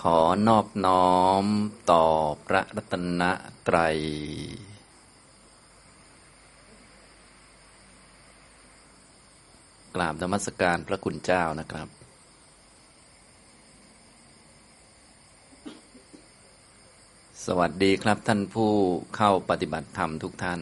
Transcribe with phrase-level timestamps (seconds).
[0.00, 0.18] ขอ
[0.48, 1.44] นอบน้อม
[1.90, 2.04] ต่อ
[2.46, 3.22] พระรัตน
[3.68, 3.98] ตรัย
[9.94, 11.88] กราบธรรมสการพระคุณเจ้านะครับ
[17.46, 18.70] สวัสดีครับท่านผู้
[19.16, 20.60] เข้าปฏิบัติธรรมทุกท่าน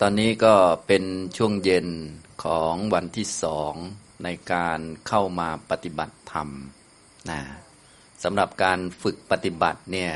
[0.00, 0.54] ตอนนี้ก็
[0.86, 1.04] เป็น
[1.36, 1.88] ช่วงเย็น
[2.44, 3.74] ของวันที่สอง
[4.24, 6.48] ในการเข้ามาปฏิบัติธรรม
[7.30, 7.40] นะ
[8.24, 10.12] สำหรับการฝึกปฏิบัติเนี่ย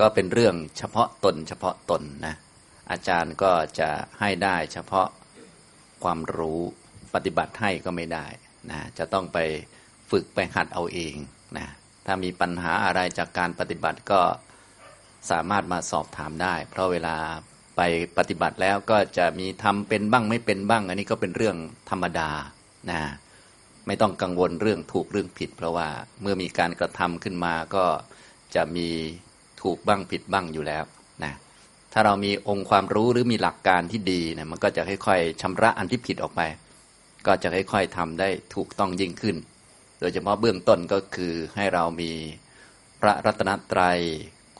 [0.00, 2.34] ก็เป็นเรื่องเฉพาะตน เฉพาะตนนะ
[2.90, 5.08] อาจารย์ก็จะให้ได้เฉพาะ
[6.04, 6.60] ความรู้
[7.14, 8.26] ปฏิบัติให้ก็ไม่ได้
[8.70, 9.38] นะจะต้องไป
[10.10, 11.16] ฝึกไปหัดเอาเอง
[11.56, 11.66] นะ
[12.06, 14.20] ถ้ามีปัญหาอะไรจากการปฏิบัติก็
[15.30, 17.16] สามารถมาสอบถามได้ เพราะเวลา
[17.76, 17.80] ไป
[18.18, 21.56] ปฏิบัติแล้วก็จะมีทำเป็นบ้างไม่เป็นบ้าง อันนี้ก็เป็นเรื่อง
[21.90, 22.30] ธรรมดา
[22.90, 23.00] นะ
[23.86, 25.88] ไม่ต้องกังวลเรื่องถูกเรื่องผิด เพราะว่า
[26.22, 27.84] เมื่อมีการกระทำขึ้นมาก็
[28.54, 28.88] จะมี
[29.62, 30.84] ถูกบ้างผิดบ้างอยู่แล้ว
[31.24, 31.32] นะ
[31.92, 36.40] ถ้าเรามีองค์ความรู้หรือมีหลักการที่ดีนะมันก็จะค่อยๆชำระอันที่ผิดออกไป
[37.26, 39.36] ก็จะค่อยๆทำได้ถูกต้องยิ่งขึ้น
[40.00, 42.12] โดยเฉพาะเบื้องต้นก็คือให้เรามี
[43.00, 43.98] พระรัตนตรัย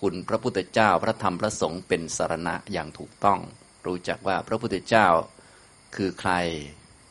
[0.08, 3.38] คุณพระพุทธเจ้าพระธรรมพระสงฆ์เป็นสารณะอย่างถูกต้อง
[3.86, 5.06] รู้จักว่าพระพุทธเจ้า
[5.96, 6.32] คือใคร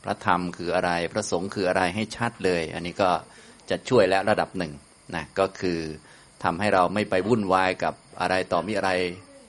[0.04, 3.10] พระธรรมคืออะไร พระสงฆ์คืออะไรให้ชัดเลย อันนี้ก็
[3.70, 4.72] จะช่วยและระดับหนึ่ง
[5.14, 5.78] นะก็คือ
[6.44, 8.90] ทำให้เราไม่ไปวุ่นวายกับอะไรต่อมีอะไร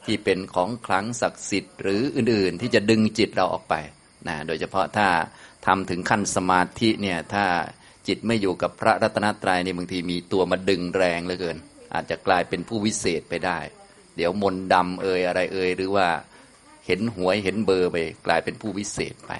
[0.05, 3.75] ที่เป็นของคลังศักดิ์สิทธิ์หรืออื่นๆ ที่จะดึงจิตเราออกไป
[4.27, 5.07] นะโดยเฉพาะถ้า
[5.65, 7.45] ทำถึงขั้นสมาธิเนี่ยถ้า
[8.07, 11.59] จิตไม่อยู่กับพระรัตนตรัยนี่บางทีมีตัวมาดึงแรงเหลือเกิน
[11.95, 13.59] อาจจะกลายเป็นผู้วิเศษไปได้
[14.15, 16.07] เดี๋ยวมนดำเอ่ยอะไรเอ่ยหรือว่า
[16.85, 19.31] เห็นหวยเห็นเบอร์ไป กลายเป็นผู้วิเศษไป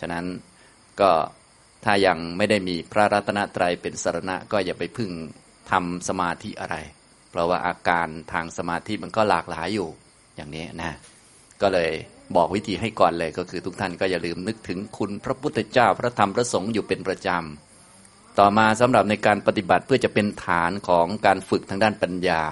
[0.00, 0.24] ฉะนั้น
[1.00, 1.10] ก็
[1.84, 5.10] ถ้ายังไม่ได้มีพระรัตนตรัยเป็นสารณะก็อย่าไปพึ่ง
[5.70, 6.76] ทำสมาธิอะไร
[7.30, 9.88] เพราะว่าอาการทางสมาธิมันก็หลากหลายอยู่
[10.36, 10.92] อย่างนี้นะ
[11.62, 11.90] ก็เลย
[12.36, 17.63] บอกวิธีให้ก่อนเลยก็คือทุกท่านก็อย่าลืมนึกถึงคุณพระพุทธเจ้าพระธรรมพระสงฆ์อยู่เป็นประจำ
[18.38, 22.44] ต่อมาสำหรับในการปฏิบัติเพื่อจะเป็นฐานของการฝึกทางด้านปัญญา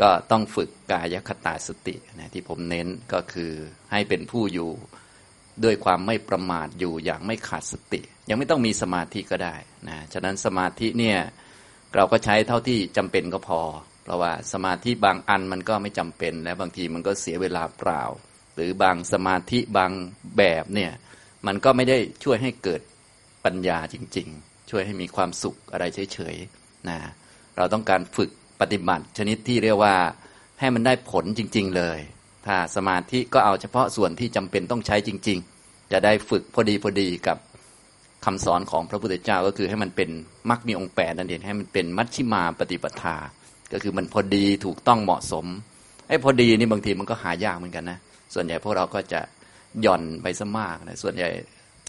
[0.00, 3.52] ก็ต้องฝึกกายคตาสตินะที่ผมเน้นก็คือ
[3.92, 4.70] ให้เป็นผู้อยู่
[5.64, 9.56] ด้วยความไม่ประมาทอยู่อย่างไม่ขาดสติ ยังไม่ต้องมีสมาธิก็ได้
[9.88, 11.18] นะฉะนั้นสมาธิเนี่ย
[11.94, 13.60] เราก็ใช้เท่าที่จำเป็นก็พอ
[14.04, 18.02] เพราะว่าสมาธิบางอันมันก็ไม่จำเป็น และบางทีมันก็เสียเวลาเปล่า
[18.54, 19.90] หรือบางสมาธิบาง
[20.36, 20.92] แบบเนี่ย
[21.46, 22.80] มันก็ไม่ได้ช่วยให้เกิด
[23.44, 26.98] ปัญญาจริง ๆ ช่วยให้มีความสุขอะไรเฉยๆนะ
[27.56, 28.30] เราต้องการฝึก
[28.60, 29.94] ปฏิบัติชนิดที่เรียกว่า
[30.60, 31.98] ให้มันได้ผลจริง ๆ เลย
[32.46, 37.38] ถ้าสมาธิก็เอาเฉพาะส่วนที่จำเป็นต้องใช้จริง ๆ จะได้ฝึกพอดีพอดีกับ
[38.24, 40.10] คำสอนของพระพุทธเจ้าก็คือให้มันเป็น
[40.50, 43.16] มรรคมีองค์แปดนั่นเองให้มันเป็นมัชชิมาปฏิปทา
[43.72, 45.46] ก็คือมันพอดีถูกต้องเหมาะสม
[46.08, 47.98] ไอ้พอดีนี่บางทีมันก็หายากเหมือนกันนะ
[48.34, 49.20] ส่วนใหญ่พวกเราก็จะ
[49.82, 51.28] หย่อนไปซะมากนะส่วนใหญ่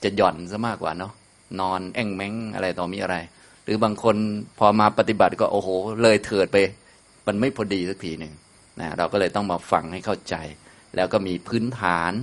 [0.03, 1.12] จะหย่อนซะมากกว่าเนาะ
[1.59, 3.15] นอนแอ่งแมงอะไรต่อมีอะไร
[3.63, 4.15] หรือบางคน
[4.59, 5.69] พอมาปฏิบัติก็โอ้โห
[6.01, 6.57] เลยเถิดไป
[7.27, 8.33] มันไม่พอดีสักทีหนึ่ง
[8.79, 10.35] นะเราก็เลยต้องมาฟังให้เข้าใจ
[10.95, 12.13] แล้วก็มีพื้นฐาน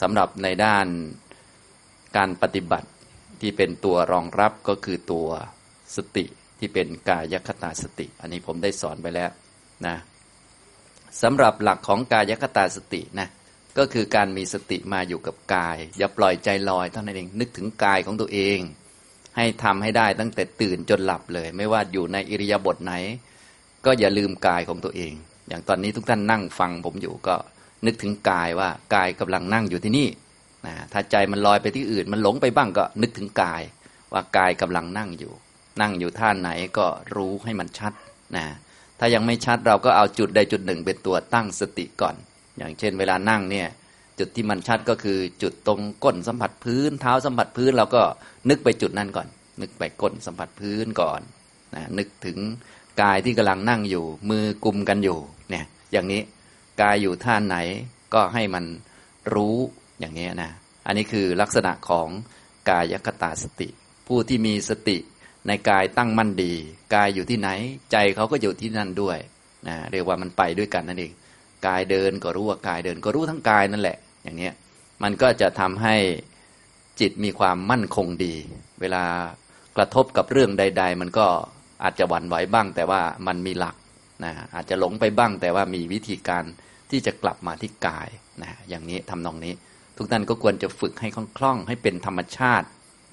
[0.00, 0.86] สำหรับในด้าน
[2.16, 2.88] การปฏิบัติ
[3.40, 5.28] ที่เป็นตัวรองรับก็คือตัว
[5.96, 6.24] สติ
[6.58, 9.30] ที่เป็นกายคตาสติ อันนี้ผมได้สอนไปแล้ว
[9.86, 9.96] นะ
[11.22, 13.28] สำหรับหลักของกายคตาสตินะ
[13.78, 18.58] ก็คือการมีสติมาอยู่กับกาย อย่าปล่อยใจลอยเท่านั้นเองนึกถึงกายของตัวเอง
[19.36, 22.92] ให้ทำให้ได้ตั้งแต่ตื่นจนหลับเลย ไม่ว่าอยู่ในอิริยาบถไหน
[23.84, 25.12] ก็อย่าลืมกายของตัวเอง
[25.48, 27.36] อย่างตอนนี้ทุกท่านนั่งฟังผมอยู่ก็
[27.86, 30.08] นึกถึงกายว่ากายกำลังนั่งอยู่ที่นี่
[30.66, 33.62] นะถ้าใจมันลอยไปที่อื่น มันหลงไปบ้างก็นึกถึงกาย
[34.12, 35.32] ว่ากายกำลังนั่งอยู่
[35.80, 37.92] นั่งอยู่ท่าไหนก็รู้ให้มันชัด
[38.36, 38.44] นะ
[38.98, 42.16] ถ้ายังไม่ชัดเราก็เอาจุดใดจุดหนึ่งเป็นตัวตั้งสติก่อน
[42.58, 43.68] อย่างเช่น เวลานั่งเนี่ย
[44.18, 48.02] จุดที่มันชัดก็คือจุดตรงก้นสัมผัสพื้น เท้าสัมผัสพื้นเราก็
[48.48, 49.28] นึกไปจุดนั้นก่อน
[49.60, 51.20] นึกไปก้นสัมผัสพื้นก่อน
[51.74, 52.38] นะนึกถึง
[53.02, 55.18] กายที่กำลังนั่งอยู่ มือกุมกันอยู่
[55.50, 56.22] เนี่ยอย่างนี้
[56.82, 57.56] กายอยู่ท่าไหน
[58.14, 58.64] ก็ให้มัน
[59.34, 59.56] รู้
[60.00, 60.50] อย่างนี้นะ
[60.86, 62.08] อันนี้คือลักษณะของ
[62.70, 63.68] กายคตาสติ
[64.06, 64.96] ผู้ที่มีสติ
[65.46, 66.52] ในกายตั้งมั่นดี
[66.94, 67.48] กายอยู่ที่ไหน
[67.92, 69.18] ใจเขาก็อยู่ที่นั่นด้วย
[69.68, 71.12] นะเรียกว่ามันไปด้วยกันนั่นเอง
[71.66, 74.50] กายเดินก็รู้ว่ากายเดิน ก็รู้ทั้งกายนั่นแหละ อย่างนี้
[75.02, 75.96] มันก็จะทำให้
[77.00, 78.34] จิตมีความมั่นคงดี
[78.80, 79.04] เวลา
[79.76, 81.26] กระทบกับเรื่องใด ๆ มันก็
[81.82, 83.76] อาจจะหวั่นไหวบ้าง แต่ว่ามันมีหลัก
[84.24, 86.44] นะอาจจะหลงไปบ้าง แต่ว่ามีวิธีการ
[86.90, 88.08] ที่จะกลับมาที่กาย
[88.42, 89.54] นะอย่างนี้ทำนองนี้
[89.96, 92.66] ทุกท่านก็ควรจะฝึกให้คล่องๆให้เป็นธรรมชาติ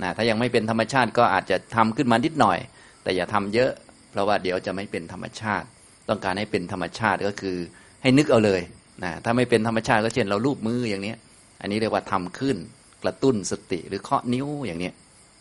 [0.04, 2.60] นะถ้ายังไม่เป็นธรรมชาติก็อาจจะทำขึ้นมานิดหน่อย
[3.04, 3.72] แต่อย่าทำเยอะ
[4.12, 5.66] เพราะว่าเดี๋ยวจะไม่เป็นธรรมชาติ
[6.10, 7.58] ต้องการให้เป็นธรรมชาติก็คือ
[8.06, 8.62] ให้นึกเอาเลย
[9.04, 11.14] นะถ้าไม่เป็นธรรมชาติก็เช่นเราลูบมืออย่างนี้
[11.62, 12.58] อันนี้เรียกว่าทำขึ้น
[13.04, 14.92] กระตุ้นสติหรือเคาะนิ้วอย่างนี้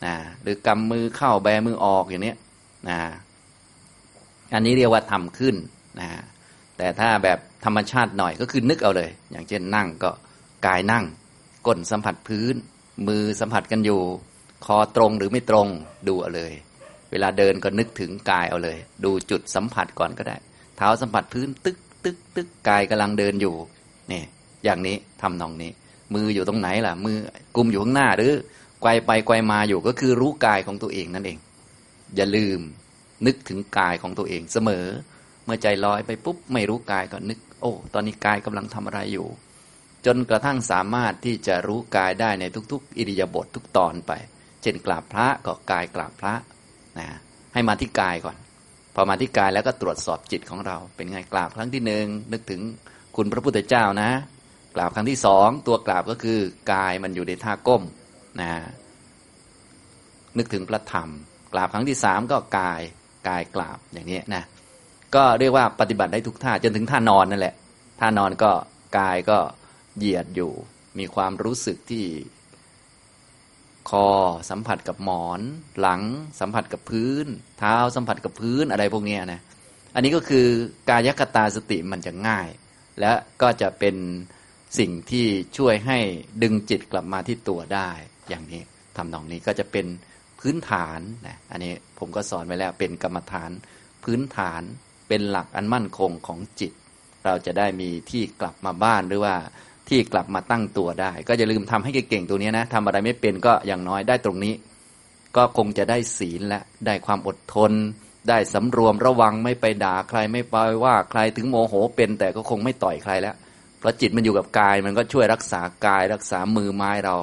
[0.05, 2.35] นะหรือกำมือเข้าแบมือออกอย่างนี้
[2.89, 2.99] นะ
[4.55, 5.55] อันนี้เรียกว่าทำขึ้น
[6.01, 6.09] นะ
[6.77, 10.11] แต่ถ้าแบบธรรมชาติหน่อยก็คือนึกเอาเลย อย่างเช่นนั่งก็
[10.67, 11.05] กายนั่ง
[11.67, 12.55] ก้นสัมผัสพื้น
[13.09, 14.01] มือสัมผัสกันอยู่
[14.67, 15.69] คอตรงหรือไม่ตรง
[16.09, 16.53] ดูเอาเลย
[17.11, 20.37] เวลาเดินก็นึกถึงกายเอาเลย ดูจุดสัมผัสก่อนก็ได้
[20.77, 23.55] เท้าสัมผัสพื้นตึก ตึกตึกกายกำลังเดินอยู่
[24.13, 24.23] นี่
[24.65, 25.71] อย่างนี้ทำนองนี้
[26.15, 27.17] มืออยู่ตรงไหนล่ะ มือ
[27.57, 28.33] กุมอยู่ข้างหน้าหรือ
[28.83, 31.39] ไกวไปไกวมาอยู่ก็คือรู้กายของตัวเองนั่นเอง
[32.17, 32.61] อย่าลืม
[33.27, 34.87] นึกถึงกายของตัวเองเสมอ
[35.45, 39.27] เมื่อใจลอยไปปุ๊บไม่รู้กายก็นึก โอ้ ตอนนี้กายกำลังทำอะไรอยู่
[40.07, 44.13] จนกระทั่งสามารถที่จะรู้กายได้ในทุก ๆ อิริยาบถททุกตอนไป
[44.63, 46.35] เช่นกราบพระก็กายกราบพระ
[46.99, 47.07] นะ
[47.55, 48.37] ให้มาที่กายก่อน
[48.95, 52.61] พอมาที่กายแล้วก็ตรวจสอบจิตของเรา เป็นไงกราบครั้งที่หนึ่งนึกถึง
[53.17, 54.11] คุณพระพุทธเจ้านะ
[54.75, 56.39] กราบครั้งที่สองตัวกราบก็คือ
[56.73, 57.83] กายมันอยู่ในท่าก้ม
[58.41, 58.53] นะ
[60.39, 61.09] นึกถึงพระธรรม
[61.53, 62.81] กราบครั้งที่สามก็กาย
[63.29, 64.45] กายกราบอย่างนี้นะ
[65.15, 67.55] ก็เรียกว่าปฏิบัติได้ทุกท่าจนถึงท่านอนนั่นแหละ
[68.01, 68.51] ท่านอนก็
[68.99, 69.39] กายก็
[69.99, 70.53] เหยียดอยู่
[70.99, 72.05] มีความรู้สึกที่
[73.91, 74.09] คอ
[74.51, 75.41] สัมผัสกับหมอน
[75.81, 76.03] หลัง
[76.41, 77.27] สัมผัสกับพื้น
[77.59, 79.41] เท้าสัมผัสกับพื้นอะไรพวกนี้นะ
[79.95, 80.47] อันนี้ก็คือ
[80.89, 82.49] กายคตาสติมันจะง่าย
[83.01, 83.97] และก็จะเป็น
[84.79, 85.27] สิ่งที่
[85.57, 85.99] ช่วยให้
[86.43, 87.91] ดึงจิตกลับมาที่ตัวได้
[88.29, 88.63] อย่างนี้
[88.97, 89.87] ทำนองนี้ก็จะเป็น
[90.41, 93.51] พื้นฐานนะอันนี้ผมก็สอนไว้แล้วเป็นกรรมฐาน
[94.05, 94.63] พื้นฐาน
[95.09, 96.73] เป็นหลักอันมั่นคงของจิต
[97.25, 99.37] เราจะได้มีที่กลับมาบ้านหรือว่า
[99.89, 104.55] ที่กลับมาตั้งตัวได้ ก็อย่าลืมทำให้เก่งๆตัวนี้นะทำอะไรไม่เป็นก็อย่างน้อยได้ตรงนี้
[105.37, 107.73] ก็คงจะได้ศีลและได้ความอดทน
[108.29, 113.35] ได้สำรวมระวังไม่ไปด่าใครไม่ไปว่าใครถึงโมโหเป็น แต่ก็คงไม่ต่อยใครแล้ว
[113.79, 117.17] เพราะจิตมันอยู่กับกาย มันก็ช่วยรักษากาย รักษามือไม้เรา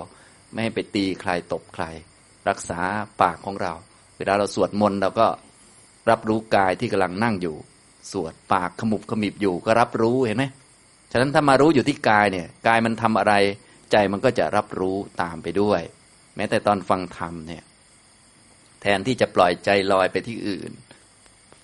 [0.51, 1.83] ไม่ให้ไปตีใครตบใคร
[2.49, 2.79] รักษา
[3.21, 3.73] ปากของเรา
[4.17, 5.27] เวลาเราสวดมนต์เราก็
[6.09, 7.55] รับรู้กายที่กำลังนั่งอยู่
[8.11, 10.45] สวดปากขมุบขมิบอยู่ก็รับรู้เห็นไหม
[11.11, 13.33] ฉะนั้นถ้ามารู้อยู่ที่กายเนี่ยกายมันทำอะไร
[13.91, 15.81] ใจมันก็จะรับรู้ตามไปด้วย
[16.35, 17.63] แม้แต่ตอนฟังธรรมเนี่ย
[18.81, 20.71] แทนที่จะปล่อยใจลอยไปที่อื่น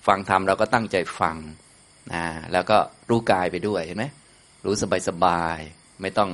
[0.07, 1.37] ฟังธรรมเราก็ตั้งใจฟัง
[2.13, 2.77] นะแล้วก็
[3.09, 4.05] รู้กายไปด้วยเห็นไหม
[4.65, 5.59] รู้สบายสบาย
[6.01, 6.29] ไม่ต้อง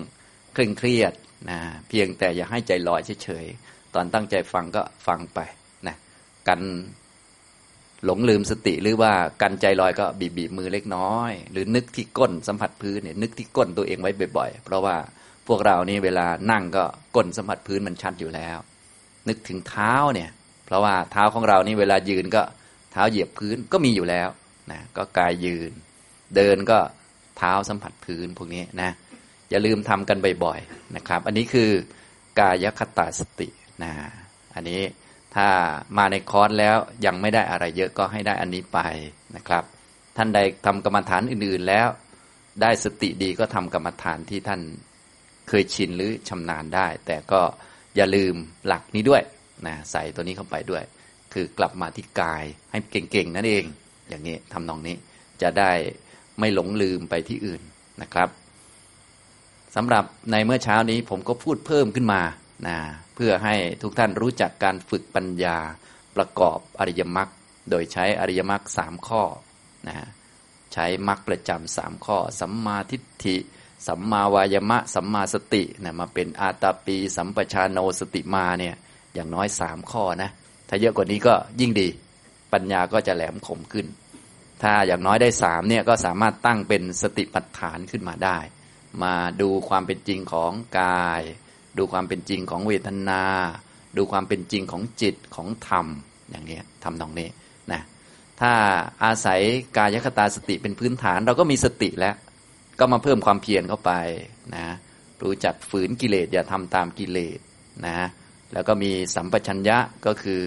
[0.54, 1.13] เคร่งเครียด
[1.50, 5.39] นะเพียงแต่อย่าให้ใจลอยเฉยๆตอนตั้งใจฟังก็ฟังไป
[5.88, 5.95] นะ
[6.48, 6.60] กัน
[8.05, 14.95] หลงลืมสติหรือว่ากันใจลอยก็บีบบีมือเล็กน้อย หรือนึกที่ก้นสัมผัสพื้นเนี่ยนึกที่ก้นตัวเองไว้บ่อยๆ เพราะว่า
[15.47, 16.83] พวกเรานี่เวลานั่งก็
[17.15, 18.57] ก้นสัมผัสพื้นมันชัดอยู่แล้ว
[19.27, 20.29] นึกถึงเท้าเนี่ย
[20.65, 22.44] เพราะว่าเท้าของเรานี่เวลายืนก็
[22.91, 24.29] เท้าเหยียบพื้นก็มีอยู่แล้ว
[24.71, 25.71] นะก็กายยืน
[26.35, 26.79] เดินก็
[27.38, 28.91] เท้าสัมผัสพื้นพวกนี้นะ
[29.50, 31.69] อย่าลืมทำกันบ่อยๆนะครับ อันนี้คือ
[32.39, 33.50] กายคตาสติ
[33.83, 33.91] นะ
[34.55, 34.81] อันนี้
[35.35, 35.47] ถ้า
[35.97, 38.80] มาในคอร์สแล้วยังไม่ได้อะไรเยอะก็ให้ได้อันนี้ไป
[39.35, 39.63] นะครับ
[40.18, 41.88] ท่านใดทำกรรมฐานอื่นๆแล้ว
[42.62, 44.62] ได้สติดีก็ทำกรรมฐานที่ท่าน
[45.47, 47.41] เคยชินหรือชำนาญได้ แต่ก็
[47.95, 48.35] อย่าลืม
[48.68, 49.21] หลักนี้ด้วย
[49.67, 50.84] นะใส่ตัวนี้เข้าไปด้วย
[51.34, 53.63] คือกลับมาที่กายให้เก่งๆนั่นเอง
[54.10, 54.96] อย่างนี้ทำนองนี้
[55.41, 55.72] จะได้
[56.39, 57.62] ไม่หลงลืมไปที่อื่น
[58.01, 58.29] นะครับ
[59.75, 62.22] สำหรับในเมื่อเช้านี้ผมก็พูดเพิ่มขึ้นมา
[62.67, 62.77] นะ
[63.15, 65.58] เพื่อให้ทุกท่านรู้จักการฝึกปัญญา
[66.15, 67.29] ประกอบอริยมรรค
[67.70, 69.24] โดยใช้อริยมรรคสามข้อ
[69.88, 70.08] นะฮะ
[70.74, 73.38] ใช้มรรคประจำสามข้อ สัมมาทิฏฐิ
[73.88, 78.75] สัมมาวายมะ สัมมาสตินะมาเป็นอาตาปี สัมปชานโนสติมาเนี่ย
[79.13, 80.29] อย่างน้อยสามข้อนะ
[80.70, 81.88] ถ้าเยอะกว่านี้ก็ยิ่งดี
[82.53, 83.88] ปัญญาก็จะแหลมคมขึ้น
[84.62, 88.38] ถ้าอย่างน้อยได้สามเนี่ยก็สามารถตั้งเป็นสติปัฏฐานขึ้นมาได้
[89.03, 91.22] มาดูความเป็นจริงของกาย
[91.77, 93.24] ดูความเป็นจริงของเวทนา
[93.98, 95.86] ดูความเป็นจริงของจิตของธรรม
[96.30, 97.30] อย่างนี้ทำตรงนี้
[97.72, 97.82] นะ
[98.42, 98.53] ถ้า
[99.03, 99.42] อาศัย
[99.77, 102.15] กายคตาสติเป็นพื้นฐาน เราก็มีสติแล้ว
[102.80, 103.92] ก็มาเพิ่มความเพียรเข้าไป
[104.56, 104.68] นะ
[105.22, 107.39] รู้จักฝืนกิเลสอย่าทำตามกิเลส
[107.88, 107.98] นะ
[108.53, 110.42] แล้วก็มีสัมปชัญญะก็คือ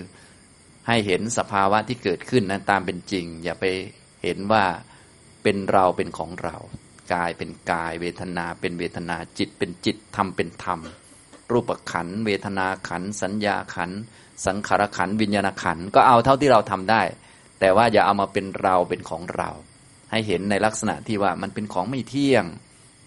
[0.89, 3.65] ให้เห็นสภาวะที่เกิดขึ้นนะตามเป็นจริง อย่าไป
[4.23, 4.65] เห็นว่า
[5.43, 6.57] เป็นเราเป็นของเรา
[7.15, 10.81] กายเป็นกาย เวทนาเป็นเวทนาจิตเป็นจิตธรรมเป็นธรรม
[11.53, 13.91] รูปขัน เวทนาขัน สัญญาขัน
[14.47, 17.03] สังขารขัน วิญญาณขัน ก็เอาเท่าที่เราทำได้
[17.61, 19.51] แต่ว่าอย่าเอามาเป็นเราเป็นของเรา
[20.11, 22.45] ให้เห็นในลักษณะที่ว่ามันเป็นของไม่เที่ยง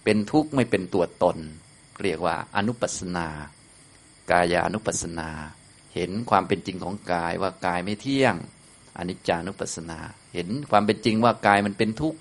[0.03, 1.37] เป็นทุกข์ไม่เป็นตัวตน
[2.01, 3.27] เรียกว่าอนุปัสนา
[4.31, 5.29] กายานุปัสนา
[5.95, 8.35] เห็นความเป็นจริงของกายว่ากายไม่เที่ยง
[8.97, 9.99] อนิจจานุปัสนา
[10.33, 12.19] เห็นความเป็นจริงว่ากายมันเป็นทุกข์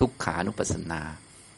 [0.00, 1.00] ทุกขานุปัสนา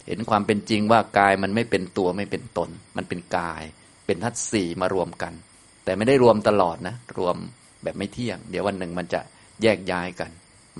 [0.06, 3.62] เห็นความเป็นจริงว่ากายมันไม่เป็นตัวไม่เป็นตน มันเป็นกาย
[4.08, 5.32] เป็นทัศสี่มารวมกัน
[5.84, 7.36] แต่ไม่ได้รวมตลอดนะ รวม
[7.82, 9.20] แบบไม่เที่ยง เดี๋ยววันหนึ่งมันจะ
[9.62, 10.30] แยกย้ายกัน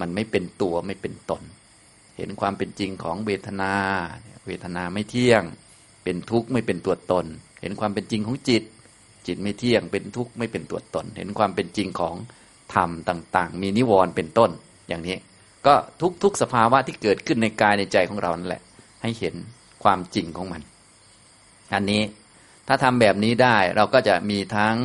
[0.01, 1.43] มันไม่เป็นตัวไม่เป็นตน
[2.17, 3.75] เห็นความเป็นจริงของเวทนา
[4.47, 5.43] เวทนาไม่เที่ยง
[6.05, 7.27] เป็นทุกข์ไม่เป็นตัวตน
[7.61, 8.63] เห็นความเป็นจริงของจิต
[9.27, 12.15] จิตไม่เที่ยง เป็นทุกข์ไม่เป็นตัวตน เห็นความเป็นจริงของ
[12.75, 14.51] ธรรมต่าง ๆ มีนิวรณ์เป็นต้น
[14.89, 15.17] อย่างนี้
[15.67, 15.75] ก็
[16.23, 18.63] ทุกๆสภาวะที่เกิดขึ้นในกายในใจของเรานั่นแหละ
[19.03, 19.35] ให้เห็น
[19.83, 20.63] ความจริงของมัน
[21.75, 22.03] อันนี้
[22.69, 24.77] ถ้าทำแบบนี้ได้เราก็จะมีทั้ง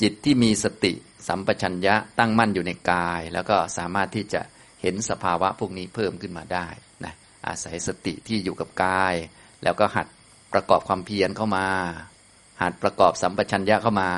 [0.00, 0.92] จิตที่มีสติ
[1.28, 4.40] สัมปชัญญะตั้งมั่นอยู่ในกาย แล้วก็สามารถที่จะ
[4.82, 6.66] เห็นสภาวะพวกนี้เพิ่มขึ้นมาได้
[7.04, 7.14] นะ
[7.46, 9.14] อาศัยสติที่อยู่กับกาย
[9.64, 10.06] แล้วก็หัด
[10.52, 11.66] ประกอบความเพียรเข้ามา
[12.62, 14.10] หัดประกอบสัมปชัญญะเข้ามา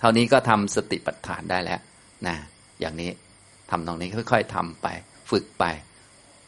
[0.00, 1.80] เท่านี้ก็ทำสติปัฏฐานได้แล้ว
[2.26, 2.36] นะ
[2.80, 3.10] อย่างนี้
[3.70, 4.86] ทำตรงนี้ค่อยๆทำไป
[5.30, 5.64] ฝึกไป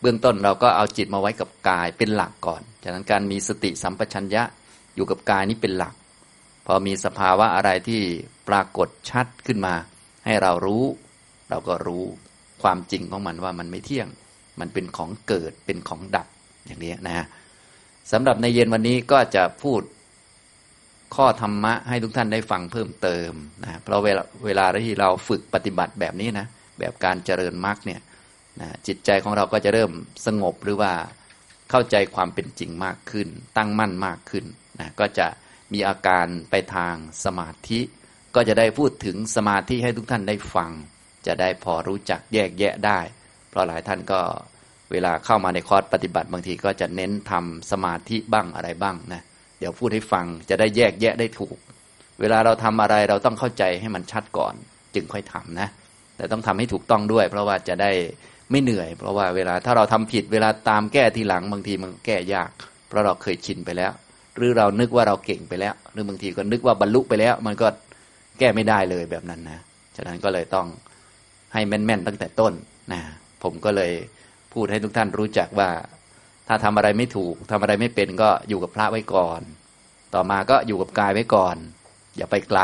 [0.00, 4.42] เบื้องต้นเราก็เอาจิตมาไว้กับกายเป็นหลักก่อน จากนั้นการมีสติสัมปชัญญะ
[4.96, 5.94] อยู่กับกายนี้เป็นหลัก
[6.66, 8.02] พอมีสภาวะอะไรที่
[8.48, 9.74] ปรากฏชัดขึ้นมา
[10.24, 10.84] ให้เรารู้
[11.50, 12.04] เราก็รู้
[12.62, 14.08] ความจริงของมันว่ามันไม่เที่ยง
[14.60, 16.26] มันเป็นของเกิดเป็นของดับ
[16.66, 17.26] อย่างนี้นะ
[18.12, 19.80] สำหรับในเย็นวันนี้ก็จะพูด
[21.16, 23.32] ข้อธรรมะให้ทุกท่านได้ฟังเพิ่มเติม
[23.62, 26.46] นะเพราะเวลาเวลาที่เราฝึกปฏิบัติแบบนี้นะ
[26.78, 28.00] แบบการเจริญมรรคเนี่ย
[28.60, 29.90] นะจิตใจของเราก็จะเริ่ม
[30.26, 30.92] สงบหรือว่า
[31.70, 34.44] เข้าใจความเป็นจริงมากขึ้น ตั้งมั่นมากขึ้น
[34.80, 35.26] นะก็จะ
[35.72, 37.80] มีอาการไปทางสมาธิ
[38.34, 40.70] ก็จะได้พูดถึงสมาธิให้ทุกท่านได้ฟัง
[41.26, 43.00] จะได้พอรู้จักแยกแยะได้
[43.50, 44.20] เพราะหลายท่านก็
[44.92, 49.22] เวลาเข้ามาในคอร์สปฏิบัติบางทีก็จะเน้นทำสมาธิบ้างอะไรบ้างนะ
[49.58, 51.56] เดี๋ยวพูดให้ฟังจะได้แยกแยะได้ถูก
[52.20, 54.54] เวลาเราทำอะไรเราต้องเข้าใจให้มันชัดก่อน
[54.94, 55.68] จึงค่อยทำนะ
[56.16, 57.90] แต่ต้องทำให้ถูกต้องด้วย เพราะว่าจะได้
[58.50, 62.50] ไม่เหนื่อย เพราะว่าเวลาถ้าเราทำผิดเวลาตามแก้ทีหลังบางทีมันแก้ยาก
[62.88, 63.92] เพราะเราเคยชินไปแล้ว
[64.36, 67.66] หรือเรานึกว่าเราเก่งไปแล้ว หรือบางทีก็นึกว่าบรรลุไปแล้ว มันก็
[68.38, 69.60] แก้ไม่ได้เลยแบบนั้นนะ
[69.96, 70.66] ฉะนั้นก็เลยต้อง
[71.52, 72.52] ให้แม่นๆตั้งแต่ต้น
[72.92, 73.00] นะ
[73.42, 73.92] ผมก็เลย
[74.52, 75.70] พูดให้ทุกท่านรู้จักว่า
[76.48, 79.40] ถ้าทำอะไรไม่ถูกทำอะไรไม่เป็นก็อยู่กับพระไว้ก่อน
[80.14, 81.56] ต่อมาก็อยู่กับกายไว้ก่อน
[82.16, 82.60] อย่าไปไกล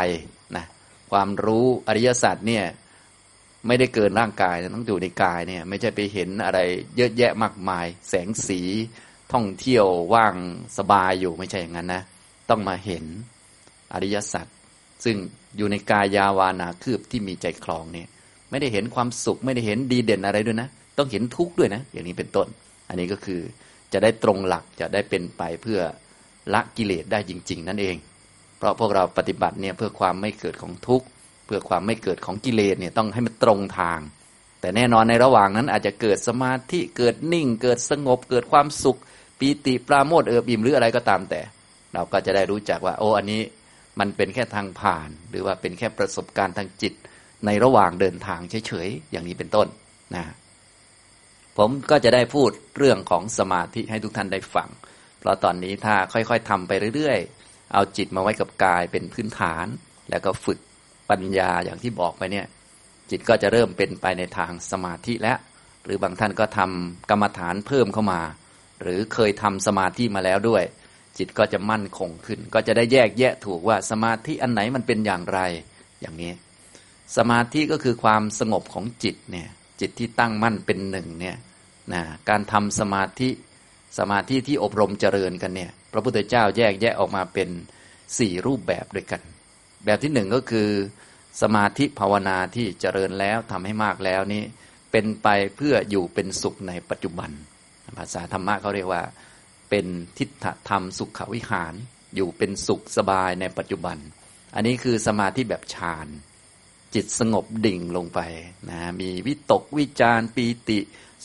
[0.56, 0.64] นะ
[1.12, 2.64] ความรู้อริยศาสัจเนี่ย
[3.66, 6.58] ไม่ได้เกินร่างกายต้องอยู่ในกายเนี่ย ไม่ใช่ไปเห็นอะไร
[6.96, 8.60] เยอะแยะมากมาย แสงสี
[9.32, 10.34] ท่องเที่ยวว่าง
[10.78, 12.02] สบายอยู่ไม่ใช่อย่างนั้นนะ
[12.50, 13.04] ต้องมาเห็น
[13.92, 14.46] อริยสัจ
[15.04, 15.16] ซึ่ง
[15.56, 18.08] อยู่ในกายาวานาคืบที่มีใจคลองเนี่ย
[18.50, 20.68] ไม่ได้เห็นความสุขไม่ได้เห็นดีเด่นอะไรด้วยนะ
[20.98, 22.48] ต้องเห็นทุกข์ด้วยนะ อย่างนี้เป็นต้น
[22.88, 23.40] อันนี้ก็คือ
[23.92, 25.80] จะได้ตรงหลักจะได้เป็นไปเพื่อ
[26.54, 27.96] ละกิเลสได้จริง ๆ นั่นเอง
[28.58, 31.06] เพราะพวกเราปฏิบัติเนี่ยเพื่อความไม่เกิดของทุกข์
[31.46, 34.00] เพื่อความไม่เกิดของกิเลสเนี่ยต้องให้มันตรงทาง
[34.60, 38.98] แต่แน่นอนในระหว่างนั้นอาจจะเกิดสมาธิเกิดนิ่ง เกิดสงบเกิดความสุข
[39.40, 41.40] ปีติปราโมทเอิบอิ่มหรืออะไรก็ตามแต่
[41.94, 43.40] เราก็จะได้รู้จักว่า โอ้อันนี้
[44.00, 46.94] มันเป็นแค่ทางผ่าน หรือว่าเป็นแค่ประสบการณ์ทางจิต
[47.46, 49.68] ในระหว่างเดินทางเฉยๆอย่างนี้เป็นต้น
[50.14, 50.24] นะ
[51.58, 54.68] ผมก็จะได้พูดเรื่องของสมาธิให้ทุกท่านได้ฟัง
[55.18, 59.66] เพราะตอนนี้ถ้าค่อยๆทำไปเรื่อยๆ เอาจิตมาไว้กับกายเป็นพื้นฐาน
[60.10, 60.58] แล้วก็ฝึก
[61.10, 62.46] ปัญญาอย่างที่บอกไปเนี่ย
[63.10, 65.38] จิตก็จะเริ่มเป็นไปในทางสมาธิแล้ว
[65.84, 68.20] หรือบางท่านก็ทำกรรมฐานเพิ่มเข้ามา
[68.82, 70.64] หรือเคยทำสมาธิมาแล้วด้วย
[71.18, 75.40] จิตก็จะมั่นคงขึ้น ก็จะได้แยกแยะถูกว่าสมาธิอันไหนมันเป็นอย่างไร
[76.00, 76.32] อย่างนี้
[77.16, 79.48] สมาธิก็คือความสงบของจิตเนี่ย
[79.80, 81.36] จิตที่ตั้งมั่นเป็นหนึ่งเนี่ย
[81.92, 83.30] นะการทำสมาธิ
[83.98, 87.48] สมาธิที่อบรมเจริญกันเนี่ยพระพุทธเจ้าแยกแยะออกมาเป็น
[88.18, 89.22] สี่รูปแบบด้วยกัน
[89.84, 90.68] แบบที่หนึ่งก็คือ
[91.42, 94.42] สมาธิภาวนาที่เจริญแล้วทำให้มากแล้วนี้
[94.90, 97.30] เป็นไปเพื่ออยู่เป็นสุขในปัจจุบัน
[97.98, 99.02] ภาษาธรรมะเขาเรียกว่า
[99.70, 99.86] เป็น
[100.18, 101.74] ทิฏฐธรรมสุขวิหาร
[102.14, 103.96] อยู่เป็นสุขสบายในปัจจุบัน
[104.54, 106.06] อันนี้คือสมาธิแบบฌาน
[106.94, 108.20] จิตสงบดิ่งลงไป
[108.70, 110.78] นะมีวิตกวิจารปีติ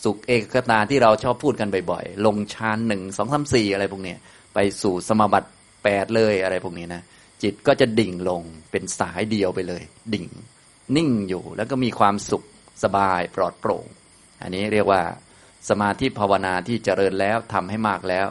[0.03, 4.15] สุขเอกตาที่เราชอบพูดกันบ่อยๆ ลงฌานหนึ่งสองสามสี่อะไรพวกนี้
[4.53, 5.49] ไปสู่สมบัติ
[5.83, 7.01] แปดเลยอะไรพวกนี้นะ
[7.43, 8.41] จิตก็จะดิ่งลง
[8.71, 10.27] เป็นสายเดียวไปเลย ดิ่ง
[10.95, 12.43] นิ่งอยู่แล้วก็มีความสุข
[12.83, 13.85] สบายปลอดโปร่ง
[14.41, 15.01] อันนี้เรียกว่า
[15.69, 18.27] สมาธิภาวนาที่เจริญแล้วทำให้มากแล้ว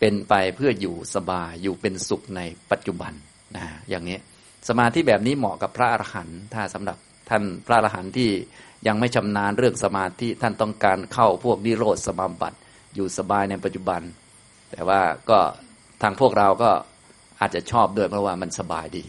[0.00, 3.12] เป็นไปเพื่ออยู่สบายอยู่เป็นสุขในปัจจุบัน
[3.56, 4.18] นะอย่างนี้
[4.68, 6.96] สมาธิแบบนี้เหมาะกับพระอรหันต์ถ้าสำหรับ
[7.28, 8.30] ท่านพระอรหันต์ที่
[8.86, 12.58] ยังไม่ชำนาญเรื่องสมาธิท่านต้องการเข้าพวกนิโรธสมาบัติ
[12.94, 14.02] อยู่สบายในปัจจุบัน
[14.70, 15.38] แต่ว่าก็
[16.02, 16.70] ทางพวกเราก็
[17.40, 19.04] อาจจะชอบด้วยเพราะว่ามันสบายดี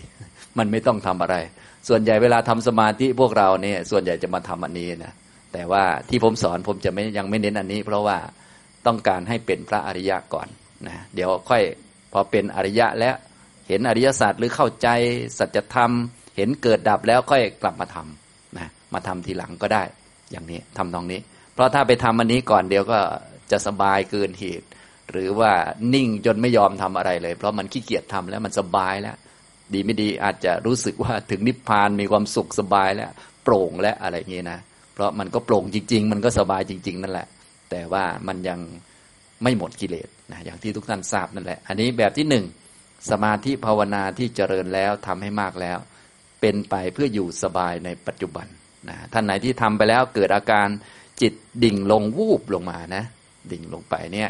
[0.57, 1.35] มันไม่ต้องทำอะไร
[1.87, 5.13] ส่วนใหญ่เวลาทำสมาธิพวกเราเนี่ยส่วนใหญ่จะมาทำอันนี้นะ
[5.53, 8.17] แต่ว่าที่ผมสอนผมจะไม่ยังไม่เน้นอันนี้ เพราะว่า
[8.85, 10.47] ต้องการให้เป็นพระอริยะก่อน
[10.87, 11.63] นะเดี๋ยวค่อย
[12.13, 13.15] พอเป็นอริยะแล้ว
[13.67, 14.87] เห็นอริยศาสัจหรือเข้าใจ
[15.39, 15.91] สัจธรรม
[16.35, 19.83] เห็นเกิดดับแล้วค่อยกลับมาทำนะมาทำทีหลังก็ได้
[20.31, 21.19] อย่างนี้ทำตรงนี้
[21.53, 22.99] เพราะถ้าไปทำอันนี้ก่อนเดี๋ยวก็
[23.51, 24.67] จะสบายเกินเหตุ
[25.11, 25.51] หรือว่า
[25.93, 29.17] นิ่งจนไม่ยอมทำอะไรเลย เพราะมันขี้เกียจทำแล้วมันสบายแล้ว
[29.73, 33.11] ดีไม่ดีอาจจะรู้สึกว่าถึงนิพพานมีความสุขสบายแล้ว
[33.43, 34.59] โปร่งและอะไรเงี้นะ
[34.97, 37.27] เพราะมันก็โปร่งจริง ๆ มันก็สบายจริง ๆ นั่นแหละ
[37.69, 38.59] แต่ว่ามันยัง
[39.43, 42.45] ไม่หมดกิเลสนะอย่างที่ทุกท่านทราบนั่นแหละ อันนี้แบบที่หนึ่ง
[43.09, 45.77] สมาธิภาวนาที่เจริญแล้วทำให้มากแล้ว
[46.41, 48.47] เป็นไปเพื่ออยู่สบายในปัจจุบัน
[48.89, 50.67] นะท่านไหนที่ทำไปแล้วเกิดอาการ
[51.21, 53.03] จิตดิ่งลงวูบลงมานะ
[53.51, 54.29] ดิ่งลงไปเนี่ย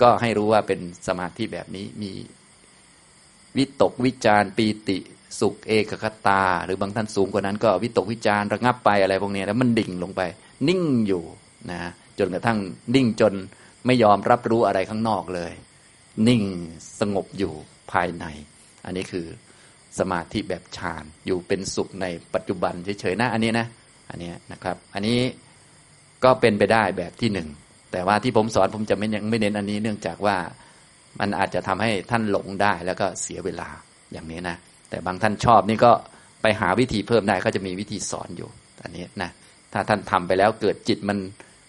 [0.00, 2.12] ก็ให้รู้ว่าเป็นสมาธิแบบนี้มี
[3.56, 4.98] วิตกวิจารปีติ
[5.40, 10.22] สุขเอกคตา หรือบางท่านสูงกว่านั้นก็วิตกวิจารระงับไปอะไรพวกนี้แล้วมันดิ่งลงไป
[10.68, 11.22] นิ่งอยู่
[11.70, 11.80] นะ
[12.18, 12.58] จนกระทั่ง
[12.94, 13.34] นิ่งจน
[13.86, 15.52] ไม่ยอมรับรู้อะไรข้างนอกเลย
[16.28, 16.42] นิ่ง
[17.00, 17.52] สงบอยู่
[17.92, 18.24] ภายใน
[18.84, 19.26] อันนี้คือ
[19.98, 23.66] สมาธิแบบฌานอยู่เป็นสุขในปัจจุบันเฉยๆนะอันนี้นะ
[24.10, 25.18] อันนี้นะครับ อันนี้
[26.24, 27.48] ก็เป็นไปได้แบบที่หนึ่ง
[27.92, 30.36] แต่ว่าที่ผมสอนผมจะไม่ยังไม่เน้นอันนี้เนื่องจากว่า
[31.20, 33.68] มันอาจจะทำให้ท่านหลงได้แล้วก็เสียเวลา
[34.12, 34.56] อย่างนี้นะ
[34.90, 35.92] แต่บางท่านชอบนี่ก็
[36.42, 38.48] ไปหาวิธีเพิ่มได้เขาจะมีวิธีสอนอยู่
[38.82, 39.30] อันนี้นะ
[39.72, 41.18] ถ้าท่านทำไปแล้วเกิดจิตมัน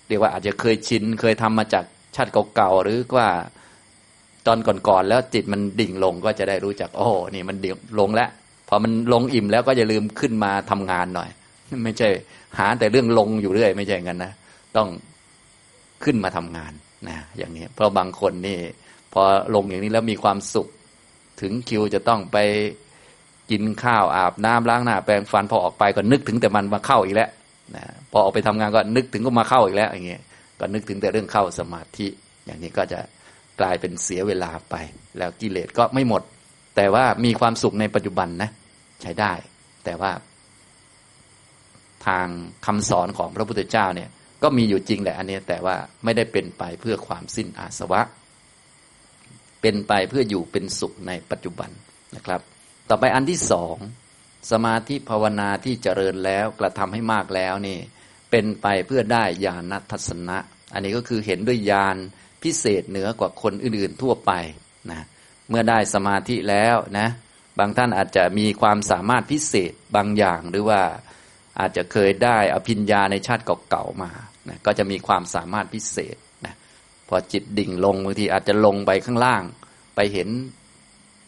[0.08, 1.86] เรียกว่าอาจจะเคยชินเคยทำมาจาก
[2.16, 3.28] ชาติเก่าๆหรือว่า
[4.48, 4.58] ตอน
[4.88, 8.30] ก่อนๆแล้วจิตมันดิ่งลงก็จะได้รู้จัก โอ้นี่มันดิ่งลงแล้ว
[8.70, 11.30] พอมันลงอิ่มแล้วก็อย่าลืมขึ้นมาทำงานหน่อย
[11.84, 12.10] ไม่ใช่
[12.58, 14.34] หาแต่เรื่องลงอยู่เรื่อย ไม่ใช่งั้นนะ
[14.78, 14.88] ต้อง
[16.04, 16.74] ขึ้นมาทำงาน
[17.08, 18.58] นะอย่างนี้ เพราะบางคนนี่
[19.14, 19.22] พอ
[19.56, 20.68] ลงอย่างนี้แล้วมีความสุข
[21.42, 22.38] ถึงคิวจะต้องไป
[23.52, 27.30] กินข้าวอาบน้ำล้างหน้าแปรงฟันพอออกไปก็นึกถึงแต่มันมาเข้าอีกแล้ว
[27.76, 30.22] นะพอออกไปทำงานก็นึกถึงก็มาเข้าอีกแล้วอย่างเงี้ย
[30.60, 32.08] ก็นึกถึงแต่เรื่องเข้าสมาธิ
[32.46, 33.00] อย่างนี้ก็จะ
[33.60, 34.76] กลายเป็นเสียเวลาไป
[35.18, 36.22] แล้วกิเลสก็ไม่หมด
[36.76, 38.50] แต่ว่ามีความสุขในปัจจุบันนะ
[39.02, 39.34] ใช้ได้
[39.86, 40.12] แต่ว่า
[42.06, 42.28] ทาง
[42.66, 44.10] คำสอนของพระพุทธเจ้าเนี่ย
[44.44, 48.02] ก็มีอยู่จริงแหละอันนี้ แต่ว่าไม่ได้เป็นไปเพื่อความสิ้นอาสวะ
[49.62, 51.70] เป็นไปเพื่ออยู่เป็นสุขในปัจจุบัน
[52.16, 52.42] นะครับ
[52.90, 53.76] ต่อไปอันที่สอง
[54.52, 57.80] สมาธิภาวนาที่เจริญแล้วกระทำให้มากแล้วนี่
[58.32, 60.38] เป็นไปเพื่อได้ญาณทัศนะ
[60.74, 61.98] อันนี้ก็คือเห็นด้วยญาณ
[62.44, 64.32] พิเศษเหนือกว่าคนอื่นๆทั่วไป
[64.92, 65.02] นะ
[65.50, 67.08] เมื่อได้สมาธิแล้วนะ
[67.60, 70.82] บางท่านอาจจะมีความสามารถพิเศษบางอย่างหรือว่า
[71.60, 74.12] อาจจะเคยได้อภิญญาในชาติเก่าๆมา
[74.50, 76.56] นะก็จะมีความสามารถพิเศษนะ
[77.08, 79.44] พอจิตดิ่งลงบางทีอาจจะลงไปข้างล่าง
[79.96, 80.30] ไปเห็น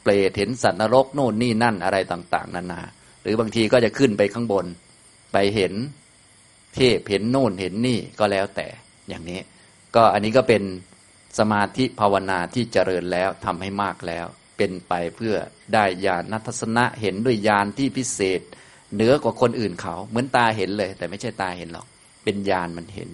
[0.01, 2.81] เปรตเห็นสัตว์นรกโน่นนี่นั่นอะไรต่าง ๆนานา
[3.21, 4.65] หรือบางทีก็จะขึ้นไปข้างบน
[5.33, 5.73] ไปเห็น
[6.75, 8.67] เทพเห็นโน่นเห็นนี่ก็แล้วแต่
[9.09, 9.39] อย่างนี้
[9.95, 10.63] ก็อันนี้ก็เป็น
[11.39, 14.25] สมาธิภาวนาที่เจริญแล้วทำให้มากแล้ว
[14.57, 15.35] เป็นไปเพื่อ
[15.73, 18.41] ได้ญาณนัทสนะเห็นด้วยญาณที่พิเศษ
[18.93, 21.87] เหนือกว่าคนอื่นเขา เหมือนตาเห็นเลย แต่ไม่ใช่ตาเห็นหรอก
[22.23, 23.09] เป็นญาณมันเห็น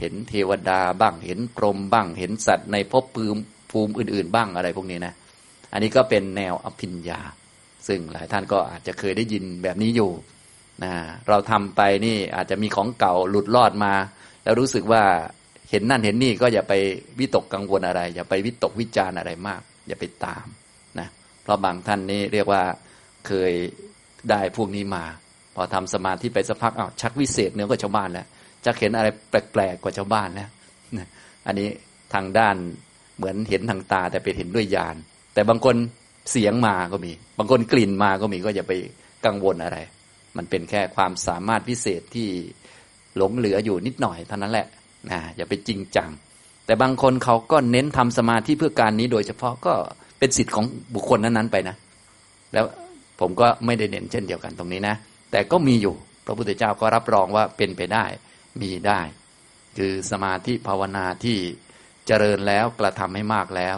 [0.00, 5.14] เห็นเทวดาบ้างเห็นพรหมบ้าง เห็นสัตว์ในภพภูมิภูมิอื่น ๆ บ้างอะไรพวกนี้นะ
[5.72, 7.20] อันนี้ก็เป็นแนวอภิญญา
[7.86, 10.10] ซึ่งหลายท่านก็อาจจะเคยได้ยินแบบนี้อยู่
[10.84, 10.92] นะ
[11.28, 13.92] เราทำไปนี่อาจจะมีของเก่าหลุดรอดมา
[14.42, 15.02] แล้วรู้สึกว่า
[15.70, 16.74] เห็นนั่นเห็นนี่ก็อย่าไป
[17.18, 20.46] วิตกกังวลอะไร อย่าไปวิตกวิจารอะไรมาก อย่าไปตาม
[20.98, 21.08] นะ
[21.42, 22.62] เพราะบางท่านนี่เรียกว่า
[23.26, 23.52] เคย
[24.30, 25.04] ได้พวกนี้มา
[25.54, 28.26] พอทำสมาธิไปสักพักอ้าวชักวิเศษเนื้อกว่าชาวบ้านแล้ว
[28.64, 30.50] จะเห็นอะไรแปลกๆกว่าชาวบ้านแล้ว
[31.46, 31.68] อันนี้
[32.14, 32.56] ทางด้าน
[33.16, 34.96] เหมือนเห็นทางตาแต่ไปเห็นด้วยญาณ
[35.36, 35.76] แต่บางคน
[36.30, 38.72] เสียงมาก็มี บางคนกลิ่นมาก็มีก็อย่าไป
[39.26, 39.78] กังวลอะไร
[40.36, 42.28] มันเป็นแค่ความสามารถพิเศษที่
[43.16, 44.66] หลงเหลืออยู่นิดหน่อยเท่านั้นแหละ
[45.10, 46.10] นะอย่าไปจริงจัง
[46.66, 49.74] แต่บางคนเขาก็เน้นทำสมาธิเพื่อการนี้โดยเฉพาะก็
[50.18, 51.76] เป็นสิทธิ์ของบุคคลนั้นๆไปนะ
[52.52, 52.64] แล้ว
[53.20, 54.96] ผมก็ไม่ได้เน้นเช่นเดียวกันตรงนี้นะ
[55.30, 55.94] แต่ก็มีอยู่
[56.26, 58.04] พระพุทธเจ้าก็รับรองว่าเป็นไปได้
[58.62, 59.00] มีได้
[59.76, 61.38] คือสมาธิภาวนาที่
[62.06, 63.76] เจริญแล้วกระทำให้มากแล้ว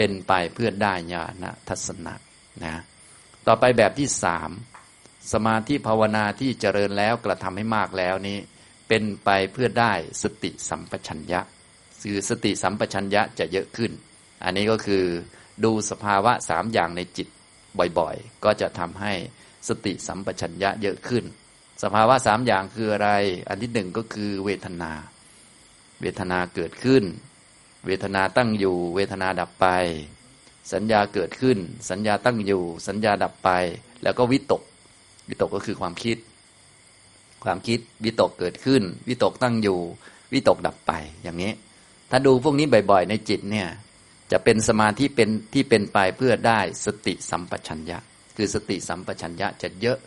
[0.00, 2.14] เป็นไปเพื่อได้ญาณทัศนะ
[2.64, 2.74] นะ
[3.46, 4.50] ต่อไปแบบที่สาม
[5.32, 8.38] สมาธิภาวนาที่เจริญแล้วกระทำให้มากแล้วนี้
[8.88, 11.40] เป็นไปเพื่อได้สติสัมปชัญญะ
[12.02, 13.92] คือสติสัมปชัญญะจะเยอะขึ้น
[14.44, 15.04] อันนี้ก็คือ
[15.64, 17.28] ดูสภาวะสามอย่างในจิต
[17.98, 19.12] บ่อยๆ ก็จะทำให้
[19.68, 21.24] สติสัมปชัญญะเยอะขึ้น
[21.82, 23.10] สภาวะสามอย่างคืออะไร
[23.48, 24.92] อันที่หนึ่งก็คือเวทนา
[26.00, 27.04] เวทนาเกิดขึ้น
[27.88, 29.66] เวทนาตั้งอยู่ เวทนาดับไป
[30.72, 31.58] สัญญาเกิดขึ้น
[31.90, 33.50] สัญญาตั้งอยู่ สัญญาดับไป
[34.02, 34.62] แล้วก็วิตก
[35.28, 36.16] วิตกก็คือความคิด
[37.44, 39.78] ความคิดวิตกเกิดขึ้น วิตกตั้งอยู่
[40.32, 41.52] วิตกดับไปอย่างนี้
[42.10, 43.68] ถ้าดูพวกนี้บ่อยๆ ในจิตเนี่ย
[44.32, 47.98] จะเป็นสมาธิเป็นที่เป็นไปเพื่อได้สติสัมปชัญญะ
[48.36, 49.98] คือสติสัมปชัญญะจะเยอะ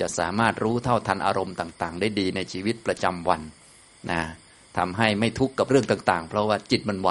[0.00, 3.40] จะสามารถรู้เท่าทันอารมณ์ต่าง ๆ ได้ดีในชีวิตประจำวัน
[4.10, 4.20] นะ
[4.78, 7.10] ทำให้ไม่ทุกข์กับเรื่องต่าง ๆ เพราะว่าจิตมันไว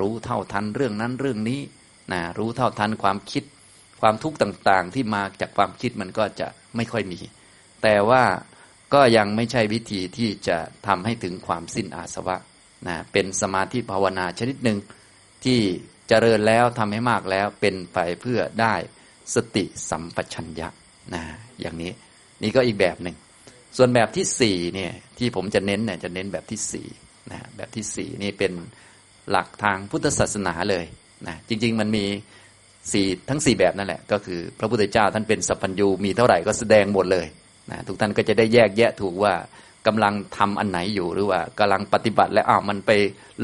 [0.00, 1.60] รู้เท่าทันเรื่องนั้นเรื่องนี้
[2.12, 3.44] นะรู้เท่าทันความคิด
[4.00, 7.18] ความทุกข์ต่างๆ ที่มาจากความคิดมันก็จะไม่ค่อยมี
[7.82, 8.22] แต่ว่า
[8.94, 12.36] ก็ยังไม่ใช่วิธีที่จะทำให้ถึงความสิ้นอาสวะ
[12.88, 14.78] นะเป็นสมาธิภาวนาชนิดหนึ่ง
[15.44, 15.60] ที่
[16.08, 18.74] เจริญแล้วทำให้มากแล้วเป็นไปเพื่อได้
[19.34, 20.68] สติสัมปชัญญะ
[21.14, 21.22] นะ
[21.60, 21.92] อย่างนี้
[22.42, 23.16] นี่ก็อีกแบบหนึ่ง
[23.76, 26.88] ส่วนแบบที่สี่เนี่ย ที่ผมจะเน้นเนี่ยจะเน้นแบบที่สี่
[27.30, 28.52] นะแบบที่สี่นี่เป็น
[29.30, 30.84] หลักทางพุทธศาสนาเลย
[31.26, 32.04] นะจริง ๆ มันมี
[32.92, 37.26] สี่ทั้งสี่แบบนั่นแหละ ก็คือพระพุทธเจ้าท่านเป็นสัพพัญญูมีเท่าไหร่ก็แสดงหมดเลย
[37.70, 39.32] นะทุกท่านก็จะได้แยกแยะถูกว่า
[39.86, 42.90] กำลังทำอันไหนอยู่หรือว่ากำลังปฏิบัติแล้วอ้าวมันไป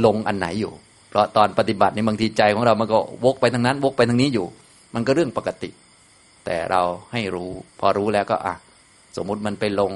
[0.04, 0.72] ลงอันไหนอยู่
[1.10, 4.46] เพราะตอนปฏิบัตินี่บางทีใจของเรามันก็วกไปทางนั้นวกไปทางนี้อยู่
[4.94, 5.70] มันก็เรื่องปกติ
[6.44, 6.82] แต่เรา
[7.12, 8.54] ให้รู้ พอรู้แล้วก็อะ
[9.16, 9.92] สมมุติมันไปลง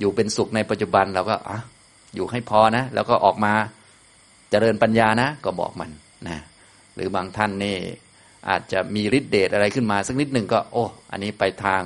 [0.00, 1.58] อยู่เป็นสุขในปัจจุบันเราก็อะ
[2.14, 3.52] อยู่ให้พอนะ แล้วก็ออกมา
[4.50, 5.90] เจริญปัญญานะ ก็บอกมัน
[6.28, 6.38] นะ
[6.94, 7.76] หรือบางท่านนี่
[8.48, 11.82] อาจจะมีฤทธิเดชอะไรขึ้นมาสักนิดหนึ่งก็ โอ้ อันนี้ไปทาง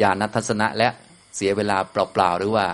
[0.00, 0.88] ญาณทัศนะและ
[1.36, 2.66] เสียเวลาเปล่าๆหรือว่า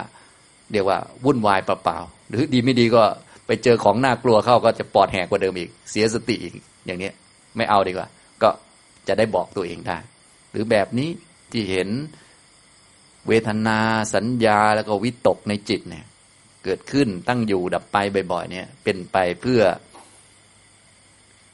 [0.71, 3.03] เรียกว่าวุ่นวายเปล่าๆหรือดีไม่ดีก็
[3.47, 6.53] ไปเจอของน่ากลัวเข้าก็จะปอดแหกกว่าเดิมอีก เสียสติอีก
[6.85, 7.09] อย่างนี้
[7.57, 8.07] ไม่เอาดีกว่า
[8.43, 8.49] ก็
[9.07, 9.97] จะได้บอกตัวเองได้
[10.51, 11.09] หรือแบบนี้
[11.51, 11.89] ที่เห็น
[13.29, 13.79] เวทนา
[14.15, 16.05] สัญญาแล้วก็วิตกในจิตเนี่ย
[16.63, 17.97] เกิดขึ้นตั้งอยู่ดับไป
[18.31, 19.61] บ่อยๆเนี่ย เป็นไปเพื่อ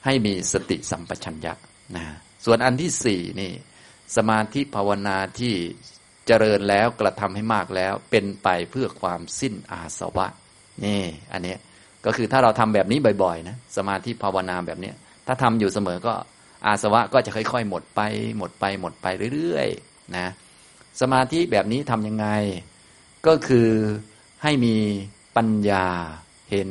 [0.05, 1.53] ให้มีสติสัมปชัญญะ
[1.95, 2.05] นะ
[2.45, 3.51] ส่วนอันที่สี่นี่
[4.15, 5.53] สมาธิภาวนาที่
[6.27, 10.27] เจริญแล้วกระทำให้มากแล้ว เป็นไปเพื่อความสิ้นอาสวะ
[10.85, 11.55] นี่ อันนี้
[12.05, 14.91] ก็คือถ้าเราทำแบบนี้บ่อยๆนะสมาธิภาวนาแบบนี้
[15.27, 16.13] ถ้าทำอยู่เสมอก็
[16.65, 18.01] อาสวะก็จะค่อย ๆ หมดไป
[18.37, 20.27] หมดไป หมดไปเรื่อยๆนะ
[21.01, 22.27] สมาธิแบบนี้ทำยังไง
[23.27, 23.69] ก็คือ
[24.43, 24.75] ให้มี
[25.35, 25.87] ปัญญา
[26.51, 26.69] เห็น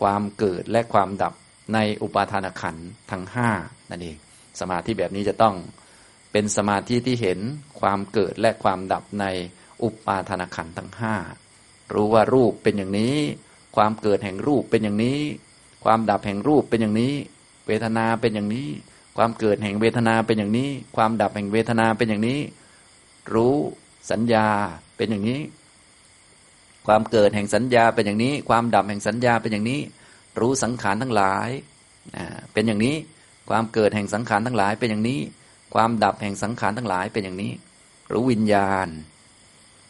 [0.00, 1.34] ความเกิดและความดับ
[1.74, 2.76] ในอุปาทานขัน
[3.10, 3.50] ทั้งห้า
[3.90, 4.16] นั่นเอง
[4.60, 5.54] สมาธิแบบนี้จะต้อง
[6.32, 7.38] เป็นสมาธิที่เห็น
[7.80, 9.24] ความเกิดและความดับใน
[9.82, 11.14] อุปาทานขันทั้งห้า
[11.94, 13.16] รู้ว่ารูปเป็นอย่างนี้
[13.76, 15.20] ความเกิดแห่งรูปเป็นอย่างนี้
[15.84, 17.14] ความดับแห่งรูปเป็นอย่างนี้
[17.66, 18.68] เวทนาเป็นอย่างนี้
[19.16, 22.38] ความเกิดแห่งเวทนาเป็นอย่างนี้ ความดับแห่งเวทนาเป็นอย่างนี้
[23.34, 23.56] รู้
[24.10, 24.48] สัญญา
[24.96, 25.40] เป็นอย่างนี้
[26.86, 29.80] ความเกิดแห่งสัญญาเป็นอย่างนี้ ความดับแห่งสัญญาเป็นอย่างนี้
[30.40, 31.48] รู้สังขารทั้งหลาย
[32.52, 32.96] เป็นอย่างนี้
[33.50, 35.20] ความเกิดแห่งสังขารทั้งหลายเป็นอย่างนี้
[35.74, 37.52] ความดับแห่งสังขารทั้งหลายเป็นอย่างนี้
[38.12, 38.88] รู้วิญญาณ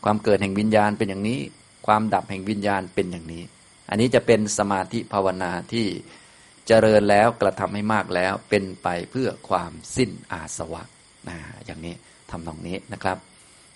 [0.04, 1.40] ความเกิดแห่งวิญญาณเป็นอย่างนี้
[1.86, 3.42] ความดับแห่งวิญญาณเป็นอย่างนี้
[3.90, 5.86] อันนี้จะเป็นสมาธิภาวนาที่
[6.66, 10.82] เจริญแล้วกระทำให้มากแล้วเป็นไปเพื่อความสิ้นอาสวะ
[11.28, 11.94] นะอย่างนี้
[12.30, 13.16] ทำตรงนี้นะครับ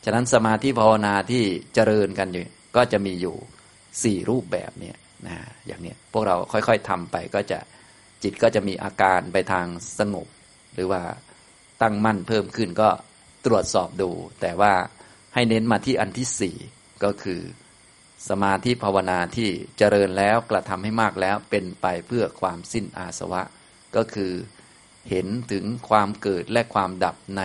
[0.05, 2.45] ฉะนั้นสมาธิภาวนาที่เจริญกันอยู่
[2.77, 3.37] ก็จะมีอยู่
[4.03, 5.37] สี่รูปแบบเนี่ยนะ
[5.67, 7.59] อย่างนี้พวกเราค่อยๆทำไปก็จะ
[8.23, 9.67] จิตก็จะมีอาการไปทาง
[9.99, 10.27] สงบ
[10.75, 11.03] หรือว่า
[11.83, 12.89] ตั้งมั่นเพิ่มขึ้นก็
[13.47, 14.11] ตรวจสอบดู
[14.41, 14.73] แต่ว่า
[15.35, 16.57] ให้เน้นมาที่อันที่สี่
[17.05, 17.41] ก็คือ
[18.29, 23.43] สมาธิภาวนาที่เจริญแล้วกระทำให้มากแล้วเป็นไปเพื่อความสิ้นอาสวะ
[23.97, 24.33] ก็คือ
[25.11, 27.43] เห็นถึงความเกิดและความดับใน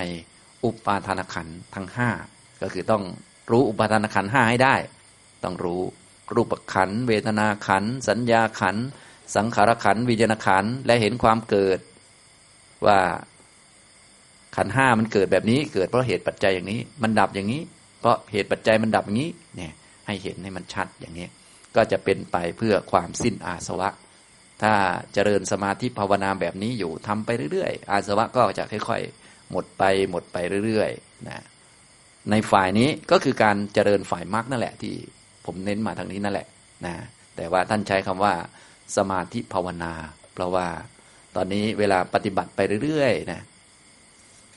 [0.63, 2.09] อุปาทานขันทั้งห้า
[2.61, 3.03] ก็คือต้อง
[3.51, 4.75] รู้อุปาทานขันห้าให้ได้
[5.43, 5.81] ต้องรู้
[6.35, 8.75] รูปขันเวทนาขันสัญญาขัน
[9.35, 11.79] สังขารขันวิญญาณขันและเห็นความเกิด
[12.85, 12.99] ว่า
[14.55, 17.61] ขันห้ามันเกิดแบบนี้ เกิดเพราะเหตุปัจจัยอย่างนี้ มันดับอย่างนี้
[17.99, 19.73] เพราะเหตุปัจจัยมันดับอย่างนี้เนี่ย
[20.07, 21.27] ให้เห็นให้มันชัดอย่างนี้
[21.75, 23.89] ก็จะเป็นไปเพื่อความสิ้นอาสวะ
[24.61, 24.73] ถ้า
[25.13, 31.43] เจริญสมาธิภาวนาแบบนี้อยู่ทำไปเรื่อยๆ อาสวะก็จะค่อย ๆ หมดไปหมดไปเรื่อยๆนะ
[32.31, 34.93] ในฝ่ายนี้ก็คือการเจริญฝ่ายมรรคนั่นแหละ ที่
[35.45, 36.47] ผมเน้นมาทางนี้นั่นแหละ
[36.85, 36.95] นะ
[37.35, 38.33] แต่ว่าท่านใช้คำว่า
[38.97, 39.93] สมาธิภาวนา
[40.33, 40.67] เพราะว่า
[41.35, 43.41] ตอนนี้เวลาปฏิบัติไปเรื่อยๆนะ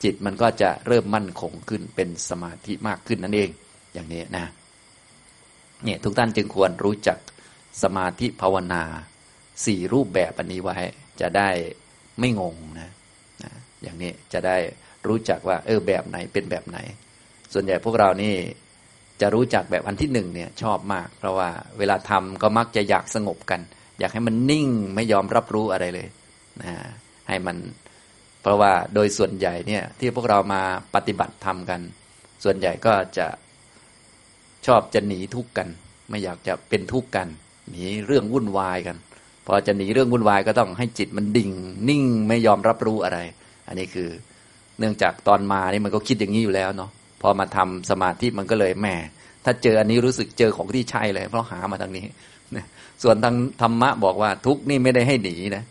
[0.03, 3.49] จิตมันก็จะเริ่มมั่นคงขึ้นเป็นสมาธิมากขึ้นนั่นเอง
[3.93, 4.45] อย่างนี้นะ
[5.83, 7.17] เนี่ยทุกท่านจึงควรรู้จัก
[7.83, 8.83] สมาธิภาวนา
[9.65, 10.77] สี่รูปแบบอันนี้ไว้
[11.21, 11.49] จะได้
[12.19, 12.91] ไม่งงนะ
[13.83, 14.57] อย่างนี้จะได้
[15.07, 16.77] รู้จักว่า เออแบบไหนเป็นแบบไหน
[17.53, 18.35] ส่วนใหญ่พวกเรานี่
[19.21, 23.61] จะรู้จักแบบอันที่หนึ่งเนี่ยชอบมาก เพราะว่าเวลาทำก็มักจะอยากสงบกัน
[23.99, 26.07] อยากให้มันนิ่งไม่ยอมรับรู้อะไรเลย
[26.61, 26.73] นะ
[27.27, 27.57] ให้มัน
[28.41, 30.61] เพราะว่าโดยส่วนใหญ่เนี่ยที่พวกเรามา
[30.95, 31.81] ปฏิบัติธรรมกัน
[32.43, 33.27] ส่วนใหญ่ก็จะ
[34.65, 35.67] ชอบจะหนีทุกข์กัน
[36.09, 37.27] ไม่อยากจะเป็นทุกข์กัน
[37.69, 38.97] หนีเรื่องวุ่นวายกัน
[39.47, 41.51] พอจะหนีเรื่องวุ่นวายก็ต้องให้จิตมันดิ่ง
[41.89, 43.19] นิ่งไม่ยอมรับรู้อะไร
[43.69, 44.09] อันนี้คือ
[44.79, 48.87] เนื่องจากตอนมานี่มันก็คิดอย่างนี้อยู่แล้วเนาะพอมาทำสมาธิมันก็เลยแหม
[49.45, 52.05] ถ้าเจออันนี้รู้สึกเจอของที่ใช่เลย เพราะหามาทางนี้
[53.03, 55.63] ส่วนทางธรรมะบอกว่าทุกนี่ไม่ได้ให้หนีนะ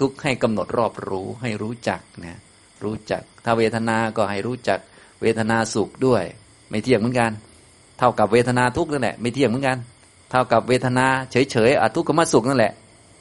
[0.00, 2.38] ทุกให้กำหนดรอบรู้ให้รู้จักนะ
[2.84, 4.78] รู้จัก ถ้าเวทนาก็ให้รู้จัก
[5.22, 6.22] เวทนาสุขด้วย
[6.70, 7.30] ไม่เที่ยงเหมือนกัน
[7.98, 9.78] เท่ากับเวทนาทุกนั่นแหละไม่เที่ยงเหมือนกัน
[10.30, 12.72] เท่ากับเวทนาเฉยๆอทุกขมสุขนั่นแหละ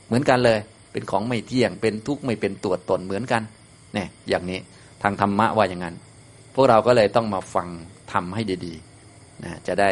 [0.07, 0.59] เหมือนกันเลย
[0.91, 3.41] เป็นของไม่เที่ยงเป็นทุกข์ไม่เป็นตัวตนเหมือนกัน
[3.93, 4.59] เนี่ยอย่างนี้
[5.03, 5.95] ทางธรรมะว่าอย่างนั้น
[6.55, 7.67] พวกเราก็เลยต้องมาฟัง
[8.13, 9.91] ทำให้ดีๆนะจะได้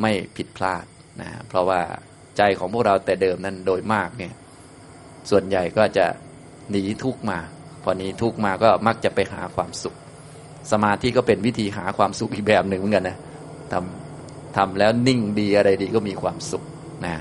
[0.00, 0.84] ไม่ผิดพลาด
[1.20, 1.80] นะเพราะว่า
[2.36, 4.34] ใจของพวกเราแต่เดิมนั้นโดยมากเนี่ย
[5.30, 6.06] ส่วนใหญ่ก็จะ
[6.70, 7.38] หนีทุกมา
[7.82, 9.96] พอหนีทุกมาก็มักจะไปหาความสุข
[10.72, 13.18] สมาธิก็เป็นวิธีหาความสุขอีกแบบหนึ่งเหมือนกันนะ
[13.72, 16.64] ทำทำแล้วนิ่งดีอะไรดีก็มีความสุข
[17.06, 17.14] นะ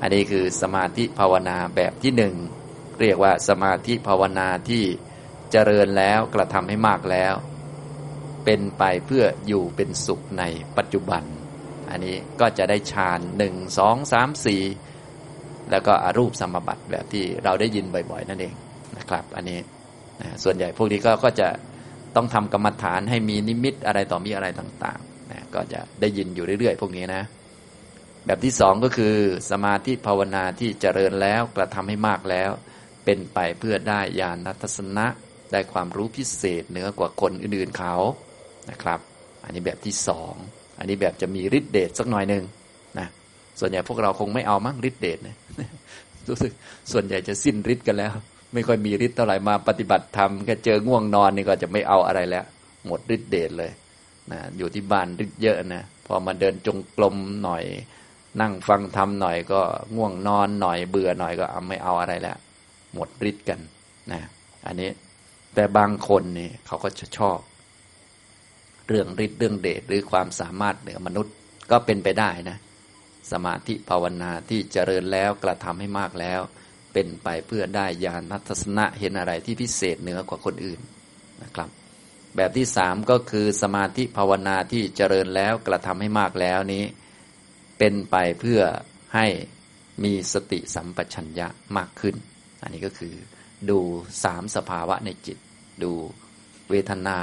[0.00, 2.34] อันนี้คือสมาธิภาวนาแบบที่หนึ่ง
[3.00, 4.82] เรียกว่าสมาธิภาวนาที่
[5.52, 7.34] เจริญแล้วกระทำให้มากแล้ว
[8.44, 10.44] เป็นไปเพื่ออยู่เป็นสุขใน
[10.76, 11.22] ปัจจุบัน
[11.90, 14.62] อันนี้ก็จะได้ฌานหนึ่งสองสามสี่
[15.70, 18.54] แล้วก็อรูปสมบัติแบบที่เราได้ยินบ่อย ๆ นั่นเอง
[18.98, 19.58] นะครับ อันนี้
[20.20, 21.48] นะส่วนใหญ่พวกนี้ก็ก็จะ
[22.16, 27.22] ต้องทำกรรมฐานให้มีนิมิตอะไรต่อมีอะไรต่างๆนะก็จะได้ยินอยู่เรื่อยๆ พวกนี้นะ
[28.26, 29.14] แบบที่สองก็คือ
[29.50, 32.50] สมาธิภาวนาที่เจริญแล้วกระทำให้มากแล้ว
[33.04, 35.06] เป็นไปเพื่อได้ญาณทัศนะ
[35.52, 37.94] ได้ความรู้พิเศษเหนือกว่าคนอื่นๆเขา
[38.70, 39.00] นะครับ
[39.44, 40.34] อันนี้แบบที่สอง
[40.78, 42.44] อันนี้แบบจะมีฤทธิเดชสักหน่อยหนึ่ง
[42.98, 43.06] นะ
[43.60, 45.36] ส่วนใหญ่พวกเราคงไม่เอามั้งฤทธิเดชเนี่ย
[46.28, 46.52] รู้สึก
[46.92, 48.12] ส่วนใหญ่จะสิ้นฤทธิ์กันแล้ว
[48.54, 52.44] ไม่ค่อยมีฤทธิ์เท่าไหร่มาปฏิบัติธรรมแค่เจอง่วงนอนนี่ก็จะไม่เอาอะไรแล้ว
[52.86, 53.70] หมดฤทธิ์เดชเลย
[54.32, 57.64] นะอยู่ที่บ้านฤทธิ์เยอะนะพอมาเดินจงกรมหน่อย
[58.40, 59.60] นั่งฟังธรรมหน่อยก็
[59.96, 62.36] ง่วงนอนหน่อยเบื่อหน่อยก็ไม่เอาอะไรแล้ว
[62.94, 63.60] หมดฤทธิ์กัน
[64.12, 64.20] นะ
[64.66, 64.88] อันนี้
[65.54, 67.38] แต่บางคนนี่เขาก็จะชอบ
[68.88, 71.34] เรื่องฤทธิ์เรื่องเดชหรือความสามารถเหนือมนุษย์
[71.70, 72.56] ก็เป็นไปได้นะ
[73.32, 76.40] สมาธิภาวนาที่เจริญแล้วกระทำให้มากแล้ว
[76.92, 80.80] เป็นไปเพื่อได้ญาณทัศนะเห็นอะไรที่พิเศษเหนือกว่าคนอื่น
[81.42, 81.68] นะครับ
[82.36, 86.84] แบบที่สามก็คือสมาธิภาวนาที่เจริญแล้วกระทำให้มากแล้วนี้
[87.78, 88.60] เป็นไปเพื่อ
[89.14, 89.26] ให้
[90.04, 92.14] มีสติสัมปชัญญะมากขึ้น
[92.62, 93.14] อันนี้ก็คือ
[93.70, 93.78] ดู
[94.24, 95.38] สามสภาวะในจิต
[95.82, 95.92] ดู
[96.70, 97.18] เวทนา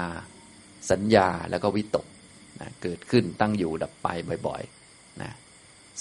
[0.91, 2.05] สัญญาแล้วก็วิตก
[2.59, 4.07] นะเกิดขึ้นตั้งอยู่ดับไป
[4.47, 5.31] บ่อยๆนะ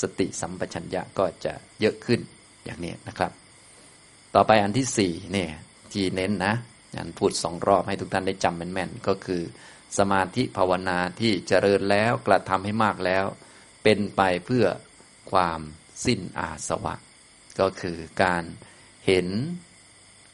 [0.01, 2.21] สติสัมปชัญญะก็จะเยอะขึ้น
[2.65, 3.33] อย่างนี้นะครับ
[4.35, 5.51] ต่อไปอันที่สี่เนี่ย
[5.93, 6.55] ที่เน้นนะ
[6.97, 9.43] อันพูดสองรอบให้ทุกท่านได้จำแม่นๆก็คือ
[9.99, 13.25] สมาธิภาวนาที่เจริญแล้วกระทำให้มากแล้ว
[13.83, 14.67] เป็นไปเพื่อ
[15.33, 15.61] ความ
[16.05, 16.95] สิ้นอาสวะ
[17.61, 18.45] ก็คือการ
[19.07, 19.27] เห็น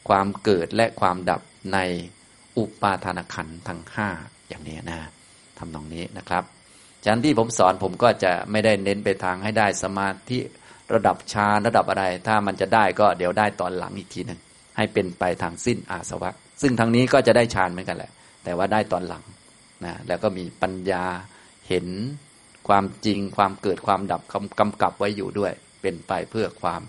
[0.09, 1.41] ความเกิดและความดับ
[1.75, 1.79] ใน
[2.59, 4.09] อุปาทานขันธ์ทั้งห้า
[4.49, 4.99] อย่างนี้นะ
[5.59, 6.45] ทำตรงนี้นะครับ
[7.05, 10.39] ชั้นที่ผมสอนผมก็จะไม่ได้เน้นไปทางให้ได้สมาธิ
[10.95, 14.41] ระดับฌานระดับอะไร ถ้ามันจะได้ก็เดี๋ยวได้ตอนหลังอีกทีหนึ่ง
[14.77, 16.31] ให้เป็นไปทางสิ้นอาสวะ
[16.63, 18.11] ซึ่งทางนี้ก็จะได้ฌานเหมือนกันแหละ
[18.45, 19.25] แต่ว่าได้ตอนหลัง
[19.85, 21.05] นะแล้วก็มีปัญญา
[21.69, 21.87] เห็น
[22.69, 24.23] ความจริงความเกิดความดับ
[24.61, 26.83] กำกับไว้อยู่ด้วย เป็นไปเพื่อความ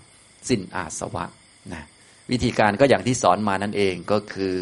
[0.48, 1.24] สิ้นอาสวะ
[1.72, 1.84] นะ
[2.30, 4.56] วิธีการก็อย่างที่สอนมานั่นเองก็คือ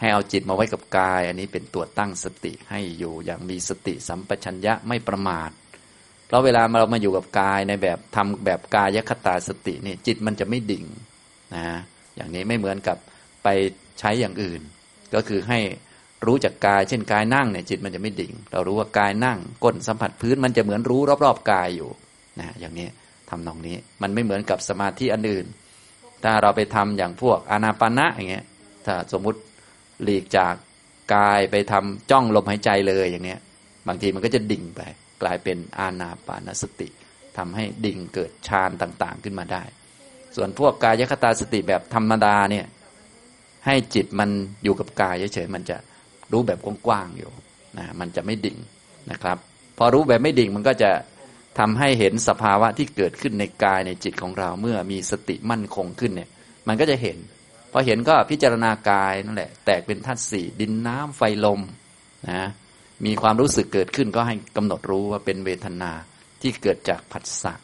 [0.00, 5.50] ให้เอาจิตมาไว้กับกาย อันนี้เป็นตัวตั้งสติให้อยู่อย่างมีสติสัมปชัญญะไม่ประมาท
[6.26, 10.84] เพราะเวลาเรามาอยู่กับกายในแบบทำแบบกายคตาสตินี่จิตมันจะไม่ดิ่ง
[11.54, 11.64] นะ
[12.16, 12.96] อย่างนี้ไม่เหมือนกับ
[13.42, 13.48] ไป
[13.98, 14.60] ใช้อย่างอื่น
[15.14, 15.58] ก็คือให้
[16.26, 21.90] รู้จักกายเช่นกายนั่งเนี่ยจิตมันจะไม่ดิ่ง เรารู้ว่ากายนั่งก้นสัมผัสพื้นมันจะเหมือนรู้รอบๆกายอยู่
[22.40, 22.86] นะอย่างนี้
[23.30, 25.46] ทำนองนี้มันไม่เหมือนกับสมาธิอันอื่น
[26.24, 28.46] ถ้าเราไปทำอย่างพวกอานาปานะอย่างเงี้ย
[28.86, 29.40] ถ้าสมมุติ
[30.02, 30.54] หลีกจาก
[31.14, 33.40] กายไปทำจ้องลมหายใจเลยอย่างเนี้ย
[33.88, 34.80] บางทีมันก็จะดิ่งไป
[35.22, 36.88] กลายเป็นอานาปานสติ
[37.38, 39.62] ทำให้ดิ่งเกิดฌานต่างๆขึ้นมาได้
[40.36, 42.66] ส่วนพวกกายคตาสติแบบธรรมดาเนี่ย
[43.66, 44.30] ให้จิตมัน
[44.64, 45.76] อยู่กับกายเฉยๆมันจะ
[46.32, 47.30] รู้แบบกว้างๆอยู่
[47.78, 48.58] นะมันจะไม่ดิ่ง
[49.10, 49.38] นะครับ
[49.78, 50.90] พอรู้แบบไม่ดิ่งมันก็จะ
[51.58, 56.30] ทำให้เห็นสภาวะที่เกิดขึ้นในกายในจิตของเราเมื่อมีสติมั่นคงขึ้นเนี่ย
[56.68, 57.18] มันก็จะเห็น
[57.72, 61.60] พอเห็นก็พิจารณากายนั่นแหละ แตกเป็นธาตุสี่ดินน้ำไฟลม
[62.30, 62.48] นะ
[63.06, 65.92] มีความรู้สึกเกิดขึ้นก็ให้กำหนดรู้ว่าเป็นเวทนา
[66.40, 67.54] ที่เกิดจากผัสสะ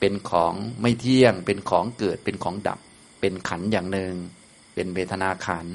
[0.00, 2.78] เป็นของไม่เที่ยง เป็นของเกิดเป็นของดับ
[3.20, 4.14] เป็นขันอย่างหนึ่ง
[4.74, 5.66] เป็นเวทนาขัน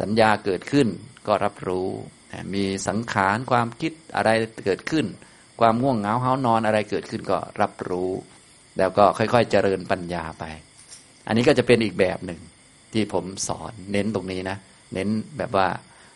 [0.00, 0.88] สัญญาเกิดขึ้น
[1.26, 1.88] ก็รับรู้
[2.54, 4.30] มีสังขารความคิดอะไร
[4.66, 5.06] เกิดขึ้น
[5.60, 8.10] ความง่วงเหงาเฮานอนอะไรเกิดขึ้นก็รับรู้
[8.78, 10.44] แล้วก็ค่อยๆเจริญปัญญาไป
[11.26, 12.40] อันนี้ก็จะเป็นอีกแบบหนึ่ง
[12.92, 14.56] ที่ผมสอนเน้นตรงนี้นะ
[14.94, 15.66] เน้นแบบว่า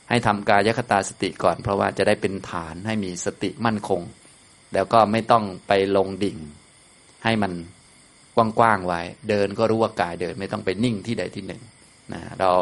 [0.09, 4.02] ให้ทำกายคตาสติก่อน เพราะว่าจะได้เป็นฐานให้มีสติมั่นคง
[4.74, 6.38] แล้วก็ไม่ต้องไปลงดิ่ง
[7.24, 7.52] ให้มัน
[8.37, 11.62] กว้างๆไว้ เดินก็รู้ว่ากายเดิน ไม่ต้องไปนิ่งที่ใดที่หนึ่ง
[12.12, 12.52] นะเรา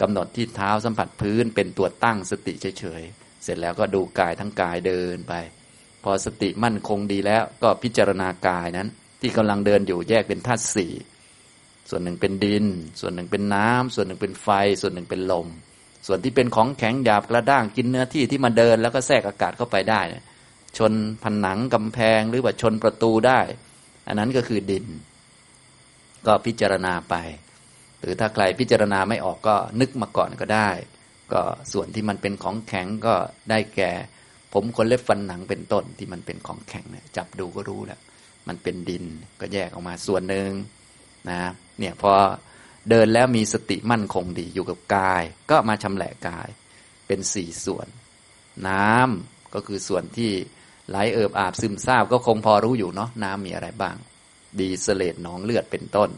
[0.00, 5.34] กำหนดที่เท้าสัมผัสพื้นเป็นตัวตั้งสติเฉยๆเสร็จแล้วก็ดูกายทั้งกายเดินไป
[6.10, 8.88] อสติมั่นคงดีแล้ว ก็พิจารณากายนั้น
[9.20, 10.92] ที่กำลังเดินอยู่แยกเป็นธาตุสี่
[11.90, 12.66] ส่วนหนึ่งเป็นดิน
[13.00, 14.48] ส่วนหนึ่งเป็นน้ำส่วนหนึ่งเป็นไฟ
[14.80, 15.46] ส่วนหนึ่งเป็นลม
[16.06, 20.00] ส่วนที่เป็นของแข็งหยาบกระด้างกินเนื้อที่ที่มาเดินแล้วก็แทรกอากาศเข้าไปได้
[20.78, 20.92] ชน
[21.22, 23.40] ผนังกำแพงหรือว่าชนประตูได้
[24.06, 24.86] อันนั้นก็คือดิน
[26.26, 27.14] ก็พิจารณาไป
[28.00, 30.70] หรือถ้าใครพิจารณาไม่ออกก็นึกมาก่อนก็ได้
[31.32, 31.42] ก็
[31.72, 33.14] ส่วนที่มันเป็นของแข็งก็
[33.50, 33.92] ได้แก่
[34.52, 38.00] ผมคนเล็บฟันหนังเป็นต้นที่มันเป็นของแข็งเนี่ยจับดูก็รู้แล้ว
[38.48, 39.04] มันเป็นดิน
[39.40, 40.50] ก็แยกออกมาส่วนหนึ่ง
[41.30, 41.42] นะ
[41.78, 42.12] เนี่ยพอ
[42.90, 46.48] เดินแล้วมีสติมั่นคงดีอยู่กับกาย ก็มาชำแหละกาย
[47.06, 47.88] เป็นสี่ส่วน
[48.68, 50.32] น้ำก็คือส่วนที่
[50.88, 53.96] ไหลเอิบอาบซึมซาบก็คงพอรู้อยู่เนาะน้ำมีอะไรบ้าง
[54.60, 56.10] ดีเสเลดหนองเลือดเป็นต้น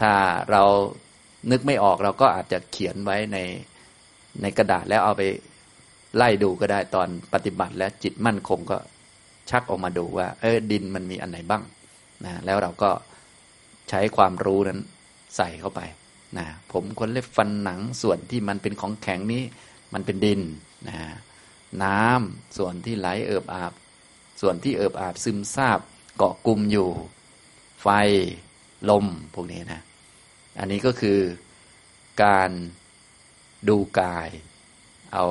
[0.00, 0.12] ถ้า
[0.50, 0.62] เรา
[1.50, 3.38] นึกไม่ออกเราก็อาจจะเขียนไว้ใน
[4.42, 5.22] ในกระดาษแล้วเอาไป
[6.16, 8.78] ไล่ดูก็ได้ตอนปฏิบัติและจิตมั่นคงก็
[9.50, 11.62] ชักออกมาดูว่า เออดินมันมีอันไหนบ้าง
[12.24, 12.90] นะแล้วเราก็
[13.88, 14.80] ใช้ความรู้นั้น
[15.36, 15.80] ใส่เข้าไป
[16.38, 19.42] นะผมคนเล็บฟันหนังส่วนที่มันเป็นของแข็งนี้
[19.92, 20.40] มันเป็นดิน
[20.88, 20.96] นะ
[21.84, 23.72] น้ำส่วนที่ไหลเอิบอาบ
[24.40, 25.80] ส่วนที่เอิบอาบซึมซาบ
[26.16, 26.88] เกาะกลุ่มอยู่
[27.82, 27.86] ไฟ
[28.90, 29.80] ลมพวกนี้นะ
[30.58, 31.18] อันนี้ก็คือ
[32.24, 32.50] การ
[33.68, 34.28] ดูกาย
[35.14, 35.26] เอา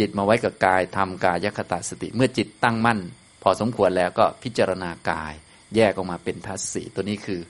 [0.00, 3.00] จิตมาไว้กับกายทำกายคตาสติ เมื่อจิตตั้งมั่น
[3.42, 5.32] พอสมควรแล้วก็พิจารณากาย
[5.76, 7.40] แยกออกมาเป็นทัศสีตัวนี้คือ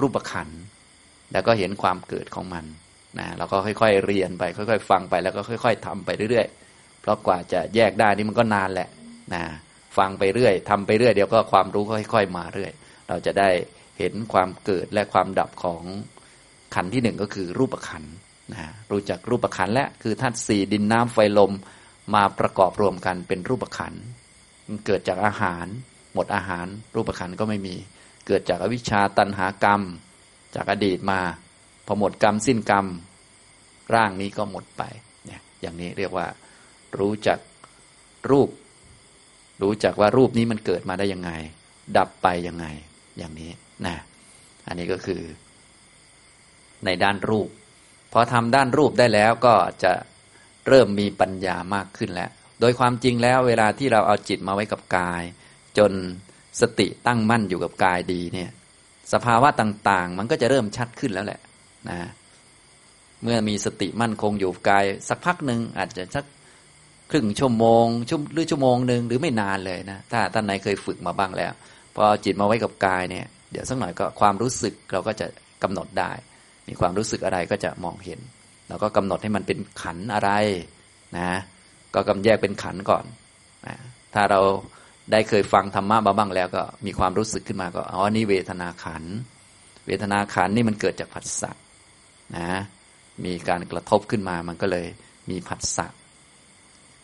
[0.00, 0.48] รูปขัน
[1.32, 2.64] แล้วก็เห็นความเกิดของมัน
[3.18, 8.88] นะเราก็ค่อยๆเรียนไป ค่อย ๆ ฟังไปแล้วก็ค่อย ๆทำไปเรื่อยๆ เพราะกว่าจะแยกได้นี่มันก็นานแหละ
[9.34, 9.42] นะ
[9.98, 12.72] ฟังไปเรื่อยทำไปเรื่อยเดี๋ยวก็ความรู้ค่อย ๆ มาเรื่อย
[13.08, 13.50] เราจะได้
[13.98, 15.82] เห็นความเกิดและความดับของ
[16.74, 18.04] ขันที่หนึ่งก็คือรูปขัน
[18.54, 21.52] นะรู้จักรูปขันและคือธาตุสี่ดินน้ำไฟลม
[22.14, 23.94] มาประกอบรวมกันเป็นรูปขัน
[24.68, 25.66] มันเกิดจากอาหาร
[26.14, 27.74] หมดอาหาร รูปขันก็ไม่มี
[28.26, 29.82] เกิดจากอวิชชาตันหากรรม
[30.54, 31.20] จากอดีตมา
[31.86, 32.86] พอหมดกรรมสิ้นกรรม
[33.94, 34.82] ร่างนี้ก็หมดไป
[35.26, 36.26] เนี่ยอย่างนี้เรียกว่า
[36.98, 37.38] รู้จัก
[38.30, 38.48] รูป
[39.62, 41.30] รู้จักว่ารูปนี้มันเกิดมาได้ยังไง
[41.96, 42.66] ดับไปยังไง
[43.18, 43.50] อย่างนี้
[43.86, 43.96] นะ
[44.66, 45.22] อันนี้ก็คือ
[46.84, 47.48] ในด้านรูป
[48.12, 49.92] พอทำด้านรูปได้แล้วก็จะ
[50.68, 55.22] เริ่มมีปัญญามากขึ้นแล้ว โดยความจริงแล้วเวลาที่เราเอาจิตมาไว้กับกาย
[55.78, 55.92] จน
[56.60, 58.50] สติตั้งมั่นอยู่กับกายดีเนี่ย
[59.12, 61.40] สภาวะต่างๆ มันก็จะเริ่มชัดขึ้นแล้วแหละ
[61.88, 61.98] นะ
[63.22, 66.24] เมื่อมีสติมั่นคงอยู่กาย สักพักหนึ่งอาจจะสัก
[67.10, 71.52] ครึ่งชั่วโมงชั่วหรือชั่วโมงหนึ่งหรือไม่นานเลยนะ ถ้าท่านไหนเคยฝึกมาบ้างแล้ว
[71.96, 75.26] พอจิตมาไว้กับกายเนี่ย เดี๋ยวสักหน่อยก็ความรู้สึกเราก็จะ
[75.62, 76.12] กำหนดได้
[76.68, 78.20] มีความรู้สึกอะไรก็จะมองเห็น
[78.68, 80.30] เราก็กำหนดให้มันเป็นขันอะไร
[81.18, 81.30] นะ
[81.94, 83.04] ก็กำแยกเป็นขันก่อน
[83.66, 83.76] นะ
[84.14, 84.40] ถ้าเรา
[85.12, 89.04] ได้เคยฟังธรรมะมาบ้างแล้วก็มีความรู้สึกขึ้นมาก็อ๋อนี่เวทนาขัน
[89.86, 91.50] เวทนาขันนี่มันเกิดจากผัสสะ
[92.36, 92.48] นะ
[93.24, 94.86] มีการกระทบขึ้นมามันก็เลย
[95.30, 95.86] มีผัสสะ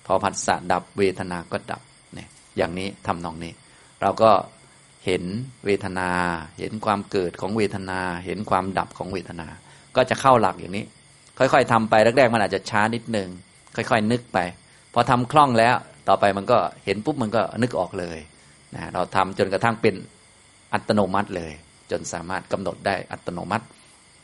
[0.06, 1.82] พอผัสสะดับเวทนาก็ดับ
[2.14, 3.52] เนี่ยอย่างนี้ทำนองนี้
[4.02, 4.30] เราก็
[5.06, 5.22] เห็น
[5.66, 6.08] เวทนา
[6.58, 9.46] เห็นความเกิดของเวทนา เห็นความดับของเวทนา
[9.96, 10.84] ก็จะเข้าหลักอย่างนี้
[11.54, 13.28] ค่อยๆทำไปแรกๆมันอาจจะช้านิดนึง
[13.76, 14.38] ค่อย ๆ นึกไป
[14.94, 15.74] พอทำคล่องแล้ว
[16.08, 18.18] ต่อไปมันก็เห็นปุ๊บมันก็นึกออกเลย
[18.74, 19.94] นะเราทำจนกระทั่งเป็น
[20.74, 21.52] อัตโนมัติเลย
[21.90, 23.64] จนสามารถกำหนดได้อัตโนมัติ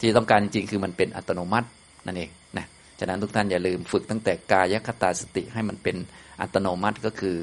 [0.00, 1.68] ที่ต้องการจริงๆคือมันเป็นอัตโนมัติ
[2.06, 2.66] นั่นเองนะ
[2.98, 5.96] ฉะนั้นทุกท่านอย่าลืมฝึกตั้งแต่กายคตาสติให้มันเป็น
[6.40, 7.36] อัตโนมัติก็คือ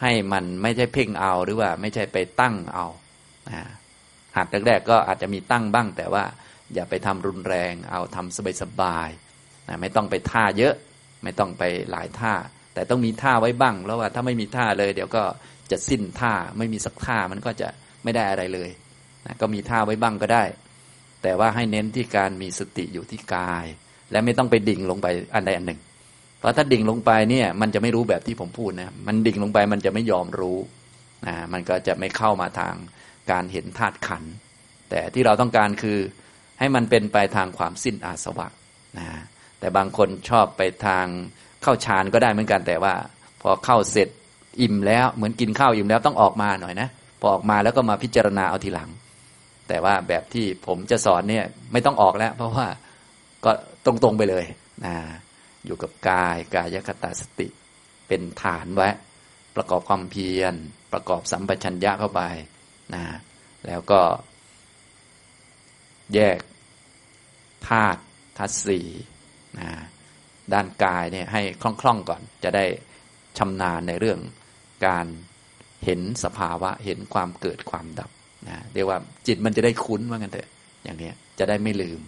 [0.00, 2.86] ให้มันไม่ใช่เพ่งเอาหรือว่าไม่ใช่ไปตั้งเอา
[3.48, 3.62] นะ
[4.36, 6.24] หัดแรกๆก็อาจจะมีตั้งบ้างแต่ว่า
[6.74, 10.74] อย่าไปทำรุนแรง เอาทำสบายๆนะไม่ต้องไปท่าเยอะ
[11.24, 12.34] ไม่ต้องไปหลายท่า
[12.74, 15.24] แต่ต้องมีท่าไว้บ้าง แล้วว่าถ้าไม่มีท่าเลย เดี๋ยวก็
[15.70, 17.68] จะสิ้นท่าไม่มีสักท่ามันก็จะ
[18.04, 18.70] ไม่ได้อะไรเลย
[19.26, 20.44] นะก็มีท่าไว้บ้างก็ได้
[21.22, 23.66] แต่ว่าให้เน้นที่การมีสติอยู่ที่กาย
[24.10, 25.80] และไม่ต้องไปดิ่งลงไปอันใดอันหนึ่ง
[26.38, 30.58] เพราะถ้าดิ่งลงไปเนี่ยมันจะไม่รู้แบบที่ผมพูดนะมันดิ่งลงไปมันจะไม่ยอมรู้
[31.26, 32.74] นะมันก็จะไม่เข้ามาทาง
[33.30, 34.22] การเห็นธาตุขัน
[34.90, 35.98] แต่ที่เราต้องการคือ
[36.64, 38.48] ให้มันเป็นไปทางความสิ้นอาสวะ
[38.98, 39.06] นะ
[39.60, 41.06] แต่บางคนชอบไปทาง
[41.62, 42.94] เข้าฌานก็ได้เหมือนกันแต่ว่า
[43.42, 44.08] พอเข้าเสร็จ
[44.60, 46.88] อิ่มแล้วเหมือนกินข้าวอิ่มแล้วต้องออกมาหน่อยนะ
[47.20, 48.90] พอออกมาแล้วก็มาพิจารณาเอาทีหลัง
[49.68, 52.66] แต่ว่าแบบที่ผมจะสอนเนี่ยไม่ต้องออกแล้ว เพราะว่า
[53.44, 53.50] ก็
[53.86, 54.44] ตรงๆไปเลย
[54.84, 54.94] นะ
[55.66, 57.48] อยู่กับกายกายคตาสติ
[58.08, 58.88] เป็นฐานไว้
[59.56, 60.54] ประกอบความเพียร
[60.92, 62.22] ประกอบสัมปชัญญะเข้าไป
[62.94, 63.04] นะ
[63.66, 64.00] แล้วก็
[66.14, 66.38] แยก
[67.68, 68.00] ธาตุ
[68.36, 68.88] ธาตุสี่
[69.58, 69.68] นะ
[70.52, 72.64] ด้านกายเนี่ยให้คล่องๆก่อน จะได้
[73.38, 74.18] ชำนาญในเรื่อง
[74.86, 75.06] การ
[75.84, 78.10] เห็นสภาวะเห็นความเกิดความดับ
[78.48, 80.48] นะเรียกว่าจิตมันจะได้คุ้นว่างั้นเถอะ
[80.84, 82.00] อย่างนี้จะได้ไม่ลืม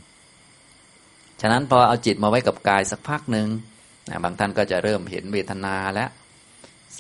[1.41, 3.49] ฉะนั้นพอเอาจิตมาไว้กับกายสักพักหนึ่ง
[4.09, 6.11] นะบางท่านก็จะเริ่มเห็นเวทนาแล้ว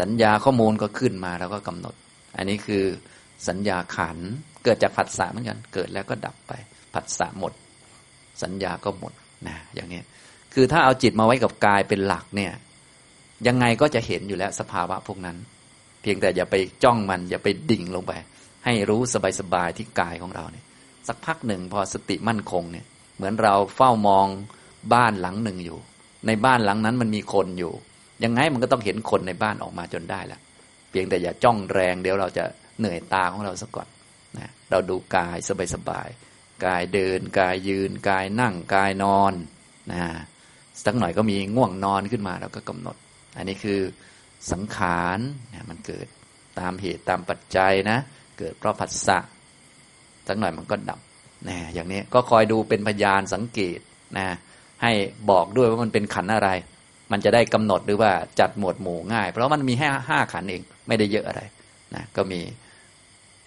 [0.00, 1.94] สัญญาข้อมูลก็ขึ้นมาแล้วก็กำหนด
[2.36, 2.84] อันนี้คือ
[3.48, 4.18] สัญญาขัน
[4.64, 6.52] เกิดจากผัสสะเหมือนกัน เกิดแล้วก็ดับไป
[6.94, 7.52] ผัสสะหมด
[8.42, 9.12] สัญญาก็หมด
[9.48, 10.00] นะอย่างนี้
[10.54, 12.52] คือถ้าเอาจิตมาไว้กับกายเป็นหลักเนี่ย
[13.46, 15.36] ยังไงก็จะเห็นอยู่แล้วสภาวะพวกนั้น
[16.02, 18.12] เพียงแต่อย่าไปจ้องมัน อย่าไปดิ่งลงไป
[18.64, 19.00] ให้รู้
[19.40, 20.64] สบายๆที่กายของเราเนี่ย
[21.08, 22.84] สักพักหนึ่งพอสติมั่นคงเนี่ย
[23.16, 24.26] เหมือนเราเฝ้ามอง
[24.94, 25.78] บ้านหลังหนึ่งอยู่
[26.26, 27.72] ในบ้านหลังนั้นมันมีคนอยู่
[28.24, 30.40] ยังไงมันก็ต้องเห็นคนในบ้านออกมาจนได้แหละ
[30.90, 32.44] เพียงแต่อย่าจ้องแรงเดี๋ยวเราจะ
[32.78, 33.88] เหนื่อยตาของเราสักก่อน
[34.38, 35.36] นะเราดูกาย
[35.74, 39.32] สบายๆ กายเดิน กายยืน กายนั่งกายนอน
[39.92, 40.00] นะ
[40.84, 42.96] สักหน่อยก็มีง่วงนอนขึ้นมาเราก็กำหนด
[43.36, 43.80] อันนี้คือ
[44.52, 45.18] สังขาร
[45.52, 46.06] นะมันเกิด
[46.58, 47.98] ตามเหตุตามปัจจัยนะ
[48.38, 49.18] เกิดเพราะผัสสะ
[50.28, 51.00] สักหน่อยมันก็ดับ
[51.48, 53.78] นะอย่างนี้ก็คอยดูเป็นพยานสังเกต
[54.18, 54.26] นะ
[54.82, 54.92] ให้
[55.30, 56.50] บอกด้วยว่ามันเป็นขันอะไร
[57.12, 61.42] มันจะได้กำหนดหรือว่าจัดหมวดหมู่ง่าย เพราะมันมีแค่ห้าขันเองไม่ได้เยอะอะไร
[61.94, 62.40] นะก็มี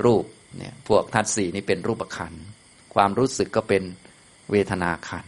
[0.05, 0.25] รูป
[0.57, 2.33] เนี่ยพวกทัศสีนี่เป็นรูปขัน
[2.93, 3.83] ความรู้สึกก็เป็น
[4.51, 5.27] เวทนาขัน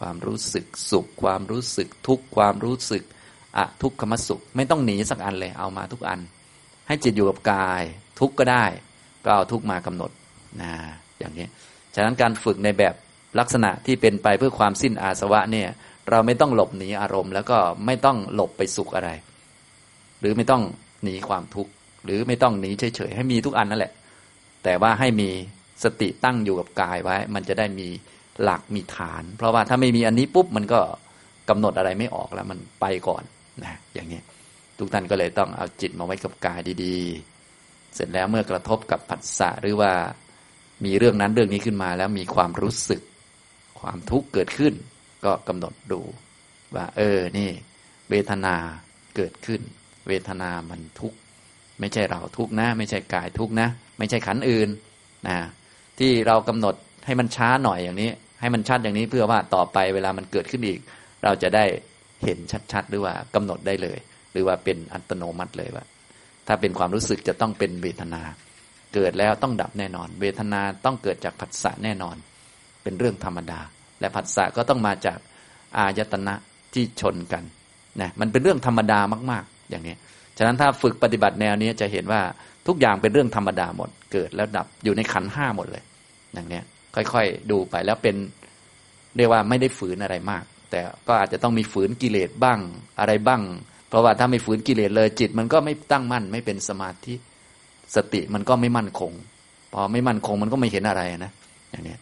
[0.00, 3.02] ความรู้สึกสุข ความรู้สึกทุกข์ความรู้สึก
[3.56, 6.20] อะทุกขมสุข ไม่ต้องหนีสักอันเลยเอามาทุกอัน
[6.88, 7.82] ให้จิตอยู่กับกาย
[8.20, 8.64] ทุกข์ก็ได้
[9.24, 10.10] ก็เอาทุกมากำหนด
[10.60, 10.72] นะ
[11.18, 11.46] อย่างนี้
[11.94, 12.94] ฉะนั้นการฝึกในแบบ
[13.38, 15.68] ลักษณะที่เป็นไปเพื่อความสิ้นอาสวะเนี่ย
[16.10, 19.10] เราไม่ต้องหลบหนีอารมณ์ แล้วก็ไม่ต้องหลบไปสุขอะไร
[20.20, 20.62] หรือไม่ต้อง
[21.02, 21.70] หนีความทุกข์
[22.04, 23.92] หรือไม่ต้องหนีเฉยๆให้มีทุกอันนั่นแหละ
[24.64, 25.30] แต่ว่าให้มี
[25.84, 27.88] สติตั้งอยู่กับกายไว้ มันจะได้มี
[28.42, 30.80] หลักมีฐาน เพราะว่าถ้าไม่มีอันนี้ปุ๊บมันก็
[31.48, 33.22] กำหนดอะไรไม่ออกแล้วมันไปก่อน
[33.64, 34.20] นะอย่างนี้
[34.78, 39.92] ทุกท่านก็เลยต้องเอาจิตมาไว้กับกายดีๆ เสร็จแล้วเมื่อกระทบกับผัสสะหรือว่า
[40.84, 43.02] มีเรื่องนั้นเรื่องนี้ขึ้นมา แล้วมีความรู้สึก
[43.80, 44.74] ความทุกข์เกิดขึ้น
[45.24, 46.00] ก็กำหนดดู
[46.74, 47.50] ว่า เออนี่
[48.10, 48.56] เวทนา
[49.16, 49.60] เกิดขึ้น
[50.08, 51.18] เวทนามันทุกข์
[51.80, 53.68] ไม่ใช่เราทุกข์นะ ไม่ใช่กายทุกข์นะ
[53.98, 54.68] ไม่ใช่ขันอื่น
[55.28, 55.38] นะ
[55.98, 56.74] ที่เรากำหนด
[57.06, 60.80] ให้มันช้าหน่อยอย่างนี้ ให้มันชัดอย่างนี้เพื่อว่าต่อไปเวลามันเกิดขึ้นอีก
[61.24, 61.64] เราจะได้
[62.24, 62.38] เห็น
[62.72, 63.98] ชัดๆหรือว่ากำหนดได้เลย
[64.32, 65.84] หรือว่าเป็นอัตโนมัติเลยว่า
[66.46, 68.22] ถ้าเป็นความรู้สึกจะต้องเป็นเวทนา
[68.94, 72.16] เกิดแล้วต้องดับแน่นอน เวทนาต้องเกิดจากผัสสะแน่นอน
[72.82, 73.60] เป็นเรื่องธรรมดา
[74.00, 75.18] และผัสสะก็ต้องมาจาก
[75.76, 76.34] อายตนะ
[76.74, 77.44] ที่ชนกัน
[78.00, 79.94] นะมันเป็นเรื่องธรรมดามาก ๆ อย่างนี้
[80.38, 82.20] ฉะนั้นถ้าฝึกปฏิบัติแนวนี้จะเห็นว่า
[82.66, 85.82] ทุกอย่างเป็นเรื่องธรรมดาหมด เกิดแล้วดับอยู่ในขันห้าหมดเลย
[86.34, 86.64] อย่างเนี้ย
[86.94, 88.16] ค่อยๆดูไปแล้วเป็น
[89.16, 92.58] เรียกว่าไม่ได้ฝืนอะไรมาก แต่ก็อาจจะต้องมีฝืนกิเลสบ้าง
[93.00, 93.42] อะไรบ้าง
[93.88, 97.14] เพราะว่าถ้าไม่ฝืนกิเลสเลยจิต มันก็ไม่ตั้งมั่นไม่เป็นสมาธิ
[97.96, 99.12] สติมันก็ไม่มั่นคง
[99.72, 101.32] พอไม่มั่นคงมันก็ไม่เห็นอะไรนะ
[101.70, 101.96] อย่างนี้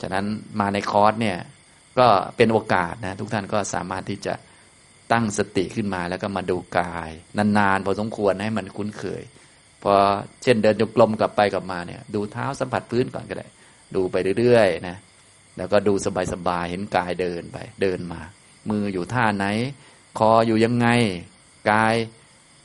[0.00, 0.24] ฉะนั้น
[0.60, 1.36] มาในคอร์สเนี่ย
[1.98, 2.06] ก็
[2.36, 4.34] เป็นโอกาสนะทุกท่านก็สามารถที่จะ
[5.12, 9.22] ตั้งสติขึ้นมาแล้วก็มาดูกาย นานๆพอสมควรให้มันคุ้นเคย
[9.82, 9.94] พอ
[10.42, 13.46] เช่นเดินจงกรมกลับไปกลับมาเนี่ย ดูเท้าสัมผัสพื้นก่อนก็ได้
[13.94, 14.96] ดูไปเรื่อยๆนะ
[15.56, 15.94] แล้วก็ดู
[16.32, 18.20] สบายๆเห็นกายเดินไปเดินมา
[18.70, 19.46] มืออยู่ท่าไหน
[20.18, 20.88] คออยู่ยังไง
[21.70, 21.94] กาย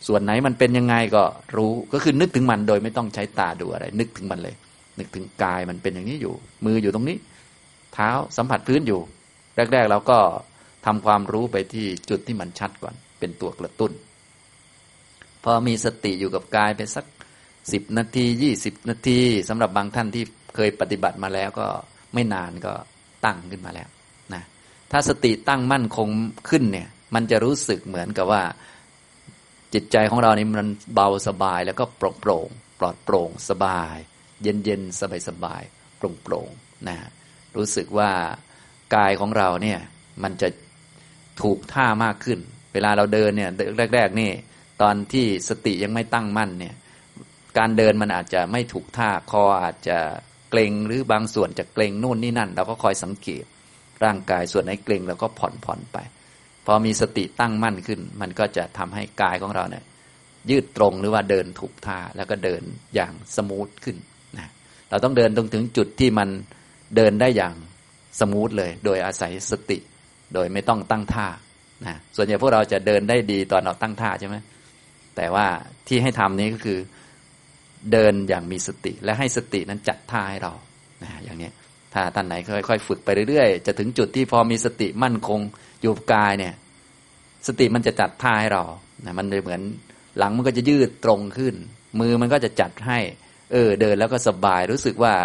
[0.08, 1.24] ส่วนไหนมันเป็นยังไงก็
[1.56, 4.56] รู้ก็คือนึกถึงมันโดยไม่ต้องใช้ตาดูอะไร นึกถึงมันเลย
[5.00, 6.34] นึกถึงกายมันเป็นอย่างนี้อยู่
[6.66, 7.18] มืออยู่ตรงนี้
[7.94, 9.02] เท้าสัมผัสพื้นอยู่
[9.74, 10.20] แรก ๆ เราก็
[10.86, 13.92] ทำความรู้ไปที่จุดที่มันชัดก่อน เป็นตัวกระตุ้น
[15.44, 17.06] พอมีสติอยู่กับกายไปสัก
[17.72, 19.20] สิบนาทียี่สิบนาที
[19.50, 20.24] สำหรับบางท่านที่
[20.56, 21.68] เคยปฏิบัติมาแล้วก็
[22.14, 22.74] ไม่นานก็
[23.26, 23.90] ตั้งขึ้นมาแล้ว
[24.34, 24.44] นะ
[24.92, 26.10] ถ้าสติตั้งมั่นคง
[26.50, 28.44] ขึ้นเนี่ย มันจะรู้สึกเหมือนกับว่า
[29.74, 32.48] จิตใจของเรานี่มันเบาสบายแล้วก็โปร่งโปร่ง
[32.80, 33.96] ปลอดโปร่งสบาย
[34.44, 35.62] เย็นเย็นสบายสบาย
[35.98, 36.50] โปร่งโปร่ง
[36.88, 36.98] นะ
[37.56, 38.10] รู้สึกว่า
[38.96, 39.80] กายของเราเนี่ย
[40.24, 40.50] มันจะ
[41.42, 42.40] ถูกท่ามากขึ้น
[42.74, 43.52] เวลาเราเดินเนี่ย
[43.96, 44.32] แรก ๆ นี่
[44.84, 46.76] ตอนที่สติยังไม่ตั้งมั่นเนี่ย
[47.58, 49.98] การเดินมันอาจจะไม่ถูกท่าคออาจจะ
[50.50, 53.44] เกร็งหรือบางส่วนจะเกร็งนู่นนี่นั่น เราก็คอยสังเกต
[54.04, 55.98] ร่างกายส่วนไหนเกร็งเราก็ผ่อนผ่อนไป
[56.66, 59.84] พอมีสติตั้งมั่นขึ้น มันก็จะทำให้กายของเราเนี่ย
[60.50, 62.62] ยืดตรงหรือว่าเดินถูกท่าแล้วก็เดิน
[62.96, 63.98] อย่าง smooth ขึ้น
[64.38, 64.52] นะ
[64.90, 66.30] เราต้องเดินตรงถึงจุดที่มัน
[66.96, 67.54] เดินได้อย่าง
[68.20, 69.78] smooth เลย โดยอาศัยสติ
[70.34, 71.28] โดยไม่ต้องตั้งท่า
[71.86, 74.36] นะส่วนใหญ่พวกเราจะเดินได้ดีตอนเราตั้งท่าใช่ไหม
[75.16, 75.48] แต่ว่า
[75.88, 76.80] ที่ให้ทำนี้ก็คือ
[77.92, 80.54] เดินอย่างมีสติ และให้สตินั้นจัดท่าให้เรา
[81.04, 81.50] นะอย่างนี้
[81.94, 82.34] ถ้าท่านไหน
[82.70, 85.40] ค่อยๆฝึกไปเรื่อยๆ จะถึงจุดที่พอมีสติมั่นคง
[85.82, 86.54] อยู่กับกายเนี่ย
[87.48, 88.64] สติมันจะจัดท่าให้เรา
[89.06, 89.62] นะมันจะเหมือน
[90.18, 91.56] หลังมันก็จะยืดตรงขึ้น
[92.00, 93.00] มือมันก็จะจัดให้
[93.52, 95.16] เออ เดินแล้วก็สบายรู้สึกว่า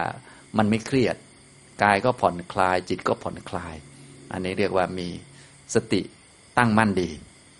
[0.58, 1.16] มันไม่เครียด
[1.82, 3.74] กายก็ผ่อนคลาย จิตก็ผ่อนคลาย
[4.32, 5.08] อันนี้เรียกว่ามี
[5.74, 6.00] สติ
[6.58, 7.10] ตั้งมั่นดี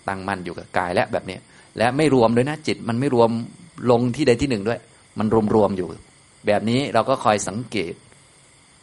[0.07, 1.37] ตั้งมั่นอยู่กับกายและแบบนี้
[1.77, 3.29] และไม่รวมด้วยนะจิตมันไม่รวม
[3.91, 4.79] ลงที่ใดที่หนึ่งด้วย
[5.19, 5.87] มันรวมๆอยู่
[6.45, 7.93] แบบนี้เราก็คอยสังเกต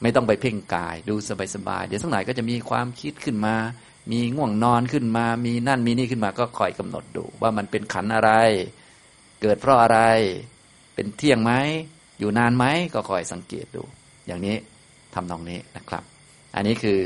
[0.03, 1.15] ไม่ต้องไปเพ่งกายดู
[1.55, 3.55] สบายๆเดี๋ยวสักหน่อยก็จะมีความคิดขึ้นมา
[4.13, 8.31] มีง่วงนอนขึ้นมา มีนั่นมีนี่ขึ้นมา ก็คอยกำหนดดู ว่ามันเป็นขันอะไร
[9.43, 10.01] เกิดเพราะอะไร
[10.95, 11.53] เป็นเที่ยงไหม
[12.19, 12.65] อยู่นานไหม
[12.95, 13.83] ก็คอยสังเกตดู
[14.27, 14.57] อย่างนี้
[15.15, 16.03] ทำนองนี้นะครับ
[16.55, 17.01] อันนี้คือ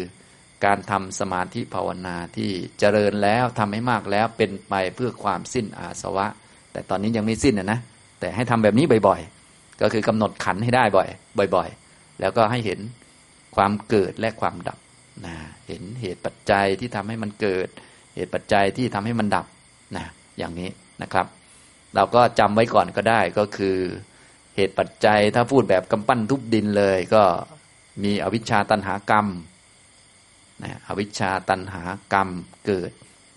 [0.65, 6.27] การทำสมาธิภาวนาที่เจริญแล้วทำให้มากแล้วเป็นไปเพื่อความสิ้นอาสวะ
[6.73, 7.81] แต่ตอนนี้ยังไม่สิ้นนะนะ
[8.21, 11.09] แต่ให้ทำแบบนี้บ่อยๆ ก็คือกำหนดขันให้ได้บ่อย
[11.57, 12.81] บ่อยๆ แล้วก็ให้เห็น
[13.57, 14.79] ความเกิดและความดับ
[15.27, 15.35] นะ
[15.69, 17.69] เห็นเหตุปัจจัยที่ทำให้มันเกิด
[18.15, 19.47] เหตุปัจจัยที่ทำให้มันดับ
[19.97, 20.07] นะ
[20.39, 20.71] อย่างนี้
[21.03, 21.27] นะครับ
[21.95, 23.77] เราก็จำไว้ก่อนก็ได้ก็คือ
[24.57, 27.23] เหตุปัจจัยถ้าพูดแบบกำปั้นทุบดินเลย ก็
[28.05, 29.27] มีอวิชชาตันหากรรม
[30.63, 31.83] นะอวิชชาตันหา
[32.15, 32.29] กรรม
[32.67, 32.93] เกิด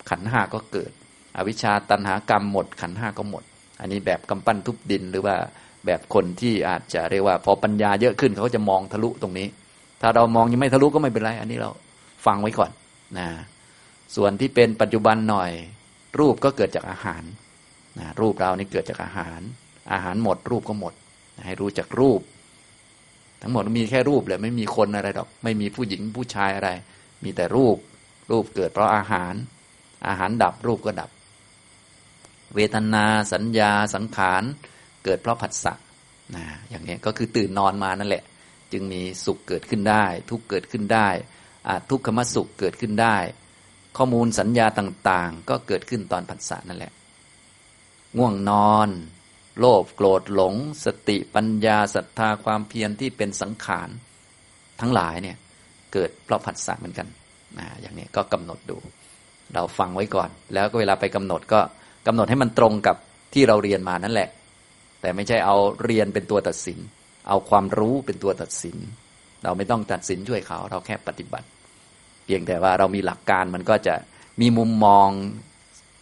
[0.10, 0.92] ขันห้าก็เกิด
[1.38, 3.44] อวิชชาตันหากรรมหมด ขันห้าก็หมด
[3.80, 5.36] อันนี้แบบกำปั้นทุบดินหรือว่า
[5.86, 9.48] แบบคนที่อาจจะเรียกว่า พอปัญญาเยอะขึ้นเขาจะมองทะลุตรงนี้
[10.02, 11.72] ถ้าเรามองยังไม่ทะลุก็ไม่เป็นไร อันนี้เรา
[12.26, 12.72] ฟังไว้ก่อน
[13.18, 13.28] นะ
[14.16, 15.52] ส่วนที่เป็นปัจจุบันหน่อย
[16.20, 17.24] รูปก็เกิดจากอาหาร
[18.00, 19.40] นะรูปเรานี่เกิดจากอาหาร
[19.94, 20.94] อาหารหมด รูปก็หมด
[21.36, 22.22] นะให้รู้จักรูป
[23.42, 26.70] ทั้งหมดมีแค่รูปเลยไม่มีคนอะไรหรอก ไม่มีผู้หญิงผู้ชายอะไร
[27.24, 27.78] มีแต่รูป
[28.32, 29.34] รูปเกิดเพราะอาหาร
[30.08, 31.10] อาหารดับรูปก็ดับ
[32.56, 34.44] เวทนาสัญญาสังขาร
[35.04, 35.74] เกิดเพราะผัสสะ
[36.36, 38.24] นะอย่างนี้ก็คือตื่นนอนมานั่นแหละ
[38.72, 41.08] จึงมีสุขเกิดขึ้นได้ ทุกเกิดขึ้นได้
[41.90, 43.18] ทุกขมสุขเกิดขึ้นได้
[43.98, 46.94] ข้อมูลสัญญาต่างๆ ก็เกิดขึ้นตอนผัสสะนั่นแหละ
[48.18, 48.90] ง่วงนอน
[49.60, 50.56] โลภโกรธหลง
[50.86, 53.90] สติปัญญาศรัทธาความเพียรที่เป็นสังขาร
[54.82, 55.38] ทั้งหลายเนี่ย
[55.94, 57.08] เกิดเพราะผัสสะเหมือนกัน
[57.60, 58.78] นะอย่างนี้ก็กำหนดดู
[59.54, 61.60] เราฟังไว้ก่อน แล้วก็เวลาไปกำหนดก็
[62.08, 62.96] กำหนดให้มันตรงกับ
[63.34, 64.30] ที่เราเรียนมานั่นแหละ
[65.02, 66.80] แต่ไม่ใช่เอาเรียนเป็นตัวตัดสิน
[67.28, 68.78] เอาความรู้เป็นตัวตัดสิน
[69.44, 71.48] เราไม่ต้องตัดสินช่วยเขา เราแค่ปฏิบัติ
[72.26, 73.96] เพียงแต่ว่าเรามีหลักการมันก็จะ
[74.42, 75.10] มีมุมมอง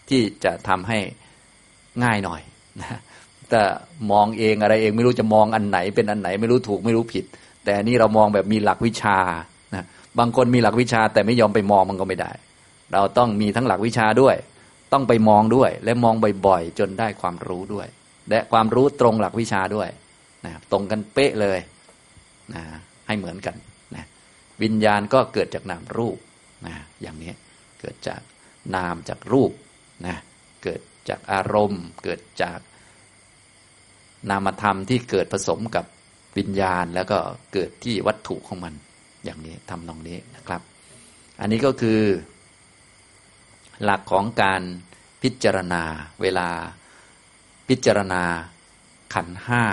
[0.10, 1.00] ที่จะทำให้
[2.04, 2.42] ง่ายหน่อย
[2.82, 3.00] นะ
[3.50, 3.62] แต่
[4.12, 7.26] มองเองอะไรเองไม่รู้จะมองอันไหนเป็นอันไหน ไม่รู้ถูกไม่รู้ผิด
[7.66, 9.18] แต่นี่เรามองแบบมีหลักวิชา
[10.20, 12.32] บางคนมีหลักวิชาแต่ไม่ยอมไปมองมันก็ไม่ได้
[12.94, 14.36] เราต้องมีทั้งหลักวิชาด้วย
[14.94, 16.16] ต้องไปมองด้วย และมอง
[16.48, 17.88] บ่อยๆ จนได้ความรู้ด้วย
[18.30, 19.90] และความรู้ตรงหลักวิชาด้วย
[20.46, 21.60] นะตรงกันเป๊ะเลย
[22.54, 22.64] นะ
[23.08, 23.56] ให้เหมือนกัน
[23.96, 24.06] นะ
[24.64, 26.18] วิญญาณก็เกิดจากนามรูป
[26.68, 27.34] นะอย่างนี้
[27.82, 28.22] เกิดจาก
[28.76, 29.52] นามจากรูป
[30.08, 30.18] นะ
[30.64, 32.60] เกิดจากอารมณ์ เกิดจาก
[34.30, 35.86] นามธรรมที่เกิดผสมกับ
[36.38, 37.18] วิญญาณแล้วก็
[37.54, 38.74] เกิดที่วัตถุของมัน
[39.24, 40.62] อย่างนี้ทำตรงนี้นะครับ
[41.40, 42.02] อันนี้ก็คือ
[43.84, 44.62] หลักของการ
[45.22, 45.84] พิจารณา
[46.22, 46.50] เวลา
[47.68, 48.24] พิจารณา
[49.14, 49.64] ขันห้า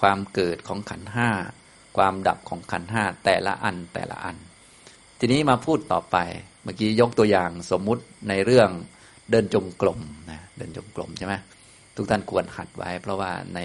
[0.00, 1.28] ความเกิดของขันห้า
[1.96, 4.36] ความดับของขันห้าแต่ละอันแต่ละอัน
[5.18, 6.16] ทีนี้มาพูดต่อไป
[6.62, 8.70] เมื่อกี้ยกตัวอย่างสมมุติในเรื่อง
[9.30, 11.34] เดินจงกรมนะเดินจงกรมใช่ไหม
[11.96, 13.60] ทุกท่านควรหัดไว้ เพราะว่าใน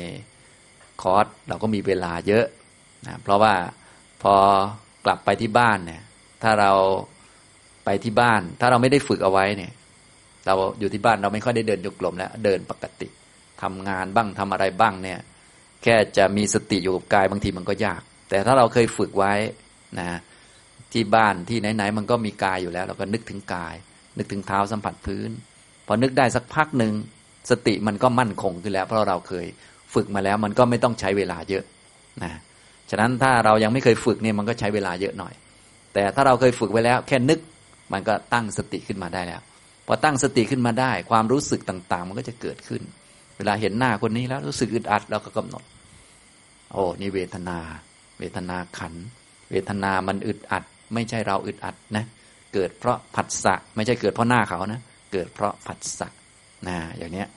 [1.01, 2.45] คอร์สเราก็มีเวลาเยอะ
[3.07, 3.53] นะเพราะว่า
[4.23, 4.35] พอ
[5.07, 6.01] กลับไปที่บ้านเนี่ย
[6.43, 6.71] ถ้าเรา
[7.85, 9.71] ไปที่บ้าน ถ้าเราไม่ได้ฝึกเอาไว้เนี่ย
[10.45, 13.07] เราอยู่ที่บ้านเราไม่ค่อยได้เดินจงกรมแล้ว เดินปกติ
[13.61, 15.19] ทำงานบ้างทำอะไรบ้างเนี่ย
[15.83, 19.33] แค่จะมีสติอยู่กับกายบางทีมันก็ยาก แต่ถ้าเราเคยฝึกไว้
[19.99, 20.19] นะ
[20.93, 23.75] ที่บ้านที่ไหนๆมันก็มีกายอยู่แล้ว เราก็นึกถึงกาย
[24.17, 25.29] นึกถึงเท้าสัมผัสพื้น
[25.87, 26.93] พอนึกได้สักพักหนึ่ง
[27.49, 29.45] สติมันก็มั่นคงขึ้นแล้ว เพราะเราเคย
[29.93, 31.63] ฝึกมาแล้ว มันก็ไม่ต้องใช้เวลาเยอะ
[32.23, 32.31] นะ
[32.89, 35.33] ฉะนั้นถ้าเรายังไม่เคยฝึกเนี่ยมันก็ใช้เวลาเยอะหน่อย
[35.93, 37.39] แต่ถ้าเราเคยฝึกไว้แล้ว แค่นึก
[37.93, 39.41] มันก็ตั้งสติขึ้นมาได้แล้ว
[39.87, 42.81] พอตั้งสติขึ้นมาได้ ความรู้สึกต่าง ๆ มันก็จะเกิดขึ้น
[43.37, 45.63] เวลาเห็นหน้าคนนี้แล้วรู้สึกอึดอัดเราก็กำหนด
[46.71, 47.57] โอ้นี่เวทนา
[48.19, 48.93] เวทนาขัน
[49.51, 50.63] เวทนามันอึดอัด
[50.93, 52.05] ไม่ใช่เราอึดอัดนะ
[52.53, 54.81] เกิดเพราะผัสสะไม่ใช่เกิดเพราะหน้าเขานะ
[55.13, 56.07] เกิดเพราะผัสสะ
[56.67, 57.27] นะอย่างเนี้ย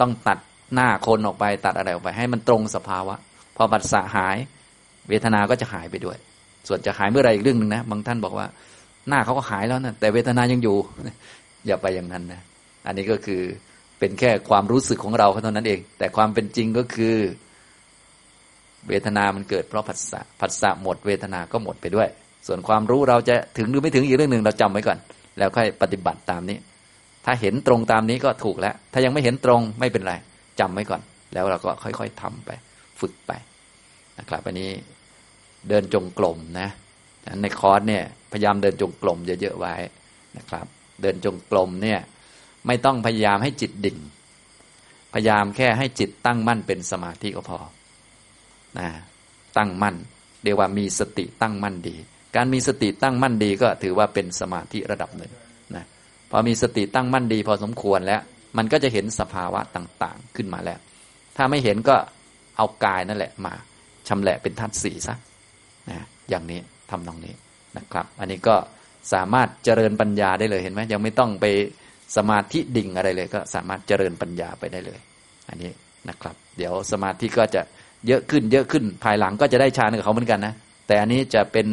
[0.00, 0.38] ต้องตัด
[0.74, 3.14] หน้าคนออกไปตัดอะไรออกไป ให้มันตรงสภาวะ
[3.56, 4.36] พอผัสสะหาย
[5.08, 6.16] เวทนาก็จะหายไปด้วย
[6.68, 8.46] ส่วนจะหายเมื่อไรอีกเรื่องหนึ่งนะบางท่านบอกว่า
[9.08, 10.76] หน้าเขาก็หายแล้วนะแต่เวทนายังอยู่
[11.66, 12.40] อย่าไปอย่างนั้นนะ
[12.86, 13.42] อันนี้ก็คือ
[13.98, 17.16] เป็นแค่ความรู้สึกของเราเท่านั้นเอง แต่ความเป็นจริงก็คือ
[18.88, 22.08] เวทนามันเกิดเพราะผัสสะผัสสะหมดเวทนาก็หมดไปด้วย
[22.46, 24.98] ส่วนความรู้เราจะถึงหรือไม่ถึงอีกเรื่องหนึ่งเราจำไว้ก่อน
[25.38, 26.58] แล้วค่อยปฏิบัติตามนี้
[27.24, 30.12] ถ้าเห็นตรงตามนี้ก็ถูกแล้ว ถ้ายังไม่เห็นตรงไม่เป็นไร
[30.60, 31.00] จำไว้ก่อน
[31.34, 32.50] แล้วเราก็ค่อย ๆทำไป
[33.00, 33.32] ฝึกไป
[34.18, 34.70] นะครับ อันนี้
[35.68, 36.68] เดินจงกรมนะ
[37.42, 39.74] ในคอร์สเนี่ยพยายามเดินจงกรมเยอะๆไว้
[40.38, 40.66] นะครับ
[41.02, 42.00] เดินจงกรมเนี่ย
[42.66, 43.98] ไม่ต้องพยายามให้จิตดิ่ง
[45.14, 47.58] พยายามแค่ให้จิตตั้งมั่นเป็นสมาธิก็พอ
[48.78, 48.88] นะ
[49.56, 49.96] ตั้งมั่น
[50.44, 51.96] เรียกว่ามีสติตั้งมั่นดี
[52.36, 55.32] การมีสติตั้งมั่นดีก็ถือว่าเป็นสมาธิระดับหนึ่ง
[55.74, 55.84] นะ
[56.30, 58.20] พอมีสติตั้งมั่นดี พอสมควรแล้ว
[58.56, 60.78] มันก็จะเห็นสภาวะต่างๆขึ้นมาแล้ว
[61.36, 61.96] ถ้าไม่เห็นก็
[62.56, 63.54] เอากายนั่นแหละมา
[64.12, 65.14] ชำแหละเป็นธาตุสี่ซะ
[65.90, 66.60] นะอย่างนี้
[66.90, 67.34] ทำตรงนี้
[67.76, 68.56] นะครับ อันนี้ก็
[69.12, 71.46] สามารถเจริญปัญญาได้เลยเห็นไหมยังไม่ต้องไป
[72.16, 75.00] สมาธิดิ่งอะไรเลย ก็สามารถเจริญปัญญาไปได้เลย
[75.48, 75.70] อันนี้
[76.08, 77.62] นะครับ เดี๋ยวสมาธิก็จะ
[78.06, 80.54] เยอะขึ้นเยอะขึ้นภายหลังก็จะได้ฌานกับเขาเหมือนกันนะ
[80.86, 81.66] แต่อันนี้จะเป็น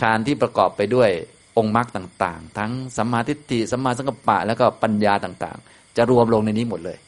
[0.00, 1.10] ฌานที่ประกอบไปด้วย
[1.58, 6.98] องค์มรรคต่างๆ ทั้งสัมมาทิฏฐิสัมมาสังกัปปะแล้วก็ปัญญาต่างๆ จะรวมลงในนี้หมดเลย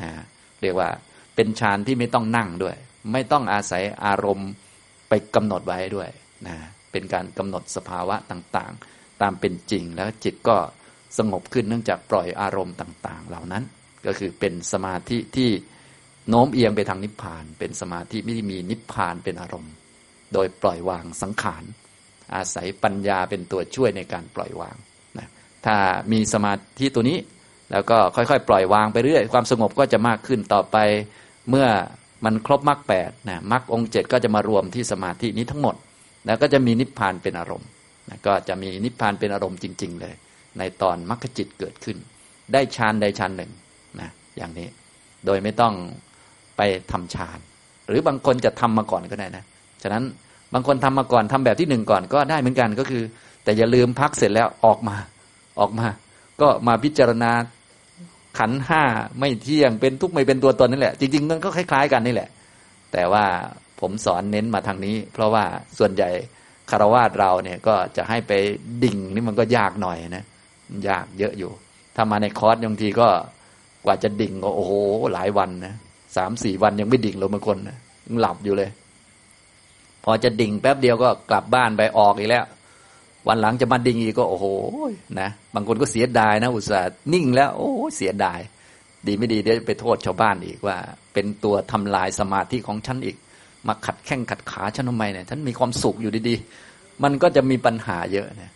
[0.00, 0.10] นะ
[0.62, 0.88] เรียกว่า
[1.34, 2.76] เป็นฌานที่ไม่ต้องนั่งด้วย
[3.12, 4.50] ไม่ต้องอาศัยอารมณ์
[5.08, 6.08] ไปกำหนดไว้ด้วย
[6.46, 6.56] นะ
[6.92, 10.56] เป็นการกำหนดสภาวะต่างๆ ตามเป็นจริงแล้วจิตก็
[11.18, 13.64] สงบขึ้นเนื่องจากปล่อยอารมณ์ต่าง ๆ เหล่านั้น
[14.06, 15.50] ก็คือเป็นสมาธิที่
[16.28, 19.72] โน้มเอียงไปทางนิพพาน เป็นสมาธิไม่ได้มีนิพพานเป็นอารมณ์
[20.32, 21.64] โดยปล่อยวางสังขาร
[22.34, 24.76] อาศัยปัญญาเป็นตัวช่วยในการปล่อยวาง
[25.18, 25.28] นะ
[25.66, 25.76] ถ้า
[26.12, 27.18] มีสมาธิตัวนี้
[27.72, 30.76] แล้วก็ค่อยๆ ปล่อยวางไปเรื่อย ความสงบก็จะมากขึ้นต่อไป
[31.48, 31.66] เมื่อ
[32.24, 35.74] มันครบมรรคแปดนะมรรคองเจ็ดก็จะมารวมที่สมาธินี้ทั้งหมด
[36.26, 37.68] แล้วก็จะมีนิพพานเป็นอารมณ์
[38.08, 40.14] นะก็จะมีนิพพานเป็นอารมณ์จริง ๆ เลย
[40.58, 41.96] ในตอนมรรคจิตเกิดขึ้น
[42.52, 43.50] ได้ฌานใดฌานหนึ่ง
[44.00, 44.68] นะอย่างนี้
[45.26, 45.74] โดยไม่ต้อง
[46.56, 46.60] ไป
[46.92, 47.38] ทำฌาน
[47.88, 49.44] หรือบางคนจะทำมาก่อนก็ได้นะ
[49.82, 50.04] ฉะนั้น
[50.54, 53.02] บางคนทำมาก่อนทำแบบที่หนึ่งก่อนก็ได้เหมือนกันก็คือ
[53.44, 54.96] แต่อย่าลืมพักเสร็จแล้วออกมา
[55.60, 55.86] ออกมา
[56.40, 57.30] ก็มาพิจารณา
[58.40, 58.82] ขันห้า
[59.20, 62.28] ไม่เที่ยงเป็นทุกข์ไม่เป็นตัวตนนี่แหละ จริงๆมันก็คล้าย ๆ กันนี่แหละ
[62.92, 63.24] แต่ว่า
[63.80, 65.44] ผมสอนเน้นมาทางนี้ เพราะว่า
[65.78, 66.10] ส่วนใหญ่
[66.70, 68.32] คารวาสเราเนี่ยก็จะให้ไป
[68.84, 70.24] ดิ่งนี่มันก็ยากหน่อยนะ
[70.88, 71.50] ยากเยอะอยู่
[71.96, 73.08] ถ้ามาในคอร์สบางทีก็
[73.84, 74.72] กว่าจะดิ่งก็โอ้โห
[75.12, 75.74] หลายวันนะ
[76.16, 77.76] สามสี่วันยังไม่ดิ่งเลยบางคนนะ
[78.06, 78.70] ยังหลับอยู่เลย
[80.04, 82.44] พอจะดิ่งแป๊บเดียวก็กลับบ้านไปออกอีกแล้ว
[83.28, 84.46] วันหลังจะมาดิ่งอีกก็โอ้โห
[85.20, 88.40] นะบางคนก็เสียดายนะ อุตส่าห์นิ่งแล้ว โอ้เสียดาย
[89.06, 90.76] ดีไม่ดีเดี๋ยวไปโทษชาวบ้านอีกว่า
[91.12, 93.16] เป็นตัวทำลายสมาธิของฉันอีก
[93.66, 98.50] มาขัดแข้งขัดขาฉันทำไมเนี่ยฉันมีความสุขอยู่ดีๆ มันก็จะมีปัญหาเยอะนะ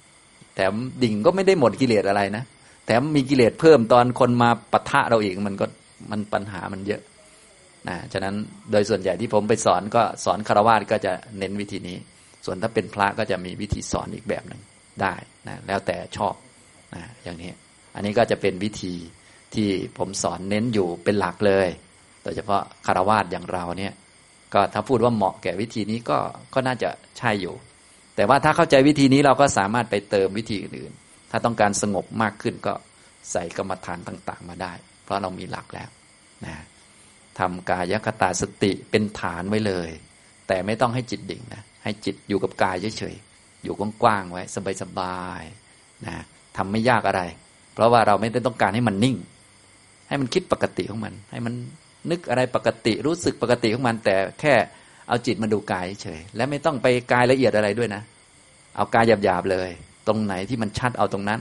[0.54, 2.44] แถมดิ่งก็ไม่ได้หมดกิเลสอะไรนะ
[2.86, 5.66] แถมมีกิเลสเพิ่มตอนคนมาปะทะเราอีกมันก็
[6.10, 7.02] มันปัญหามันเยอะ
[7.88, 8.34] นะฉะนั้น
[8.70, 11.96] โดยส่วนใหญ่ที่ผมไปสอนก็สอนคารวะก็จะเน้นวิธีนี้
[12.44, 14.60] ส่วนถ้าเป็นพระก็จะมีวิธีสอนอีกแบบหนึ่ง
[15.02, 15.14] ได้
[15.48, 16.34] นะแล้วแต่ชอบ
[16.94, 17.52] นะอย่างนี้
[17.94, 18.94] อันนี้ก็จะเป็นวิธี
[19.54, 19.68] ที่
[19.98, 21.68] ผมสอนเน้นอยู่เป็นหลักเลย
[22.22, 23.94] โดยเฉพาะคารวะอย่างเราเนี่ย
[24.54, 26.18] ก็ถ้าพูดว่าเหมาะแก่วิธีนี้ก็
[26.54, 27.54] ก็น่าจะใช่อยู่
[28.16, 30.92] แต่ว่าถ้าเข้าใจวิธีนี้เราก็สามารถไปเติมวิธีอื่น
[31.30, 32.74] ถ้าต้องการสงบมากขึ้นก็
[33.32, 34.72] ใส่กรรมฐานต่าง ๆ มาได้
[35.04, 35.88] เพราะเรามีหลักแล้ว
[36.44, 36.54] นะ
[37.38, 39.90] ทำกายคตาสติเป็นฐานไว้เลย
[40.48, 44.42] แต่ไม่ต้องให้จิตดิ่งนะ ให้จิตอยู่กับกายเฉยๆอยู่กว้างๆไว้
[44.82, 46.14] สบายๆนะ
[46.56, 47.22] ทำไม่ยากอะไร
[47.74, 49.16] เพราะว่าเราไม่ได้ต้องการให้มันนิ่ง
[50.08, 51.54] ให้มันคิดปกติของมัน ให้มัน
[52.10, 54.54] นึกอะไรปกติรู้สึกปกติของมัน แต่แค่
[55.08, 58.02] เอาจิตมาดูกายเฉยและไม่ต้องไปกายละเอียดอะไรด้วยนะ
[58.76, 59.70] เอากายหยาบๆเลย
[60.06, 61.40] ตรงไหนที่มันชัดเอาตรงนั้น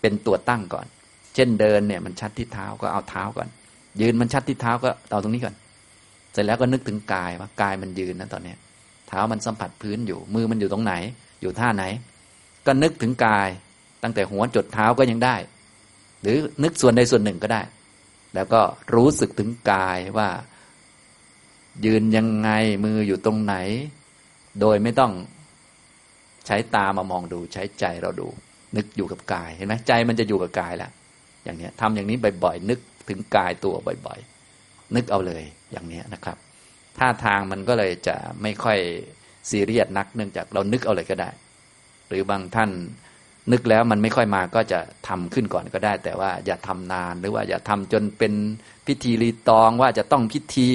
[0.00, 0.86] เป็นตัวตั้งก่อน
[1.34, 3.48] เช่นเดินเนี่ยมันชัดที่เท้าก็เอาเท้าก่อน
[4.00, 5.54] ยืนมันชัดที่เท้าก็เอาตรงนี้ก่อน
[6.32, 8.58] เสร็จแล้วก็นึกถึงกายว่ากายมันยืนนะตอนเนี้ย
[9.08, 10.94] เท้ามันสัมผัสพื้นอยู่ มือมันอยู่ตรงไหน
[11.42, 11.84] อยู่ท่าไหน
[12.66, 13.48] ก็นึกถึงกาย
[14.02, 15.36] ตั้งแต่หัวจดเท้าก็ยังได้
[16.22, 17.62] หรือนึกส่วนใดส่วนหนึ่งก็ได้
[18.34, 18.60] แล้วก็
[18.94, 20.28] รู้สึกถึงกายว่า
[21.84, 22.50] ยืนยังไง
[22.84, 23.54] มืออยู่ตรงไหน
[24.60, 25.12] โดยไม่ต้อง
[26.46, 28.28] ใช้ตามามองดูใช้ใจเราดู
[28.76, 30.90] นึกอยู่กับกายเห็นไหมใจมันจะอยู่กับกายแล้ว
[31.44, 32.78] อย่างนี้ทำอย่างนี้บ่อยๆนึก
[33.08, 33.74] ถึงกายตัว
[34.06, 34.18] บ่อย
[34.56, 35.42] ๆ นึกเอาเลย
[35.72, 36.36] อย่างนี้นะครับ
[36.98, 38.78] ท่าทางมันก็เลยจะไม่ค่อย
[39.50, 41.30] ซีเรียสนัก เนื่องจากเรานึกเอาเลยก็ได้
[42.08, 42.70] หรือบางท่าน
[43.52, 48.32] นึกแล้วมันไม่ค่อยมาก็จะทำขึ้นก่อนก็ได้ แต่ว่าอย่าทำนานหรือว่าอย่าทำจนเป็น
[48.86, 50.68] พิธีรีตองว่าจะต้องพิธี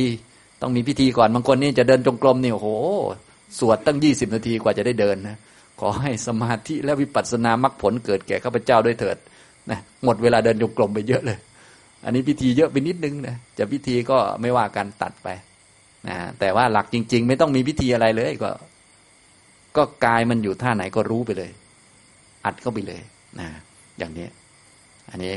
[0.62, 2.70] ต้องมีพิธีก่อนบางคนนี่จะเดินจงกรมนี่โอ้โห
[3.60, 5.38] สวดตั้งยี่สิบนาทีกว่าจะได้เดินนะ
[5.80, 9.18] ขอให้สมาธิและวิปัสสนามรรคผลเกิดแก่ข้าพเจ้าด้วยเถิด
[9.70, 11.40] นะหมดเวลาเดินจงกรมไปเยอะเลย
[12.06, 15.28] อันนี้พิธีเยอะไปนิดนึงนะจะพิธีก็ไม่ว่ากันตัดไป
[16.08, 18.52] นะแต่ว่าหลักจริง ๆ ไม่ต้องมีพิธีอะไรเลยก็
[19.78, 21.52] ก็กายมันอยู่ท่าไหนก็รู้ไปเลย
[22.46, 23.02] อัดเข้าไปเลย
[23.40, 23.48] นะ
[23.98, 24.28] อย่างนี้
[25.12, 25.36] อันนี้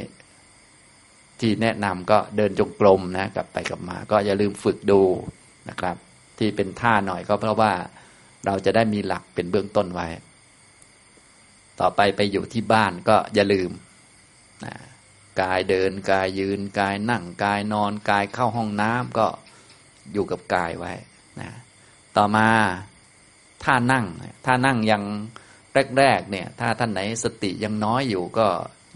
[1.41, 5.01] ที่แนะนำก็เดินจงกรมนะกลับไปกลับมา ก็อย่าลืมฝึกดู
[5.69, 5.97] นะครับ
[6.39, 7.73] ที่เป็นท่าหน่อยก็เพราะว่า
[8.47, 10.07] เราจะได้มีหลักเป็นเบื้องต้นไว้
[11.81, 13.71] ต่อไปไปอยู่ที่บ้านก็อย่าลืม
[14.65, 14.75] นะ
[15.41, 19.27] กายเดินกายยืนกายนั่งกายนอนกายเข้าห้องน้ำก็
[20.13, 20.93] อยู่กับกายไว้
[21.41, 21.51] นะ
[22.17, 22.49] ต่อมา
[23.65, 24.05] ท่านั่ง
[24.47, 25.03] ท่านั่งยัง
[25.99, 28.47] แรกๆเนี่ย ถ้าท่านไหนสติยังน้อยอยู่ก็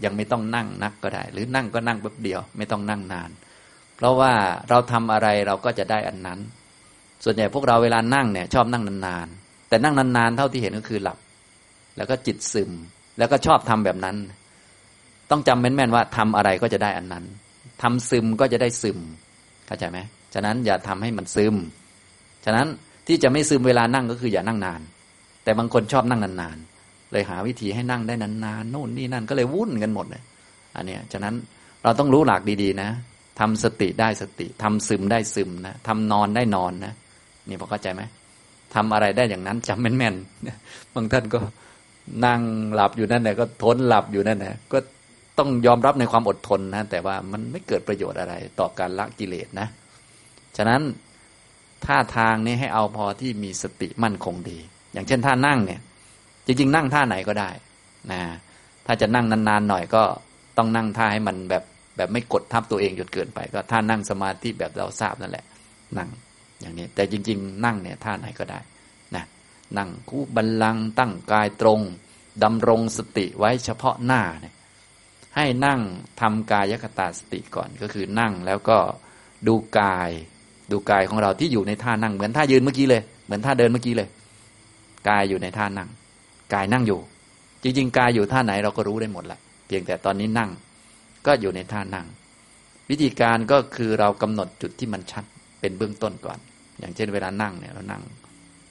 [0.03, 3.29] ยังไม่ต้องนั่งนักก็ได้ หรือนั่งก็นั่งแป๊บเดียว ไม่ต้องนั่งนาน
[3.95, 4.33] เพราะว่า
[4.69, 6.39] เราทำอะไรเราก็จะได้อันนั้น
[7.23, 11.17] ส่วนใหญ่พวกเราเวลานั่งเนี่ย ชอบนั่งนานๆแต่นั่งนานๆเท่าที่เห็นก็คือหลับ
[11.97, 12.71] แล้วก็จิตซึม
[13.17, 14.15] แล้วก็ชอบทำแบบนั้น
[15.31, 17.25] ต้องจำแม่นๆว่าทำอะไรก็จะได้อันนั้น
[17.81, 18.99] ทำซึมก็จะได้ซึม
[19.67, 19.99] เข้าใจไหม
[20.33, 21.55] ฉะนั้นอย่าทำให้มันซึม
[22.45, 22.67] ฉะนั้น
[23.07, 24.81] ที่จะไม่ซึมเวลานั่งก็คืออย่านั่งนาน
[25.43, 30.23] แต่บางคนชอบนั่งนานๆ เลยหาวิธีให้นั่งได้นานๆ โน่นนี่นั่นก็เลยวุ่นกันหมดเลย
[30.75, 31.33] อันนี้ฉะนั้น
[31.83, 32.89] เราต้องรู้หลักดีๆนะ
[33.39, 36.93] ทำสติได้สติทำซึมได้ซึมนะทำนอนได้นอนนะ
[37.49, 38.01] นี่พอเข้าใจไหม
[38.75, 41.39] ทำอะไรได้อย่างนั้นจำแม่นๆ บางท่านก็
[42.25, 42.41] นั่ง
[42.73, 44.77] หลับอยู่นั่นแหละก็ทนหลับอยู่นั่นแหละก็
[45.37, 49.67] ต้องยอมรับในความอดทนนะ แต่ว่ามันไม่เกิดประโยชน์อะไรต่อการละกิเลสนะ
[50.57, 50.81] ฉะนั้น
[51.85, 54.59] ท่าทางนี้ให้เอาพอที่มีสติมั่นคงดี
[54.93, 55.81] อย่างเช่นท่านั่งเนี่ย
[56.45, 57.49] จริงๆ นั่งท่าไหนก็ได้
[58.11, 58.21] นะ
[58.85, 60.03] ถ้าจะนั่งนานๆหน่อยก็
[60.57, 61.63] ต้องนั่งท่าให้มันแบบ
[61.97, 65.45] แบบไม่กดทับตัวเองจนเกินไป ก็ท่านั่งสมาธิแบบเราทราบนั่นแหละ
[65.97, 66.09] นั่ง
[66.59, 68.59] อย่างนี้ แต่จริง ๆ นั่งเนี่ยท่าไหนก็ได้
[69.15, 69.23] นะ
[69.77, 71.81] นั่งคู่บัลลังตั้งกายตรง
[72.43, 74.55] ดำรงสติไว้เฉพาะหน้าเนี่ย
[75.35, 75.81] ให้นั่ง
[76.21, 78.77] ทำกายคตาสติก่อนก็คือนั่งแล้วก็
[79.47, 80.09] ดูกาย
[80.71, 84.07] ดูกายของเราที่อยู่ในท่านั่งเหมือนท่ายืนเมื่อกี้เลย เหมือนท่าเดินเมื่อกี้เลย
[85.09, 85.89] กายอยู่ในท่านั่ง
[86.53, 86.99] กายนั่งอยู่
[87.63, 90.49] จริง ๆ กายอยู่ท่าไหนเราก็รู้ได้หมดแหละเพียงแต่ตอนนี้นั่ง
[91.25, 92.05] ก็อยู่ในท่านั่ง
[92.89, 95.23] วิธีการก็คือเรากำหนดจุดที่มันชัด
[95.59, 96.39] เป็นเบื้องต้นก่อน
[96.79, 98.01] อย่างเช่นเวลานั่งเนี่ยเรานั่ง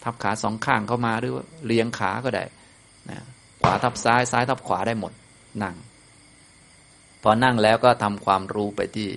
[0.03, 2.44] ทับขาสองข้างเข้ามาหรือว่าเลียงขาก็ได้
[3.11, 3.18] นะ
[3.61, 5.12] ขวาทับซ้ายซ้ายทับขวาได้หมด
[5.62, 5.74] นั่ง
[7.22, 9.09] พอนั่งแล้วก็ทำความรู้ไปที่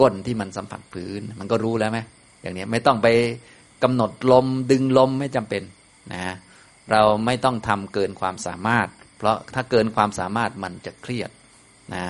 [0.00, 1.98] ก้นที่มันสัมผัสพื้น มันก็รู้แล้วไหม
[2.42, 3.08] อย่างนี้ไม่ต้องไป
[3.82, 5.62] กำหนดลมดึงลมไม่จำเป็น
[6.12, 6.34] นะ
[6.90, 8.88] เราไม่ต้องทำเกินความสามารถ
[9.18, 11.30] เพราะถ้าเกินความสามารถมันจะเครียด
[11.94, 12.04] นะ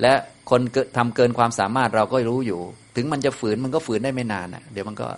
[0.00, 0.12] และ
[0.50, 0.60] คน
[0.96, 2.60] ทำเกินความสามารถเราก็รู้อยู่
[2.96, 5.08] ถึงมันจะฝืนมันก็ฝืนได้ไม่นานนะเดี๋ยวมันก็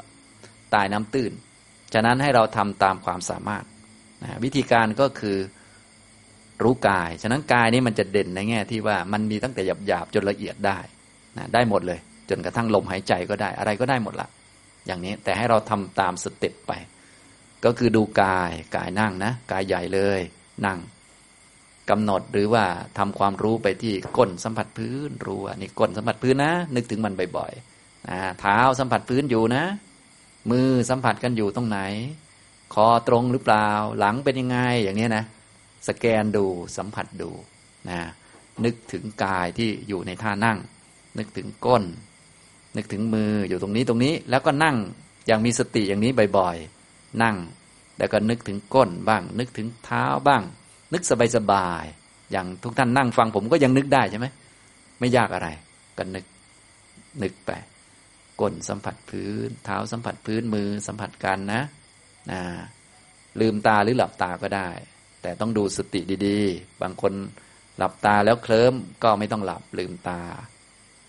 [0.75, 1.33] ตายน้ำตื้น
[1.95, 3.65] ฉะนั้นให้เราทำตามความสามารถ
[4.23, 5.37] นะวิธีการก็คือ
[6.63, 10.79] รู้กาย ฉะนั้นกายนี้มันจะเด่นในแง่ที่ว่ามันมีตั้งแต่หยาบๆจนละเอียดได้
[11.39, 14.29] นะได้หมดเลย จนกระทั่งลมหายใจก็ได้ อะไรก็ได้หมดละ
[14.87, 16.73] อย่างนี้แต่ให้เราทำตามสเต็ปไป
[17.65, 20.21] ก็คือดูกายกายนั่งนะ กายใหญ่เลย
[20.67, 20.79] นั่ง
[21.91, 22.65] กำหนดหรือว่า
[22.99, 29.65] ทำความรู้ไปที่ก้นสัมผัสพื้นรู้ว่านี่ก้นสัมผัสพื้นนะ นึกถึงมันบ่อยๆนะเท้าสัมผัสพื้นอยู่นะ
[30.51, 31.81] มือสัมผัสกันอยู่ตรงไหน
[32.75, 33.69] คอตรงหรือเปล่า
[33.99, 35.25] หลังเป็นยังไงอย่างนี้นะ
[35.89, 37.31] สแกนดูสัมผัสดู
[37.91, 38.01] นะ
[38.65, 40.59] นึกถึงกายที่อยู่ในท่านั่ง
[41.19, 41.85] นึกถึงก้น
[42.77, 44.77] นึกถึงมืออยู่ตรงนี้ตรงนี้ แล้วก็นั่ง
[45.27, 47.37] อย่างมีสติอย่างนี้บ่อยๆ นั่ง
[47.99, 50.43] แล้วก็นึกถึงก้นบ้าง นึกถึงเท้าบ้าง
[50.93, 51.03] นึก
[51.37, 54.27] สบายๆ อย่างทุกท่านนั่งฟังผมก็ยังนึกได้ใช่ไหม
[55.01, 55.49] ไม่ยากอะไร
[55.99, 56.25] ก็นึก
[57.23, 57.51] นึกไป
[58.41, 61.63] ก้นสัมผัสพื้น เท้าสัมผัสพื้น มือสัมผัสกันนะ
[62.31, 62.41] นะ
[63.41, 64.69] ลืมตาหรือหลับตาก็ได้
[65.23, 67.13] แต่ต้องดูสติดีๆ บางคน
[67.79, 70.21] หลับตาแล้วเคลิ้มก็ไม่ต้องหลับลืมตา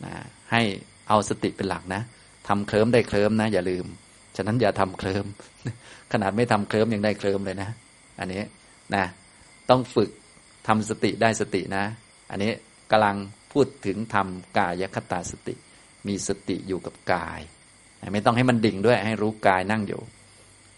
[0.06, 0.14] นะ
[0.52, 0.62] ให้
[1.08, 2.02] เอาสติเป็นหลักนะ
[2.48, 3.86] ทำเคลิ้มได้เคลิ้มนะ อย่าลืม
[4.36, 5.26] ฉะนั้นอย่าทำเคลิ้ม
[6.12, 7.70] ขนาดไม่ทำเคลิ้มยังได้เคลิ้มเลยนะ
[8.20, 8.41] อันนี้
[8.95, 9.04] นะ
[9.70, 10.10] ต้องฝึก
[10.68, 11.84] ทำสติได้สตินะ
[12.32, 12.52] อันนี้
[12.91, 13.18] กำลัง
[13.52, 15.56] พูดถึงทำกายคตาสติ
[16.08, 17.39] มีสติอยู่กับกาย
[18.14, 20.02] ไม่ต้องให้มันดิ่งด้วยให้รู้กายนั่งอยู่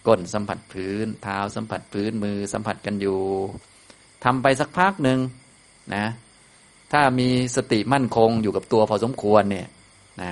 [0.07, 3.19] ก้นสัมผัสพื้น เท้าสัมผัสพื้นมือสัมผัสกันอยู่
[4.23, 5.19] ทำไปสักพักหนึ่ง
[5.95, 6.05] นะ
[6.93, 9.67] ถ้ามีสติมั่นคงอยู่กับตัวพอสมควรเนี่ย
[10.21, 10.31] นะ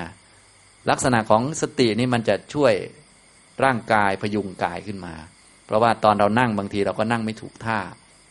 [0.90, 2.74] ลักษณะของสตินี่มันจะช่วย
[3.64, 5.14] ร่างกายพยุงกายขึ้นมา
[5.66, 7.80] เพราะว่าตอนเรานั่งบางทีเราก็นั่งไม่ถูกท่า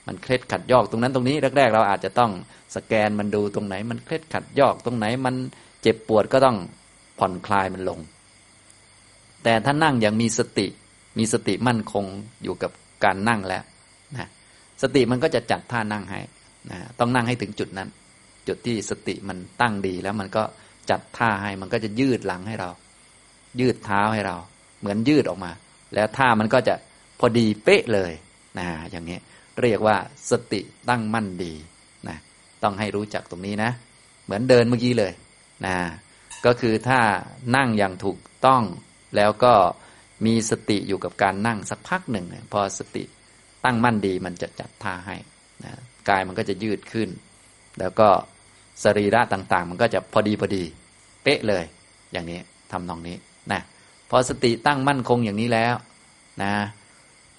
[0.07, 2.31] มันเคล็ดขัดยอกตรงนั้นตรงนี้แรกๆ เราอาจจะต้อง
[2.77, 5.35] สแกนมันดูตรงไหน มันเคล็ดขัดยอกตรงไหน มัน
[5.83, 6.57] เจ็บปวดก็ต้อง
[7.18, 8.01] ผ่อนคลายมันลง
[9.43, 10.66] แต่ถ้านั่งอย่างมีสติ
[11.18, 12.05] มีสติมั่นคง
[12.43, 12.70] อยู่กับ
[13.05, 13.62] การนั่งแล้ว
[14.16, 14.29] นะ
[14.83, 16.20] สติมันก็จะจัดท่านั่งให้
[16.70, 17.89] นะต้องนั่งให้ถึงจุดนั้น
[18.49, 20.43] จุดที่สติมันตั้งดีแล้วมันก็
[20.91, 22.71] จัดท่าให้มันก็จะยืดหลังให้เรา
[23.61, 24.37] ยืดเท้าให้เรา
[24.81, 25.53] เหมือนยืดออกมา
[25.95, 26.75] แล้วท่ามันก็จะ
[27.21, 28.13] พอดีเป๊ะเลย
[28.59, 29.19] นะอย่างนี้
[29.63, 29.97] เรียกว่า
[30.31, 31.53] สติตั้งมั่นดี
[32.09, 32.17] นะ
[32.63, 33.71] ต้องให้รู้จักตรงนี้นะ
[34.25, 35.13] เหมือนเดินเมื่อกี้เลย
[35.67, 35.77] นะ
[36.47, 37.01] ก็คือถ้า
[37.57, 38.63] นั่งอย่างถูกต้อง
[39.17, 39.55] แล้วก็
[40.27, 43.05] มีสติอยู่กับการนั่งสักพักหนึ่ง พอสติ
[43.65, 45.17] ตั้งมั่นดีมันจะจัดท่าให้
[45.65, 45.73] นะ
[46.09, 47.09] กายมันก็จะยืดขึ้น
[47.79, 48.09] แล้วก็
[48.83, 50.62] สรีระต่าง ๆ มันก็จะพอดีพอดี
[51.22, 51.64] เป๊ะเลย
[52.12, 52.39] อย่างนี้
[52.72, 53.16] ทำนองนี้
[53.53, 53.61] นะ
[54.11, 55.74] พอสติตั้งมั่นคงอย่างนี้แล้ว
[56.43, 56.53] นะ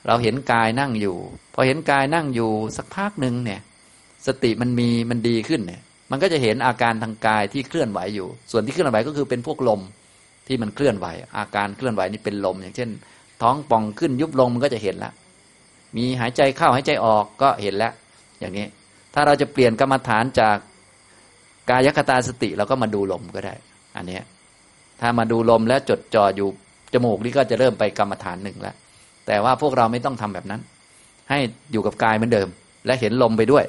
[0.08, 1.18] เราเห็นกายนั่งอยู่
[1.54, 3.62] พอเห็นกายนั่งอยู่สักพักหนึ่งเนี่ย
[4.28, 5.82] สติมันมีมันดีขึ้นเนี่ย
[6.12, 9.82] มันก็จะเห็นอาการทางกายที่เคลื่อนไหวอยู่ ส่วนที่เคลื่อนไหวก็คือเป็นพวกลม
[10.48, 11.08] ที่มันเคลื่อนไหว
[11.38, 12.90] อาการเคลื่อนไหวนี่เป็นลม อย่างเช่น
[13.42, 15.14] ท้องป่องขึ้นยุบลงมันก็จะเห็นแล้ว
[15.98, 17.94] มีหายใจเข้าหายใจออกก็เห็นแล้ว
[18.40, 18.66] อย่างนี้
[19.14, 20.58] ถ้าเราจะเปลี่ยนกรรมฐานจาก
[21.70, 23.54] กายคตาสติเราก็มาดูลมก็ได้
[23.96, 24.20] อันนี้
[25.02, 26.48] ถ้ามาดูลมแล้วจดจ่ออยู่
[26.94, 28.76] จมูกนี่ก็จะเริ่มไปกรรมฐานหนึ่งแล้ว
[29.28, 30.62] แต่ว่าพวกเราไม่ต้องทำแบบนั้น
[31.30, 31.40] ให้
[31.72, 32.48] อยู่กับกายเหมือนเดิม
[32.86, 33.66] และเห็นลมไปด้วย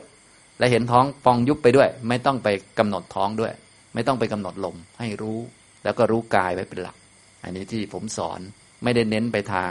[0.58, 3.52] และเห็นท้องปองยุบไปด้วย ไม่ต้องไปกำหนดท้องด้วย
[3.94, 5.38] ไม่ต้องไปกำหนดลมให้รู้
[5.84, 6.96] แล้วก็รู้กายไว้เป็นหลัก
[7.42, 8.40] อันนี้ที่ผมสอน
[8.84, 9.70] ไม่ได้เน้นไปทาง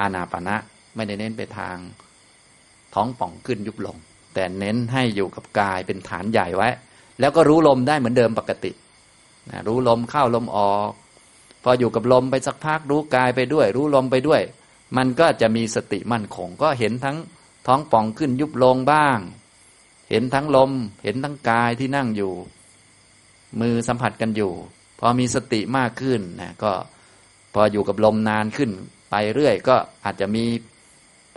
[0.00, 0.56] อาณาปณะ
[0.96, 1.76] ไม่ได้เน้นไปทาง
[2.94, 3.96] ท้องป่องขึ้นยุบลง
[4.34, 6.68] แต่เน้นให้อยู่กับกายเป็นฐานใหญ่ไว้
[7.20, 8.72] แล้วก็รู้ลมได้เหมือนเดิมปกติ
[9.50, 10.90] นะรู้ลมเข้าลมออก
[11.62, 14.42] พออยู่กับลมไปสักพักรู้กายไปด้วย รู้ลมไปด้วย
[14.96, 17.16] มันก็จะมีสติมั่นคงก็เห็นทั้ง
[17.66, 19.18] ท้องป่องขึ้นยุบลงบ้าง
[20.10, 20.70] เห็นทั้งลม
[21.04, 22.32] เห็นทั้งกายที่นั่งอยู่
[23.60, 24.52] มือสัมผัสกันอยู่
[24.98, 26.72] พอมีสติมากขึ้นนะก็
[27.54, 28.70] พออยู่กับลมนานขึ้น
[29.10, 30.44] ไปเรื่อยก็อาจจะมี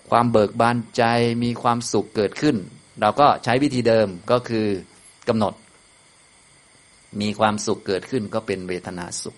[0.10, 1.04] ความเบิกบานใจ
[1.44, 2.56] มีความสุขเกิดขึ้น
[3.02, 4.68] เราก็ใช้วิธีเดิมก็คือ
[5.28, 5.54] กำหนด
[7.22, 9.38] มีความสุขเกิดขึ้นก็เป็นเวทนาสุข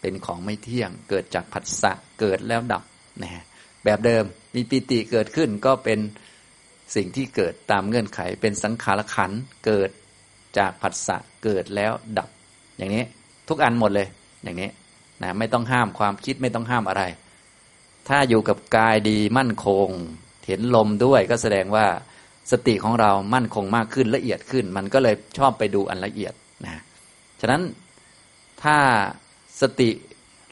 [0.00, 2.82] เป็นของไม่เที่ยง เกิดจากผัสสะเกิดแล้วดับ
[3.22, 3.44] นะ
[3.84, 4.24] แบบเดิม
[4.54, 5.98] มีปิติเกิดขึ้นก็เป็น
[6.94, 9.32] สิ่งที่เกิดตามเงื่อนไข เป็นสังขารขัน
[9.66, 9.90] เกิด
[10.58, 12.28] จากผัสสะเกิดแล้วดับ
[12.78, 13.04] อย่างนี้
[13.48, 14.08] ทุกอันหมดเลย
[14.42, 14.70] อย่างนี้
[15.22, 17.02] นะไม่ต้องห้ามความคิดไม่ต้องห้ามอะไร
[18.08, 19.88] ถ้าอยู่กับกายดีมั่นคง
[20.46, 21.86] เห็นลมด้วยก็แสดงว่า
[22.50, 26.34] สติของเรามั่นคงมากขึ้นละเอียดขึ้น มันก็เลยชอบไปดูอันละเอียด
[26.66, 26.82] นะ
[27.40, 27.62] ฉะนั้น
[28.62, 28.76] ถ้า
[29.60, 29.90] สติ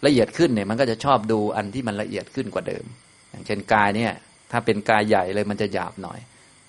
[0.07, 2.85] ละเอียดขึ้นเนี่ยมันก็จะชอบดูอันที่มันละเอียดขึ้นกว่าเดิม
[3.31, 4.13] อย่างเช่นกายเนี่ย
[4.51, 6.19] ถ้าเป็นกายใหญ่เลยมันจะหยาบหน่อย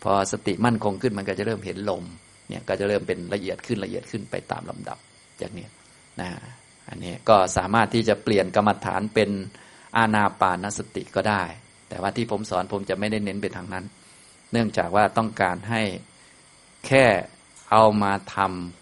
[0.04, 2.04] พอสติมั่นคงขึ้นมันก็จะเริ่มเห็นลม
[2.50, 4.98] เนี่ยก็จะเริ่มเป็นละเอียดขึ้นละเอียดขึ้นไปตามลำดับ
[5.42, 5.68] จากนี้
[6.22, 6.30] นะ
[6.89, 9.30] อันนี้ก็สามารถที่จะเปลี่ยนกรรมฐานเป็น
[9.98, 11.44] อาณาปานสติก็ได้
[11.89, 13.86] แต่ว่าที่ผมสอนผมจะไม่ได้เน้นไปทางนั้น
[14.52, 15.82] เนื่องจากว่าต้องการให้
[16.88, 17.06] แค่
[17.72, 18.81] เอามาทำ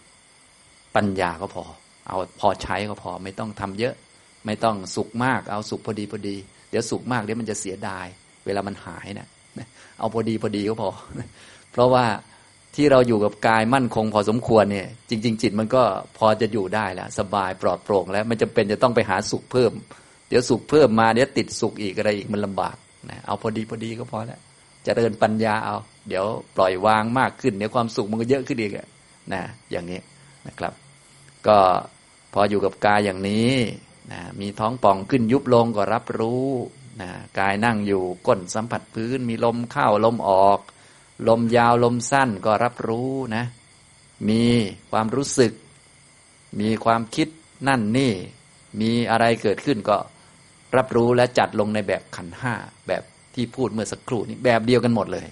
[0.96, 1.64] ปัญญาก็พอ
[2.06, 3.94] เอาพอใช้ก็พอ ไม่ต้องทำเยอะ
[4.46, 6.36] ไม่ต้องสุขมาก เอาสุขพอดีพอดี
[6.70, 8.06] เดี๋ยวสุขมากเดี๋ยวมันจะเสียดาย
[8.46, 9.28] เวลามันหายนะ
[9.98, 10.90] เอาพอดีพอดีก็พอ
[11.72, 12.04] เพราะว่า
[12.76, 15.82] ที่เราอยู่กับกายมั่นคงพอสมควรเนี่ย จริง ๆ จิตมันก็
[16.18, 19.72] พอจะอยู่ได้แล้วสบายปลอดโปร่งแล้วมันจะเป็นจะต้องไปหาสุขเพิ่ม
[20.28, 22.76] เดี๋ยวสุขเพิ่มมาเดี๋ยวติดสุขอีกอะไรอีกมันลำบาก
[23.10, 24.40] นะเอาพอดีพอดีก็พอแล้ว
[24.86, 25.76] จะเดินปัญญาเอา
[26.08, 26.24] เดี๋ยว
[26.56, 28.72] ปล่อยวางมากขึ้นเดี๋ยวความสุขมันก็เยอะขึ้นอีก
[29.32, 30.00] นะอย่างนี้
[30.46, 30.72] นะครับ
[31.46, 31.58] ก็
[32.32, 33.52] พออยู่กับกายอย่างนี้
[34.12, 36.46] นะมีท้องป่องขึ้นยุบลงก็รับรู้
[37.00, 40.60] นะกายนั่งอยู่ก้นสัมผัสพื้น มีลมเข้าลมออก
[41.28, 43.44] ลมยาวลมสั้นก็รับรู้นะ
[44.28, 44.44] มี
[44.90, 45.52] ความรู้สึก
[46.60, 47.28] มีความคิด
[47.68, 48.12] นั่นนี่
[48.80, 49.96] มีอะไรเกิดขึ้นก็
[50.76, 52.54] รับรู้และจัดลงในแบบขันห้า
[52.88, 53.02] แบบ
[53.34, 55.26] ที่พูดเมื่อสักครู่นี้แบบเดียวกันหมดเลย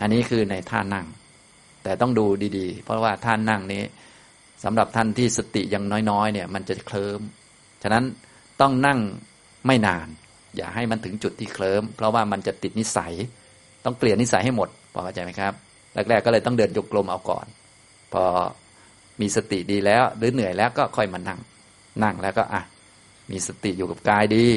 [0.00, 1.06] อันนี้คือในท่านั่ง
[1.82, 2.26] แต่ต้องดู
[2.58, 3.82] ดีๆ เพราะว่าท่านั่งนี้
[4.66, 7.20] สำหรับท่านที่สติยังน้อยๆเนี่ยมันจะเคลิ้ม
[7.82, 8.04] ฉะนั้น
[8.60, 8.98] ต้องนั่ง
[9.66, 10.08] ไม่นาน
[10.56, 13.12] อย่าให้มันถึงจุดที่เคลิ้มเพราะว่ามันจะติดนิสัย
[13.84, 15.52] ต้องเปลี่ยนนิสัยให้หมดพอเข้าใจไหมครับ
[15.94, 17.46] แรกๆก็เลยต้องเดินจงกรมเอาก่อน
[18.12, 18.24] พอ
[19.20, 21.40] มีสติดีแล้ว หรือเหนื่อยแล้วก็ค่อยมานั่ง
[22.02, 22.62] นั่งแล้วก็อะ
[23.30, 24.48] มีสติอยู่กับกายดี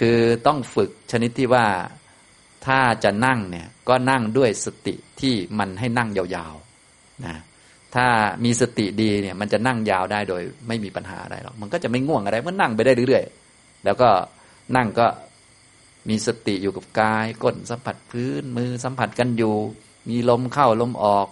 [0.00, 1.66] คือต้องฝึกชนิดที่ว่า
[2.66, 7.34] ถ้าจะนั่งเนี่ยก็นั่งด้วยสติที่มันให้นั่งยาวๆนะ
[7.94, 8.06] ถ้า
[8.44, 14.08] มีสติดีเนี่ยมันจะนั่งยาวได้โดยไม่มีปัญหาอะไรหรอกมันก็จะไม่ง่วงอะไรมันนั่งไปได้เรื่อยๆแล้วก็
[14.76, 15.06] นั่งก็
[16.08, 19.54] มีสติอยู่กับกายก้นสัมผัสพื้นมือสัมผัสกันอยู่
[20.08, 21.28] มีลมเข้าลมออก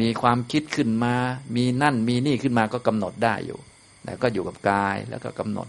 [0.00, 1.14] มีความคิดขึ้นมา
[1.56, 3.58] มีนั่นมีนี่ขึ้นมาก็กำหนดได้อยู่
[4.04, 5.68] แล้วก็อยู่กับกายแล้วก็กำหนด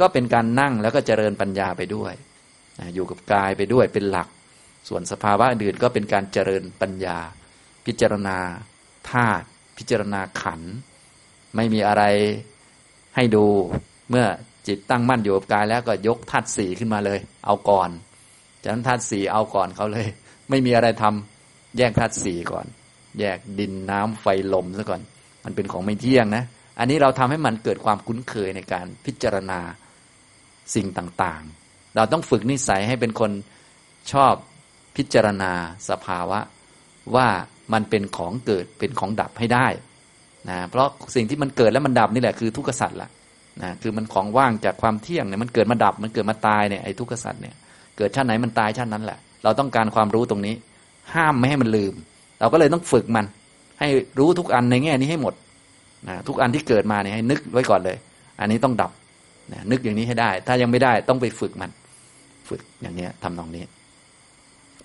[0.00, 2.14] ก็เป็นการนั่งแล้วก็เจริญปัญญาไปด้วย
[2.94, 4.28] อยู่กับกายไปด้วยเป็นหลัก
[4.88, 7.18] ส่วนสภาวะอื่นก็เป็นการเจริญปัญญา
[7.86, 8.38] พิจารณา
[9.10, 9.46] ธาตุ
[9.78, 10.60] พิจารณาขัน
[11.56, 12.04] ไม่มีอะไร
[13.16, 13.46] ให้ดู
[14.10, 14.26] เมื่อ
[14.66, 17.90] จิตตั้งมั่นอยู่กับกายแล้วก็ยกธาตุสี่ขึ้นมาเลย เอาก่อน
[18.62, 20.06] จากนั้นธาตุสี่เอาก่อนเขาเลย
[20.50, 22.66] ไม่มีอะไรทำแยกธาตุสี่ก่อน
[23.20, 25.00] แยกดินน้ำไฟลมซะก่อน
[25.44, 26.44] มันเป็นของไม่เที่ยงนะ
[26.78, 29.60] อันนี้เราทำให้มันเกิดความคุ้นเคยในการพิจารณา
[30.74, 33.30] สิ่งต่างๆ เราต้องฝึกนิสัยให้เป็นคน
[34.12, 34.34] ชอบ
[34.96, 35.52] พิจารณา
[35.88, 36.40] สภาวะ
[37.16, 37.28] ว่า
[37.72, 39.66] มันเป็นของเกิดเป็นของดับให้ได้
[40.48, 43.08] นะเพราะสิ่งที่มันเกิดแล้วมันดับนี่แหละคือทุกขสัตว์ละ
[43.62, 47.54] นะคือมันของว่างจากความเที่ยงเนี่ยมันเกิดมาดับมันเกิดมาตายเนี่ยไอ้ทุกขสัตว์เนี่ย
[47.96, 50.54] เกิดชาติไหนมันตายชาตินั้นแหละ เราต้องการความรู้ตรงนี้
[51.14, 51.94] ห้ามไม่ให้มันลืม
[52.40, 53.26] เราก็เลยต้องฝึกมัน
[53.80, 53.88] ให้
[54.18, 55.34] รู้ทุกอันในแง่นี้ให้หมด
[56.08, 57.96] นะทุกอันที่เกิดมาเนี่ยให้นึกไว้ก่อนเลย
[58.40, 58.92] อันนี้ต้องดับ
[59.52, 61.70] นะนึกอย่างนี้ให้ได้ ถ้ายังไม่ได้ต้องไปฝึกมัน
[62.48, 63.64] ฝึกอย่างเนี้ยทำตรงนี้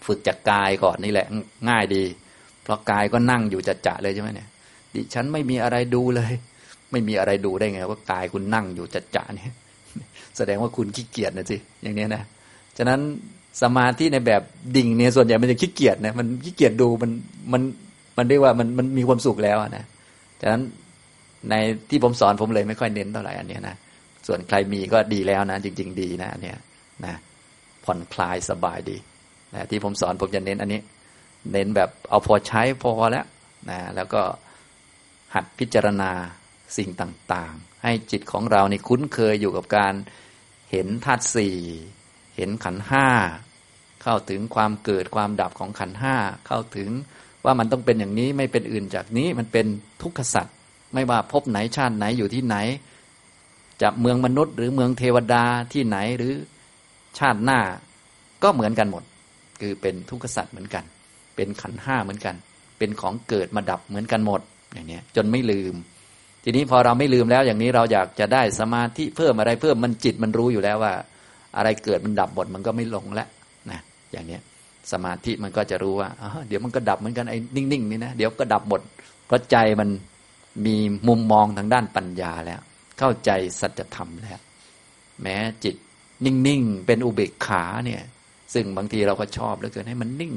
[0.06, 1.28] ฝึกจากกายก่อนนี่แหละ
[1.70, 2.04] ง่ายดี
[2.64, 4.48] เพราะกายก็นั่งอยู่จัดจะเลยใช่ไหมเนี่ย
[4.94, 6.32] ดิฉันไม่มีอะไรดูเลย
[6.92, 9.56] ไม่มีอะไรดูได้ไงว่ากายคุณนั่งอยู่จัดจะเนี่ย
[10.38, 12.24] แสดงว่าคุณขี้เกียจนะสิอย่างนี้นะ
[12.78, 13.00] ฉะนั้น
[13.62, 14.42] สมาธิในแบบ
[14.76, 17.12] ดิ่งเนี่ยส่วนใหญ่มันจะขี้เกียจนะมันขี้เกียจดูมัน
[17.54, 17.62] มัน
[18.18, 19.84] มันเรียกว่ามันมันมีความสุขแล้วนะ
[20.42, 20.62] ฉะนั้น
[21.50, 21.56] ใน
[21.90, 23.76] ที่ผมสอนผมเลยไม่ค่อยเน้นเท่าไหร่อันนี้นะ
[24.28, 26.58] ส่วนใครมีก็ดีแล้วนะ จริง ๆ ดีนะอันเนี้ย
[27.06, 27.14] นะ
[27.86, 28.98] ผ่อนคลายสบายดี
[29.54, 30.80] นะที่ผมสอนผมจะเน้นอันนี้
[31.52, 33.26] เน้นแบบเอาพอใช้พอแล้ว
[33.70, 34.22] นะแล้วก็
[35.34, 36.12] หัดพิจารณา
[36.78, 39.94] สิ่งต่างๆ ให้จิตของเราในคุ้นเคยอยู่กับการ
[40.72, 41.58] เห็นธาตุสี่
[42.36, 43.08] เห็นขันห้า
[44.02, 46.16] เข้าถึงความเกิดความดับของขันห้า
[46.48, 46.90] เข้าถึง
[47.46, 49.66] ว่ามันต้องเป็นอย่างนี้ไม่เป็นอื่นจากนี้มันเป็น
[50.02, 50.56] ทุกขสัตว์
[50.94, 52.56] ไม่ว่าพบไหนชาติไหนอยู่ที่ไหน
[53.82, 56.34] จะเมืองมนุษย์หรือเมืองเทวดาที่ไหนหรือ
[57.20, 57.60] ชาติหน้า
[58.44, 59.04] ก็เหมือนกันหมด
[59.62, 60.84] คือเป็นทุกขสัตว์เหมือนกัน
[61.36, 62.36] เป็นขันห้าเหมือนกัน
[62.78, 64.42] เป็นของเกิดมาดับเหมือนกันหมด
[64.74, 65.74] อย่างนี้จนไม่ลืม
[66.44, 70.94] ทีนี้พอเราไม่ลืมแล้วอย่างนี้เราอยากจะได้สมาธิเพิ่มอะไรเพิ่มมันจิตมันรู้อยู่แล้วว่า
[71.58, 73.28] อะไรเกิดมันดับหมดมันก็ไม่ลงแล้ว
[73.72, 73.80] นะ
[74.12, 74.38] อย่างนี้
[74.92, 76.10] สมาธิมันก็จะรู้ว่า
[76.48, 78.82] เดี๋ยวมันก็ดับเหมือนกันไอ้นิ่งๆนี่นะเดี๋ยวก็ดับหมด
[79.28, 79.90] เพราะใจมัน
[80.66, 80.76] มี
[81.08, 82.62] มุมมองทางด้านปัญญาแล้ว
[83.00, 84.42] เข้าใจสัจธรรมแล้ว
[85.22, 85.76] แม้จิต
[86.26, 88.02] นิ่งๆเป็นอุเบกขาเนี่ย
[88.54, 90.34] ซึ่งบางทีเราก็ชอบเหลือเกินให้มันนิ่ง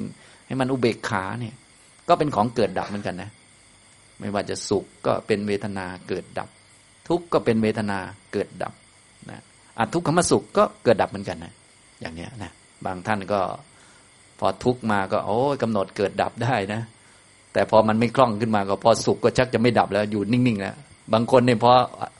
[0.47, 1.55] ให้มันอุเบกขาเนี่ย
[2.09, 3.31] ก็เป็นของเกิดดับเหมือนกันนะ
[4.21, 6.49] ไม่ว่าจะสุขก็เป็นเวทนาเกิดดับ
[7.09, 7.99] ทุกข์ก็เป็นเวทนา
[8.33, 8.73] เกิดดับ
[9.31, 9.41] นะ
[9.79, 11.53] อัทุกขมสุขก็เกิดดับเหมือนกันนะ
[12.01, 12.53] อย่างเนี้ยนะ
[12.87, 13.41] บางท่านก็
[14.41, 16.81] พอทุกข์มาก็โอ้ยกำหนดเกิดดับได้นะ
[17.53, 20.75] แต่พอมันไม่คล่องขึ้นมาก็พอสุขก็ชักจะไม่ดับแล้วอยู่นิ่งๆแล้ว
[21.13, 21.73] บางคนเนี่ยพอ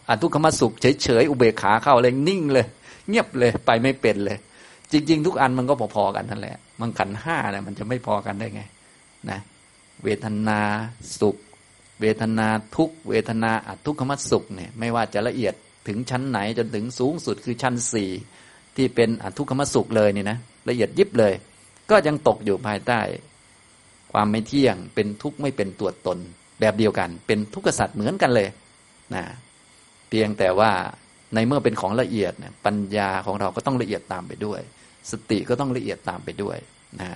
[0.09, 0.73] อทุกขมสุข
[1.03, 2.67] เฉยๆอุเบกขาเข้าเลยนิ่งเลย
[3.09, 4.39] เงียบเลยไปไม่เป็นเลย
[4.93, 8.63] จริง ๆ ทุกอันมันก็พอๆกันนั่นแหละ มันขันห้าเนี่ยมันจะไม่พอกันได้ไง
[9.31, 9.41] นะ
[10.05, 10.61] เวทนา
[11.21, 11.37] สุข
[12.01, 15.55] เวทนาทุกเวทนาอัทุกขมสุขเนี่ยไม่ว่าจะละเอียด
[15.89, 18.11] ถึงชั้นไหนจนถึงสูงสุดคือชั้นสี่
[18.77, 21.33] ที่เป็นอัทุกขมสุขเลยนี่นะละเอียดยิบเลย
[21.91, 23.01] ก็ยังตกอยู่ภายใต้
[24.13, 26.19] ความไม่เที่ยงเป็นทุกข์ไม่เป็นตัวตน
[26.61, 28.49] แบบเดียวกัน เป็นทุกขสัตว์เหมือนกันเลย
[29.15, 29.25] นะ
[30.09, 30.71] เพียงแต่ว่า
[31.35, 34.61] ในเมื่อเป็นของละเอียดเนี่ยปัญญาของเราก็ต้องละเอียดตามไปด้วย
[35.11, 36.59] สติก็ต้องละเอียดตามไปด้วย
[37.01, 37.11] นะ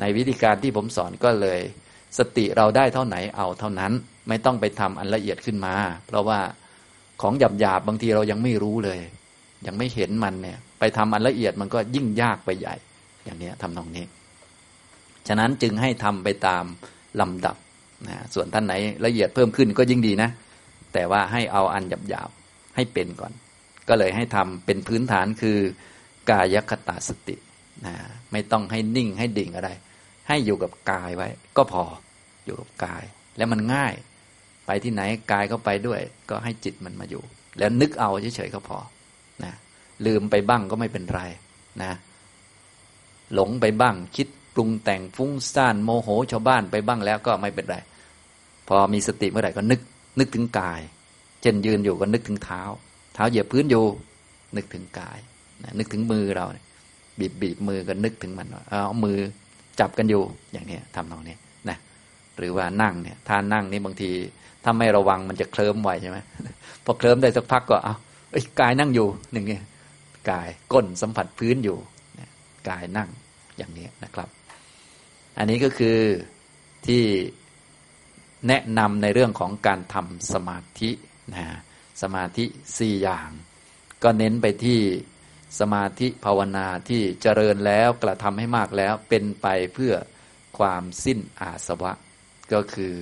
[0.00, 1.60] ในวิธีการที่ผมสอนก็เลย
[2.18, 3.92] สติเราได้เท่าไหนเอาเท่านั้น
[4.28, 5.74] ไม่ต้องไปทำอันละเอียดขึ้นมา
[6.06, 6.40] เพราะว่า
[7.22, 9.00] ของหยาบหยาบบางทีเรายังไม่รู้เลย
[9.66, 12.74] ยังไม่เห็นมันเนี่ย ไปทำอันละเอียดมันก็ยิ่งยากไปใหญ่
[13.24, 14.04] อย่างนี้ทำตรงนี้
[15.28, 16.64] ฉะนั้นจึงให้ทำไปตาม
[17.20, 17.56] ลำดับ
[18.08, 18.74] นะส่วนท่านไหน
[19.06, 20.30] ละเอียดเพิ่มขึ้นก็ยิ่งดีนะ
[20.94, 22.30] แต่ว่าให้เอาอันหยาบหยาบ
[22.76, 23.32] ให้เป็นก่อน
[23.88, 25.58] ก็เลยให้ทำเป็นพื้นฐานคือ
[26.30, 27.36] กายคตาสติ
[27.86, 27.94] นะ
[28.32, 29.70] ไม่ต้องให้นิ่งให้ดิ่งอะไร
[30.28, 31.84] ให้อยู่กับกายไว้ ก็พอ
[32.44, 33.04] อยู่กับกาย
[33.36, 33.94] แล้วมันง่าย
[34.66, 35.02] ไปที่ไหน
[35.32, 36.00] กายก็ไปด้วย
[36.30, 37.22] ก็ให้จิตมันมาอยู่
[37.58, 38.78] แล้วนึกเอาเฉยๆก็พอ
[39.44, 39.52] นะ
[40.06, 41.20] ลืมไปบ้างก็ไม่เป็นไร
[41.82, 41.92] นะ
[43.34, 47.76] หลงไปบ้างคิดปรุงแต่งฟุ้งซ่านโมโหชาวบ้านไปบ้างแล้วก็ไม่เป็นไร
[48.68, 49.80] พอมีสติเมื่อไหร่ก็นึก
[50.18, 50.80] นึกถึงกาย
[51.42, 52.62] เช่นยืนอยู่ก็นึกถึงเท้า
[53.14, 53.86] เท้าเหยียบพื้นอยู่
[54.56, 55.18] นึกถึงกาย
[55.78, 56.46] นึกถึงมือเรา
[57.20, 59.18] บีบบีบมือก็นึกถึงมันเอามือ
[59.80, 61.36] จับกันอยู่อย่างนี้ทำตรงนี้
[61.68, 61.78] นะ
[62.38, 64.10] หรือว่านั่งเนี่ยท่านั่งนี่บางที
[64.64, 66.18] ถ้าไม่ระวังมันจะเคลิ้มไวใช่ไหม
[66.84, 67.94] พอเคลิ้มได้สักพักก็เอา
[68.30, 69.62] เอ้ยกายนั่งอยู่หนึ่งเนี่ย
[70.30, 71.76] กายก้นสัมผัสพื้นอยู่
[72.68, 73.08] กายนั่ง
[73.56, 74.28] อย่างนี้นะครับ
[75.38, 75.98] อันนี้ก็คือ
[76.86, 77.02] ที่
[78.48, 80.90] แนะนำในเรื่องของการทำสมาธิ
[81.34, 81.46] นะ
[82.02, 82.44] สมาธิ
[82.78, 83.30] สี่อย่าง
[84.02, 84.80] ก็เน้นไปที่
[85.60, 89.94] สมาธิภาวนาที่เจริญแล้วกระทำให้มากแล้วเป็นไปเพื่อ
[90.58, 91.92] ความสิ้นอาสวะ
[92.52, 92.94] ก็คือ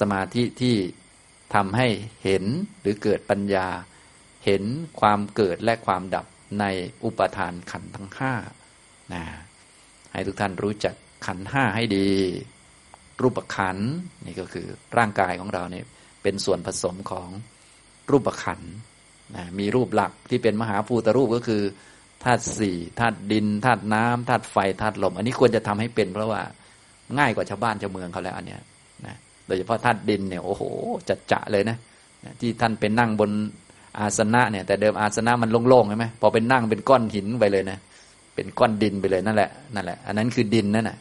[0.00, 0.76] สมาธิที่
[1.54, 1.88] ทำให้
[2.24, 2.44] เห็น
[2.80, 3.68] หรือเกิดปัญญา
[4.44, 4.62] เห็น
[5.00, 6.26] ความเกิดและความดับ
[6.60, 6.64] ใน
[7.04, 8.34] อุปทานขันธ์ทั้งห้า
[9.12, 9.22] นะ
[10.12, 10.94] ให้ทุกท่านรู้จัก
[11.26, 12.08] ขันธ์ห้าให้ดี
[13.22, 13.88] รูปขันธ์
[14.26, 14.66] นี่ก็คือ
[14.98, 15.86] ร่างกายของเราเนี่ย
[16.22, 17.28] เป็นส่วนผสมของ
[18.10, 18.72] รูปขันธ์
[19.36, 21.62] นะมีรูปหลักที่เป็นมหาภูตรูปก็คือ
[22.24, 26.40] ธาตุสี่ธาตุดินธาตุน้ำธาตุไฟธาตุลม อันนี้ควรจะทำให้เป็น เพราะว่า
[27.18, 28.60] ง่ายกว่าชาวบ้านชาวเมืองเขาแล้วอันเนี้ย
[29.06, 29.16] นะ
[29.46, 30.62] โดยเฉพาะธาตุดินเนี่ยโอ้โห
[31.08, 31.76] จัดจะเลยนะ
[32.40, 33.30] ที่ท่านเป็นนั่งบน
[33.98, 37.78] อาสนะเนี่ย แต่เดิมอาสนะมันโล่งๆใช่ไหมพอเป็นนั่งเป็นก้อนหินไปเลยนะ
[38.34, 40.96] เป็นก้อนดินไปเลยนั่นแหละนั่นแหละ อันนั้นคือดินนั่นแหะ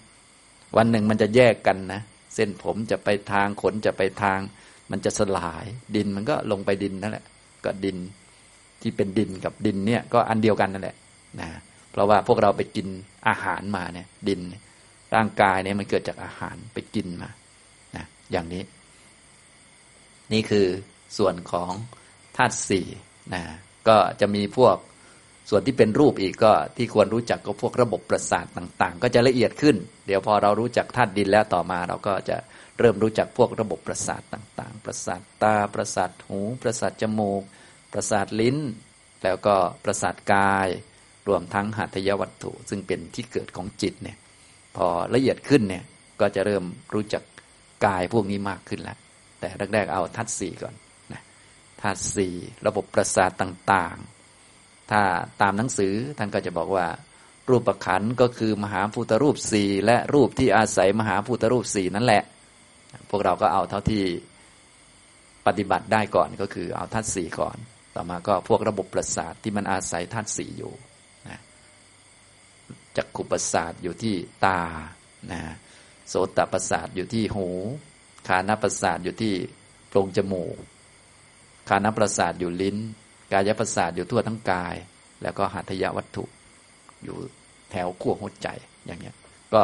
[0.78, 2.02] วันหนึ่งมันจะแยกกันนะ
[2.36, 4.40] เส้นผมจะไปทางขนจะไปทาง
[4.92, 5.66] มันจะสลาย
[5.96, 7.26] ดินมันก็ลงไปดินนั่นแหละ
[7.66, 7.98] ก็ดิน
[8.82, 10.96] ที่เป็นดินกับดินเนี่ยก็อันเดียวกันนั่นแหละ
[11.42, 11.50] นะ
[11.92, 12.88] เพราะว่าพวกเราไปกิน
[13.28, 14.40] อาหารมาเนี่ย ดิน
[15.16, 17.30] ร่างกายเนี่ยมันเกิดจากอาหารไปกินมา
[17.96, 18.64] นะอย่างนี้
[20.34, 20.68] นี่คือ
[21.18, 21.72] ส่วนของ
[22.38, 22.88] ธาตุสี่
[23.34, 23.44] นะ
[23.88, 24.78] ก็จะมีพวก
[25.50, 29.76] ส่วนที่เป็นรูปอีกก็ที่ควรรู้จักก็พวกระบบประสาทต่างๆ ก็จะละเอียดขึ้น
[30.08, 32.38] เดี๋ยวพอเรารู้จักธาตุดินแล้วต่อมา เราก็จะ
[32.80, 37.44] เริ่มรู้จักพวกระบบประสาทต่างๆ ประสาทตา ประสาทหู ประสาทจมูก
[37.94, 38.58] ประสาทลิ้น
[39.24, 40.68] แล้วก็ประสาทกาย
[41.28, 44.18] รวมทั้งหัตถยวัตถุ ซึ่งเป็นที่เกิดของจิตเนี่ย
[44.76, 45.84] พอละเอียดขึ้นเนี่ย
[46.20, 46.64] ก็จะเริ่ม
[46.94, 47.24] รู้จัก
[47.86, 48.98] กายพวกนี้มากขึ้นแล้ว
[49.40, 50.76] แต่แรกๆเอาธาตุสี่ก่อน
[51.14, 51.22] นะ
[51.82, 52.36] ธาตุสี่
[52.68, 55.02] ระบบประสาทต่างๆ ถ้า
[55.42, 56.88] ตามหนังสือท่านก็จะบอกว่า
[57.50, 62.24] รูปขันก็คือมหาภูตรูปสี่และรูปที่อาศัยมหาภูตรูปสี่นั่นแหละ
[63.10, 64.04] พวกเราก็เอาเท่าที่
[65.48, 67.58] ปฏิบัติได้ก่อนก็คือเอาธาตุสี่ก่อน
[67.96, 70.74] ต่อมาก็พวกระบบประสาทที่มันอาศัยธาตุสี่อยู่
[72.98, 74.16] จักขุประสาทอยู่ที่
[74.46, 74.62] ตา
[75.32, 75.42] นะ
[76.10, 77.48] โสตประสาทอยู่ที่หู
[78.28, 79.34] คานประสาทอยู่ที่
[79.90, 80.56] โพรงจมูก
[81.70, 82.78] คานประสาทอยู่ลิ้น
[83.32, 84.76] กายประสาทอยู่ทั่วทั้งกาย
[85.22, 86.24] แล้วก็หัตถยวัตถุ
[87.04, 87.18] อยู่
[87.72, 88.48] แถวขั้วหัวใจ
[88.86, 89.16] อย่างเงี้ย
[89.54, 89.64] ก็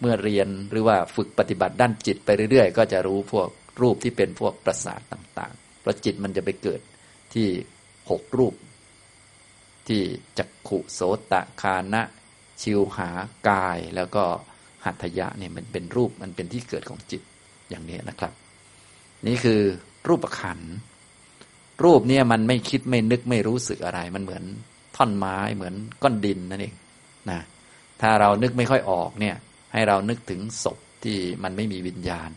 [0.00, 3.48] เมื่อเรียนหรือว่าฝึกปฏิบัติด้านจิตไปเรื่อยๆ ก็จะรู้พวก
[3.82, 6.80] รูปที่เป็นพวกประสาทต่างๆเพราะจิตมันจะไปเกิด
[7.34, 7.48] ที่
[8.10, 8.54] หกรูป
[9.88, 10.00] ที่
[10.38, 11.00] จักขุโส
[11.32, 12.02] ตะคานะ
[12.62, 13.10] ชิวหา
[13.48, 14.24] กายแล้วก็
[14.84, 17.22] หัตถยะเนี่ยมันเป็นรูปมันเป็นที่เกิดของจิต
[17.70, 18.32] อย่างนี้นะครับ
[19.26, 19.60] นี่คือ
[20.08, 20.60] รูปขัน
[21.84, 24.44] รูปเนี่ยมันไม่คิดไม่นึกไม่รู้สึกอะไร มันเหมือน
[24.96, 26.74] ท่อนไม้เหมือนก้อนดินนั่นเอง
[27.30, 27.40] นะ
[28.00, 29.36] ถ้าเรานึกไม่ค่อยออกเนี่ย
[29.72, 32.30] ให้เรานึกถึงศพที่มันไม่มีวิญญาณ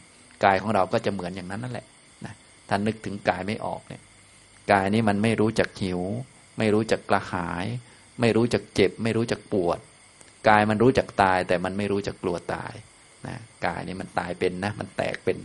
[0.44, 1.88] กายของเราก็จะเหมือนอย่างนั้นนั่นแหละ
[2.26, 2.34] นะ
[2.70, 4.02] ถ้านึกถึงกายไม่ออกเนี่ย
[4.72, 6.02] กายนี้มันไม่รู้จักหิว
[6.58, 7.66] ไม่รู้จักกระหาย
[8.20, 9.80] ไม่รู้จักเจ็บ ไม่รู้จักปวด
[10.50, 12.74] กายมันรู้จักตาย แต่มันไม่รู้จักกลัวตาย
[13.28, 13.36] นะ
[13.66, 15.38] กายนี่มันตายเป็นนะ มันแตกเป็น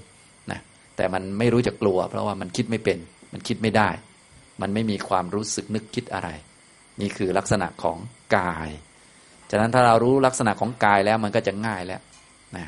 [0.50, 0.60] นะ
[0.96, 2.98] แต่มันไม่รู้จักกลัว เพราะว่ามันคิดไม่เป็น
[3.32, 3.88] มันคิดไม่ได้
[4.62, 6.28] มันไม่มีความรู้สึกนึกคิดอะไร
[7.00, 7.98] นี่คือลักษณะของ
[8.36, 8.68] กาย
[9.50, 12.00] ฉะนั้นถ้าเรารู้ลักษณะของกายแล้วมันก็จะง่ายแล้ว
[12.56, 12.66] นะ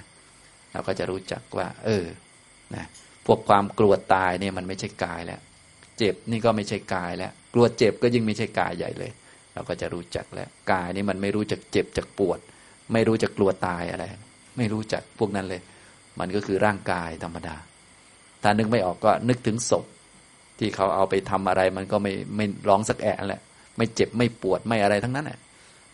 [0.72, 2.04] เราก็จะรู้จักว่า เออ
[2.74, 2.84] นะ
[3.26, 5.40] พวกความกลัวตายเนี่ยมันไม่ใช่กายแล้ว
[6.00, 9.10] เจ็บนี่ก็ไม่ใช่กายแล้ว กลัวเจ็บก็ยิ่งไม่ใช่กายใหญ่เลย
[9.54, 12.38] เราก็จะรู้จักแล้ว กายนี่มันไม่รู้จักเจ็บจักปวด
[12.92, 14.04] ไม่รู้จักกลัวตายอะไร
[14.56, 15.60] ไม่รู้จักพวกนั้นเลย
[16.20, 17.56] มันก็คือร่างกายธรรมดา
[18.42, 19.84] ถ้านึกไม่ออกก็นึกถึงศพ
[20.58, 23.42] ที่เขาเอาไปทำอะไร มันก็ไม่ไม่ร้องสักแอะแหละ
[23.76, 25.38] ไม่เจ็บไม่ปวดไม่อะไรทั้งนั้นแหละ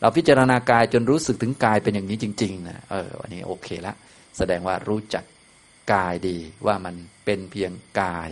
[0.01, 3.95] เราพิจารณากายจนรู้สึกถึงกายเป็นอย่างนี้จริงๆนะเออวันนี้โอเคละ
[4.37, 5.25] แสดงว่ารู้จัก
[5.93, 8.29] กายดีว่ามันเป็นเพียงกาย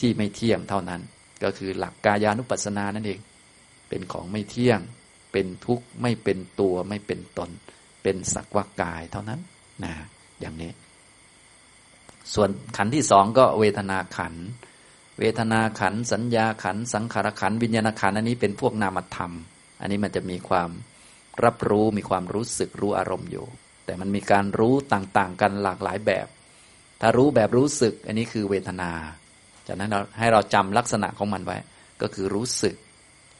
[0.00, 1.00] ที่ไม่เที่ยงเท่านั้น
[1.42, 3.20] ก็คือหลักกายานุปัสสนานั่นเอง
[3.88, 4.80] เป็นของไม่เที่ยง
[5.32, 7.50] เป็นทุกข์ไม่เป็นตัวไม่เป็นตน
[8.02, 9.40] เป็นสักว่ากายเท่านั้น
[9.84, 9.92] นะ
[10.40, 10.72] อย่างนี้
[12.34, 14.34] ส่วนขันที่สองก็เวทนาขัน
[15.18, 19.32] เวทนาขัน สัญญาขัน สังขารขัน วิญญาณขันอันนี้เป็นพวกนามธรรม
[19.80, 20.70] อันนี้มันจะมีความ
[21.44, 23.46] รับรู้มีความรู้สึกรู้อารมณ์อยู่
[23.84, 26.26] แต่มันมีการรู้ต่างๆ กันหลากหลายแบบ
[27.00, 28.90] ถ้ารู้แบบรู้สึก อันนี้คือเวทนา
[29.66, 31.56] จากนั้นเราให้เราจำลักษณะของมันไว้
[32.02, 32.74] ก็คือรู้สึก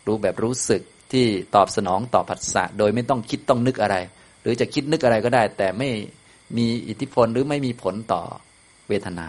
[0.06, 0.82] รู้แบบรู้สึก
[1.12, 3.97] ที่ตอบสนองต่อผัสสะโดยไม่ต้องคิดต้องนึกอะไร
[4.42, 5.88] หรือจะคิดนึกอะไรก็ได้ แต่ไม่
[6.56, 8.22] มีอิทธิพลหรือไม่มีผลต่อ
[8.88, 9.28] เวทนา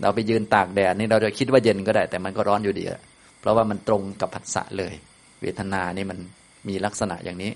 [0.00, 2.84] เราไปยืนตากแดดนี่เราจะคิดว่าเย็นก็ได้ แต่มันก็ร้อนอยู่ดี
[3.40, 4.94] เพราะว่ามันตรงกับผัสสะเลย
[5.40, 6.18] เวทนานี่มัน
[6.68, 7.52] มีลักษณะอย่างนี้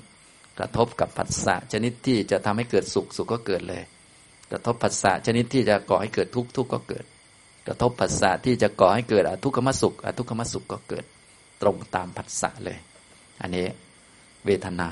[0.59, 3.83] กระทบกับผัสสะชนิดที่จะทำให้เกิดสุขสุขก็เกิดเลย
[4.51, 7.05] กระทบผัสสะชนิดที่จะก่อให้เกิดทุกข์ทุกข์ก็เกิด
[7.67, 11.05] กระทบผัสสะที่จะก่อให้เกิดอทุกขมสุขอทุกขมสุขก็เกิด
[11.63, 12.79] ตรงตามผัสสะเลย
[13.41, 13.67] อันนี้
[14.47, 14.91] เวทนา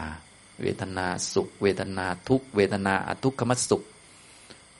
[0.62, 3.82] เวทนาสุข เวทนาทุกเวทนาอทุกขมสุข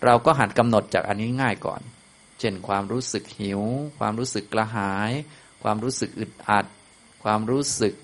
[0.04, 1.80] เราก็หัดกำหนดจากอันนี้ง่ายก่อน
[2.40, 3.62] เช่นความรู้สึกหิว
[3.98, 5.12] ความรู้สึกกระหาย
[5.62, 6.66] ความรู้สึกอึดอัด
[7.24, 7.94] ความรู้สึก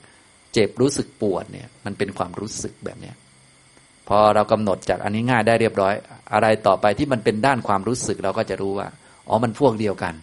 [0.53, 3.17] เจ็บรู้สึกปวดเนี่ยมันเป็นความรู้สึกแบบเนี้ย
[4.09, 5.95] พอเรากำหนดจากอันนี้ง่ายได้เรียบร้อย
[6.33, 8.89] อะไรต่อไปที่มันเป็นด้านความรู้สึกเราก็จะรู้ว่า
[9.29, 10.15] อ๋อมันพวกเดียวกัน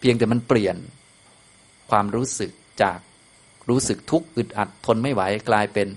[0.00, 0.76] เพียงแต่มันเปลี่ยน
[1.90, 2.50] ความรู้สึก
[2.82, 2.98] จาก
[3.68, 5.88] รู้สึกทุกข์อึดอัดทนไม่ไหวกลายเป็น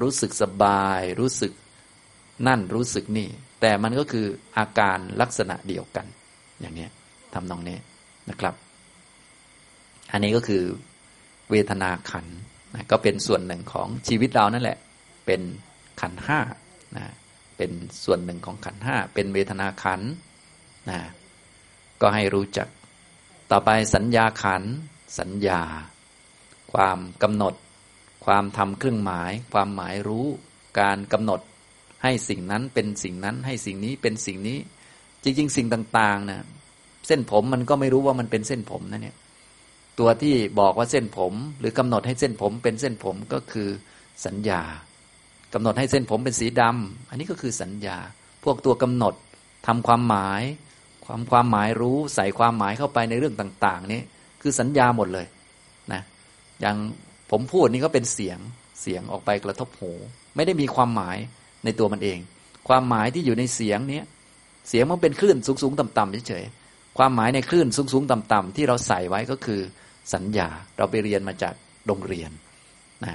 [0.00, 1.52] รู้สึกสบาย รู้สึก
[2.46, 3.28] นั่นรู้สึกนี่
[3.60, 4.26] แต่มันก็คือ
[4.58, 6.06] อาการลักษณะเดียวกัน
[6.60, 6.86] อย่างนี้
[7.34, 7.78] ทำนองนี้
[8.30, 8.54] นะครับ
[10.12, 10.62] อันนี้ก็คือ
[11.50, 12.26] เวทนาขัน
[12.74, 14.78] นะก็เป็นส่วนหนึ่งของชีวิตเรานั่นแหละ
[15.26, 15.40] เป็น
[16.00, 16.40] ขันห้า
[16.96, 17.06] นะ
[17.56, 17.70] เป็น
[18.04, 20.00] ส่วนหนึ่งของขันห้าเป็นเวทนาขัน
[20.90, 20.98] นะ
[22.00, 22.68] ก็ให้รู้จัก
[23.50, 24.62] ต่อไปสัญญาขัน
[25.18, 25.62] สัญญา
[26.72, 27.54] ความกำหนด
[28.24, 30.26] ความทำเครื่องหมาย ความหมายรู้
[30.80, 31.40] การกำหนด
[32.02, 34.58] ให้สิ่งนั้นเป็นสิ่งนั้น ให้สิ่งนี้เป็นสิ่งนี้
[35.22, 36.42] จริง ๆ สิ่งต่างๆนะ
[37.06, 39.16] เส้นผมมันก็ไม่รู้ว่ามันเป็นเส้นผมนะเนี่ย
[39.98, 43.68] ตัวที่บอกว่าเส้นผม หรือกำหนดให้เส้นผมเป็นเส้นผมก็คือ
[44.26, 44.62] สัญญา
[45.54, 47.98] กำหนดให้เส้นผมเป็นสีดำอันนี้ก็คือสัญญา
[48.44, 49.14] พวกตัวกำหนด
[49.66, 50.42] ทำความหมาย
[51.10, 54.00] ความความหมายรู้ใส่ความหมายเข้าไปในเรื่องต่าง ๆ นี้
[54.42, 55.26] คือสัญญาหมดเลย
[55.92, 56.02] นะ
[56.60, 56.76] อย่าง
[57.30, 58.38] ผมพูดนี่ก็เป็นเสียง
[58.82, 59.92] เสียงออกไปกระทบหู
[60.36, 61.16] ไม่ได้มีความหมาย
[61.64, 62.18] ในตัวมันเอง
[62.68, 64.00] ความหมายที่อยู่ในเสียงนี้
[64.68, 69.60] เสียงมันเป็นคลื่นสูงสูงต่ำต่ำเฉยๆความหมายในคลื่นสูงสูงต่ำต่ำที่เราใส่ไว้ก็คือ
[70.14, 71.54] สัญญาเราไปเรียนมาจาก
[71.86, 72.30] โรงเรียน
[73.04, 73.14] นะ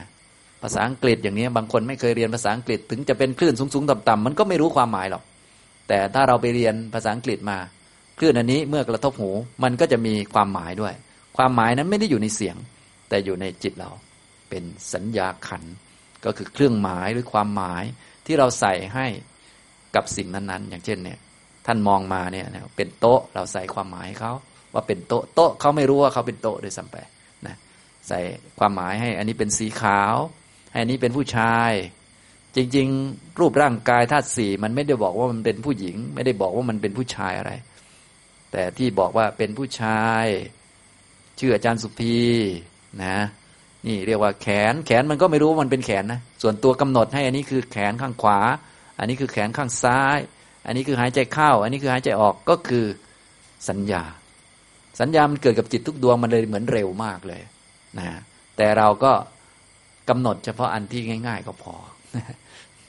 [0.62, 5.24] ภาษาอังกฤษอย่างนี้บางคนไม่เคยเรียนภาษาอังกฤษถึงจะเป็นคลื่นสูงสูงต่ำต่ำมันก็ไม่รู้ความหมายหรอก
[5.88, 7.58] แต่ถ้าเราไปเรียนภาษาอังกฤษมา
[8.20, 9.32] คลื่นอันนี้เมื่อกระทบหู
[9.64, 10.94] มันก็จะมีความหมายด้วย
[11.38, 12.56] ความหมายนั้นไม่ได้อยู่ในเสียง
[13.10, 13.92] แต่อยู่ในจิตเรา
[14.50, 14.64] เป็น
[14.94, 15.64] สัญญาขัน
[16.26, 17.84] ก็คือเครื่องหมายหรือความหมาย
[18.26, 19.08] ที่เราใส่ให้
[19.96, 21.20] กับสิ่งนั้นๆ อย่างเช่นเนี่ย
[21.66, 24.34] ท่านมองมาเนี่ยเป็นโต๊ะเราใส่ความหมายเขา
[24.74, 26.96] ว่าเป็นโต๊ะโต๊ะเขาไม่รู้ว่าเขาเป็นโต๊ะโดยสัมไป
[27.48, 27.56] นะ
[28.08, 28.20] ใส่
[28.60, 30.16] ความหมายให้อันนี้เป็นสีขาว
[30.72, 31.72] ให้อันนี้เป็นผู้ชาย
[32.56, 37.52] จริง ๆ รูปร่างกายธาตุสี่มันไม่ได้บอกว่ามันเป็นผู้หญิง ไม่ได้บอกว่ามันเป็นผู้ชายอะไร
[38.58, 40.26] แต่ที่บอกว่าเป็นผู้ชาย
[41.40, 42.16] ชื่ออาจารย์สุพี
[43.04, 43.18] นะ
[43.88, 48.40] นี่เรียกว่าแขนแขนมันก็ไม่รู้ว่ามันเป็นแขนนะส่วนตัวกำหนดให้อันนี้คือแขนข้างขวา
[49.00, 50.18] อันนี้คือแขนข้างซ้าย
[50.66, 52.86] อันนี้คือหายใจเข้า อันนี้คือหายใจออกก็คือ
[53.70, 54.04] สัญญา
[55.00, 57.42] สัญญามันเกิดกับจิตทุกดวงมันเลยเหมือนเร็วมากเลย
[57.98, 58.08] นะ
[58.58, 59.12] แต่เราก็
[60.10, 61.76] กำหนดเฉพาะอันที่ง่าย ๆ ก็พอ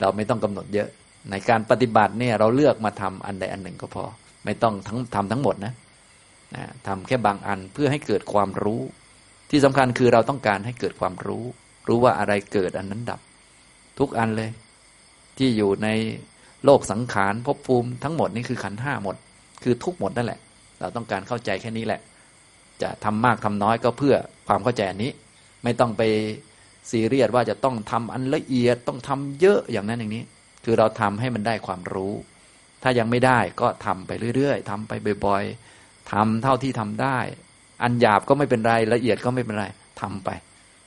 [0.01, 0.89] เราไม่ต้องกำหนดเยอะ
[1.31, 4.05] ในการปฏิบัติเนี่ยเราเลือกมาทำอันใดอันหนึ่งก็พอ
[4.47, 5.75] ไม่ต้องทั้งทำทั้งหมดนะ
[6.55, 8.81] นะทำแค่บางอันเพื่อให้เกิดความรู้
[9.51, 11.45] ที่สำคัญคือเราต้องการให้เกิดความรู้
[11.89, 13.21] รู้ว่าอะไรเกิดอันนั้นดับ
[13.99, 14.51] ทุกอันเลย
[15.39, 15.89] ที่อยู่ใน
[16.65, 19.17] โลกสังขารภพภูมิทั้งหมดนี่คือขันห้าหมด
[19.63, 20.41] คือทุกหมดนั่นแหละ
[20.81, 22.01] เราต้องการเข้าใจแค่นี้แหละ
[22.83, 24.15] จะทำมากทำน้อยก็เพื่อ
[24.49, 25.13] ความเข้าใจอันนี้
[25.65, 26.03] ไม่ต้องไป
[26.91, 30.25] ซีเรียสว่าจะต้องทำอันละเอียดต้องทำเยอะอย่างนั้นอย่างนี้
[30.65, 32.13] คือเราทำให้มันได้ความรู้
[32.83, 34.93] ถ้ายังไม่ได้ก็ทำไปเรื่อยๆทำไป
[35.27, 37.19] บ่อยๆทำเท่าที่ทำได้
[37.83, 39.67] อันหยาบก็ไม่เป็นไรละเอียดก็ไม่เป็นไร
[40.01, 40.29] ทำไป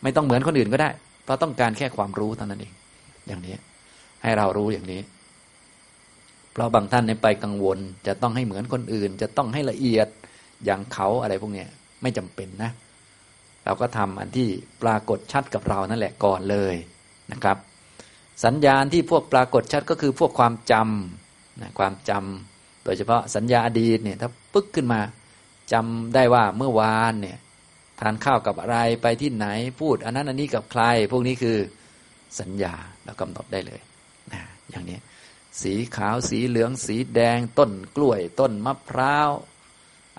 [0.03, 0.89] ไม่ต้องเหมือนคนอื่นก็ได้
[1.23, 2.73] เพราะต้องการแค่ความรู้เท่านั้นเอง
[3.27, 3.55] อย่างนี้
[4.23, 5.01] ให้เรารู้อย่างนี้
[6.53, 10.07] เพราะบางท่านในไปกังวล จะต้องให้เหมือนคนอื่น จะต้องให้ละเอียด
[10.65, 11.65] อย่างเขาอะไรพวกนี้
[12.01, 12.71] ไม่จำเป็นนะ
[13.65, 14.47] เราก็ทำอันที่
[14.83, 16.75] ปรากฏชัดกับเรานั่นแหละก่อนเลย
[17.31, 17.57] นะครับ
[18.45, 21.18] สัญญาณที่พวกปรากฏชัดก็คือพวกความจำ
[21.61, 24.99] นะความจำโดยเฉพาะสัญญาอดีตเนี่ยถ้าปึ๊กขึ้นมา
[25.73, 27.37] จำได้ว่าเมื่อวานเนี่ย
[27.99, 29.47] ทานข้าวกับอะไรไปที่ไหน
[29.81, 31.57] พูด อันนั้นอันนี้กับใคร พวกนี้คือ
[32.39, 32.73] สัญญา
[33.03, 33.79] เรากำหนดได้เลย
[34.31, 34.97] นะอย่างนี้
[35.61, 39.29] สีขาวสีเหลืองสีแดง ต้นกล้วย ต้นมะพร้าว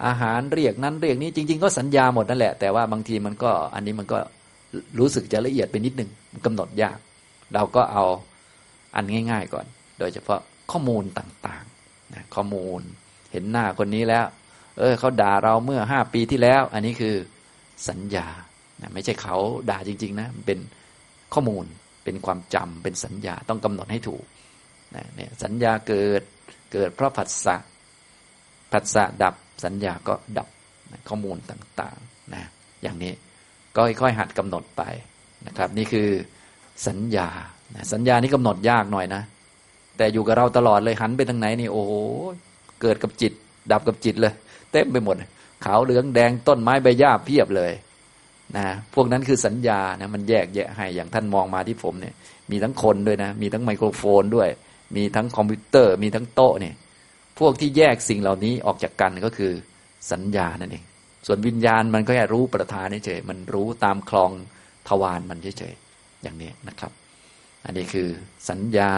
[0.05, 4.19] อาหารเรียกนั้นเรียกนี้จริง ๆ ก็สัญญาหมดนั่นแหละ แต่ว่าบางทีมันก็อันนี้มันก็
[4.99, 6.11] รู้สึกจะละเอียดไปนิดหนึ่ง
[6.47, 6.99] กำหนดยาก
[7.55, 8.05] เราก็เอา
[8.97, 9.67] อันง่าย ๆ ก่อน
[9.99, 10.41] โดยเฉพาะ
[10.71, 12.81] ข้อมูลต่างๆนะข้อมูล
[13.33, 14.27] เห็นหน้าคนนี้แล้ว
[14.79, 17.15] เออเขาด่าเราเมื่อห้าปีที่แล้ว อันนี้คือ
[17.89, 18.27] สัญญา
[18.81, 19.37] นะไม่ใช่เขา
[19.71, 20.59] ด่าจริง ๆ นะเป็น
[21.35, 21.65] ข้อมูล
[22.05, 24.25] เป็นความจำเป็นสัญญาต้องกำหนดให้ถูก
[24.95, 26.23] นะเนี่ยสัญญาเกิด
[26.73, 27.57] เกิดเพราะผัสสะ
[28.73, 29.35] ผัสสะดับ
[29.65, 30.49] สัญญาก็ดับ
[31.09, 32.45] ข้อมูลต่างๆนะ
[32.83, 33.13] อย่างนี้
[33.77, 34.83] ก็ค่อยๆหัดกำหนดไป
[35.47, 36.09] นะครับ นี่คือ
[36.89, 37.29] สัญญา
[37.93, 39.23] สัญญานี้กำหนดยากหน่อยนะ
[40.01, 41.93] แต่อยู่กับเราตลอดเลยหันไปทางไหนนี่โอ้โห
[42.81, 43.32] เกิดกับจิต
[43.72, 44.32] ดับกับจิตเลย
[44.72, 45.16] เต็มไปหมด
[45.64, 47.72] ขาวเหลืองแดงต้นไม้ใบหญ้าเพียบเลย
[48.56, 52.14] นะพวกนั้นคือสัญญานะมันแยกแยะให้อย่างท่านมองมาที่ผมเนี่ย
[52.51, 54.48] มีทั้งคนด้วยนะ มีทั้งไมโครโฟนด้วย
[54.97, 56.74] มีทั้งคอมพิวเตอร์ มีทั้งโต๊ะเนี่ย
[57.39, 59.52] พวกที่แยกสิ่งเหล่านี้ออกจากกันก็คือ
[60.10, 60.85] สัญญานั่นเอง
[61.27, 64.31] ส่วนวิญญาณมันก็แค่รู้ประธานเฉยมันรู้ตามคลอง
[64.89, 66.93] ทวารมันเฉยๆอย่างนี้นะครับ
[67.64, 68.09] อันนี้คือ
[68.48, 68.93] สัญญา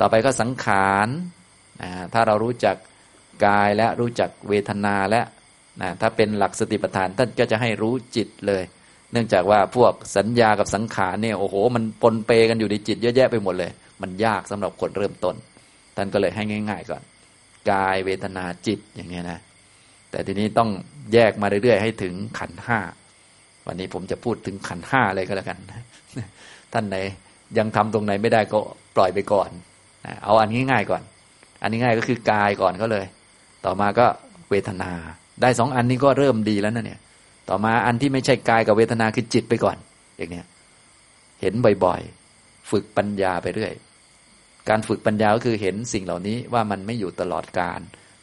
[0.00, 1.08] ต่อไปก็สังขาร
[2.12, 2.76] ถ้าเรารู้จัก
[3.46, 5.22] กายและรู้จักเวทนาและ
[5.82, 8.62] นะถ้าเป็นหลักสติปัฏฐานท่านก็จะให้รู้จิตเลย
[9.12, 13.70] เนื่องจากว่าพวกสัญญากับสังขารเนี่ยโอ้โห มันปนเปกันอยู่ในจิตเยอะแยะไปหมดเลย
[14.02, 15.34] มันยากสำหรับคนเริ่มต้น
[15.96, 17.02] ท่านก็เลยให้ง่าย ๆ ก่อน
[17.70, 19.38] กายเวทนาจิตอย่างเงี้ยนะ
[20.10, 20.70] แต่ทีนี้ต้อง
[21.12, 22.78] แยกมาเรื่อยๆให้ถึงขันห้า
[23.66, 25.58] วันนี้ผมจะพูดถึงขันห้าเลยก็แล้วกัน
[26.72, 26.96] ท่านไหน
[27.58, 28.58] ยังทำตรงไหนไม่ได้ก็
[28.96, 29.50] ปล่อยไปก่อน
[30.24, 31.02] เอาอันง่ายๆก่อน
[31.62, 33.04] อันนี้ง่ายก็คือกายก่อนก็เลย
[33.64, 34.06] ต่อมาก็
[34.50, 34.90] เวทนา
[35.42, 37.00] ได้สองอันนี้ก็เริ่มดีแล้วนะเนี่ย
[37.48, 39.76] ต่อมาอันที่ไม่ใช่กายกับเวทนาคือจิตไปก่อน
[40.16, 40.46] อย่างเนี้ย
[41.40, 41.54] เห็น
[41.84, 43.72] บ่อยๆ ฝึกปัญญาไปเรื่อย
[44.68, 47.80] การฝึกปัญญาก็คือเห็นสิ่งเหล่านี้ว่ามันไม่อยู่ตลอดกาล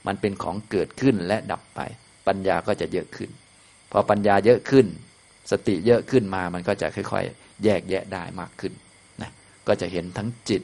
[0.08, 1.80] มันเป็นของเกิดขึ้นและดับไป
[2.28, 3.30] ปัญญาก็จะเยอะขึ้น
[3.92, 4.86] พอปัญญาเยอะขึ้น
[5.52, 8.74] สติเยอะขึ้นมา มันก็จะค่อย ๆ แยกแยะได้มากขึ้น
[9.22, 9.32] นะ
[9.68, 10.62] ก็จะเห็นทั้งจิต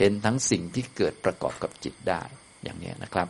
[0.00, 2.22] เห็นทั้งสิ่งที่เกิดประกอบกับจิตได้
[2.62, 3.28] อย่างนี้นะครับ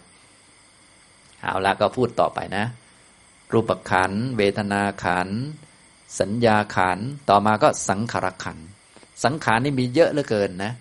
[1.43, 2.65] เอาละก็พูดต่อไปนะ
[3.53, 5.29] รูปขัน เวทนาขัน
[6.21, 6.99] สัญญาขัน
[7.31, 8.59] ต่อมาก็สังขารขัน
[9.25, 10.73] สังขารนี่มีเยอะเหลือเกินนะ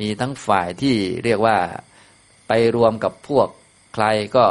[0.00, 0.94] มีทั้งฝ่ายที่
[1.24, 1.56] เรียกว่า
[2.48, 3.48] ไปรวมกับพวก
[3.94, 4.04] ใคร
[4.36, 4.44] ก็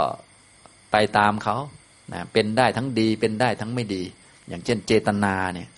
[0.92, 1.58] ไปตามเขา
[2.14, 4.04] นะเป็นได้ทั้งดีเป็นได้ทั้งไม่ดี
[4.48, 5.70] อย่างเช่นเจตนาเนี่ย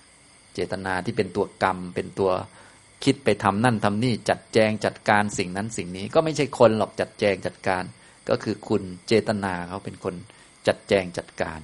[0.54, 2.30] เจตนาที่เป็นตัวกรรมเป็นตัว
[3.04, 7.84] คิดไปทำนั่นทำนี่จัดแจงจัดการสิ่งนั้นสิ่งนี้ ก็ไม่ใช่คนหรอกจัดแจงจัดการ
[8.28, 10.14] ก็คือคุณเจตนาเขาเป็นคน
[10.66, 11.60] จัดแจงจัดการ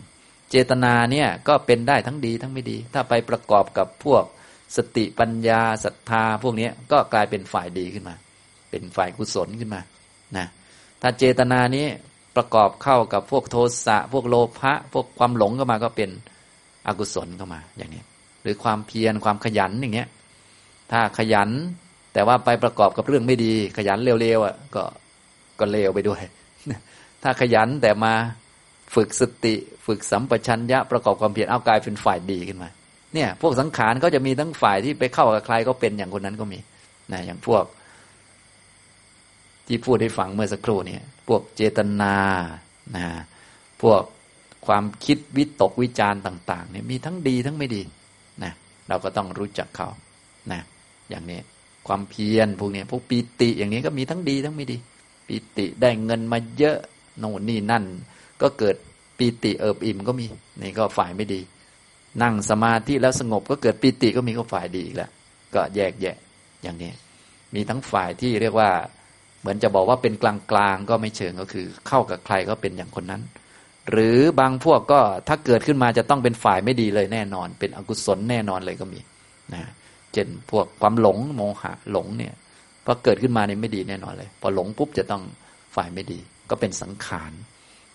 [0.51, 4.25] เจตนาเนี่ยก็เป็นได้ทั้งดีทั้งไม่ดี ถ้าไปประกอบกับพวก
[4.77, 8.15] สติปัญญาศรัทธาพวกนี้ก็กลายเป็นฝ่ายดีขึ้นมา
[8.71, 9.81] เป็นฝ่ายกุศลขึ้นมา
[10.37, 10.47] นะ
[11.03, 11.87] ถ้าเจตนานี้
[12.37, 13.57] ประกอบเข้ากับพวกโท
[13.87, 16.11] สะพวกโลภะพวกความหลงเข้ามาก็เป็น
[16.87, 18.03] อกุศลเข้ามาอย่างนี้
[18.43, 20.09] หรือความเพียรความขยันอย่างเงี้ย
[20.93, 21.51] ถ้าขยัน
[22.12, 24.83] แต่ว่าไปประกอบกับเรื่องไม่ดี ขยันเร็วๆอะก็
[25.59, 26.21] ก็เลวไปด้วย
[27.23, 28.12] ถ้าขยันแต่มา
[28.95, 29.55] ฝึกสติ
[29.87, 32.69] ฝึกสัมปชัญญะประกอบความเพียรเอากายเป็นฝ่ายดีขึ้นมา
[33.15, 36.59] เนี่ย พวกสังขารก็จะมีทั้งฝ่ายที่ไปเข้ากับใครก็เป็นอย่างคนนั้นก็มี
[37.12, 37.65] นะอย่างพวก
[39.67, 42.17] ที่พูดให้ฟังเมื่อสักครู่เนี่ย พวกเจตนา
[42.97, 43.07] นะ
[43.83, 44.03] พวก
[44.67, 47.83] ความคิดวิตกวิจารณ์ต่าง ๆ เนี่ยมีทั้งดีทั้งไม่ดี
[48.43, 48.53] นะ
[48.89, 49.89] เราก็ต้องรู้จักเขา
[50.53, 50.61] นะ
[51.11, 51.41] อย่างนี้
[51.87, 54.77] ความเพียรพวกนี้พวกปีติอย่างนี้ก็มีทั้งดีทั้งไม่ดี
[55.27, 56.78] ปีติได้เงินมาเยอะ
[57.19, 57.85] โน่นนี่นั่น
[58.43, 58.77] ก็เกิด
[59.19, 60.27] ปีติเอิบอิ่มก็มี
[60.62, 61.41] นี่ก็ฝ่ายไม่ดี
[62.23, 65.11] นั่งสมาธิแล้วสงบก็เกิดปีติก็มีก็ฝ่ายดีอีกแล้ว
[65.55, 66.16] ก็แยกแยะ
[66.62, 66.91] อย่างนี้
[67.55, 68.70] มีทั้งฝ่ายที่เรียกว่า
[69.41, 73.23] เหมือนจะบอกว่าเป็นกลางๆก็ไม่เชิงก็คือ เข้ากับใครก็เป็นอย่างคนนั้น
[73.91, 79.01] หรือบางพวกก็ถ้าเกิดขึ้นมาจะต้องเป็นฝ่ายไม่ดีเลยแน่นอน เป็นอกุศลแน่นอนเลยก็มี
[79.55, 79.70] นะ
[80.12, 82.35] เช่นพวกความหลงโมหะหลงเนี่ย
[82.85, 85.23] พอเกิดขึ้นมาเนี่ยไม่ดีแน่นอนเลย พอหลงปุ๊บจะต้อง
[85.74, 86.20] ฝ่ายไม่ดี
[86.51, 87.32] ก็เป็นสังขาร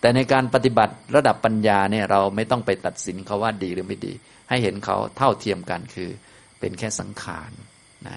[0.00, 4.12] แต่ในการปฏิบัติระดับปัญญาเนี่ยเราไม่ต้องไปตัดสินเขาว่าดีหรือไม่ดี
[4.48, 6.10] ให้เห็นเขาเท่าเทียมกันคือ
[6.60, 7.50] เป็นแค่สังขาร
[8.06, 8.16] นะ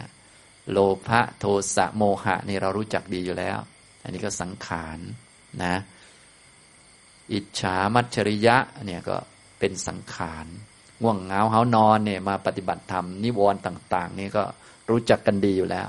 [0.71, 0.77] โล
[1.07, 1.45] ภะโท
[1.75, 3.57] สะโมหะนี่เรารู้จักดีอยู่แล้ว
[4.03, 4.99] อันนี้ก็สังขาร
[5.63, 5.75] นะ
[7.33, 9.17] อิจฉามัจฉริยะเนี่ยก็
[9.59, 10.45] เป็นสังขาร
[11.01, 14.43] ง่วงเหงาเหานอนเนี่ยมาปฏิบัติธรรมนิวรณ์ต่าง ๆ นี่ก็
[14.89, 15.87] รู้จักกันดีอยู่แล้ว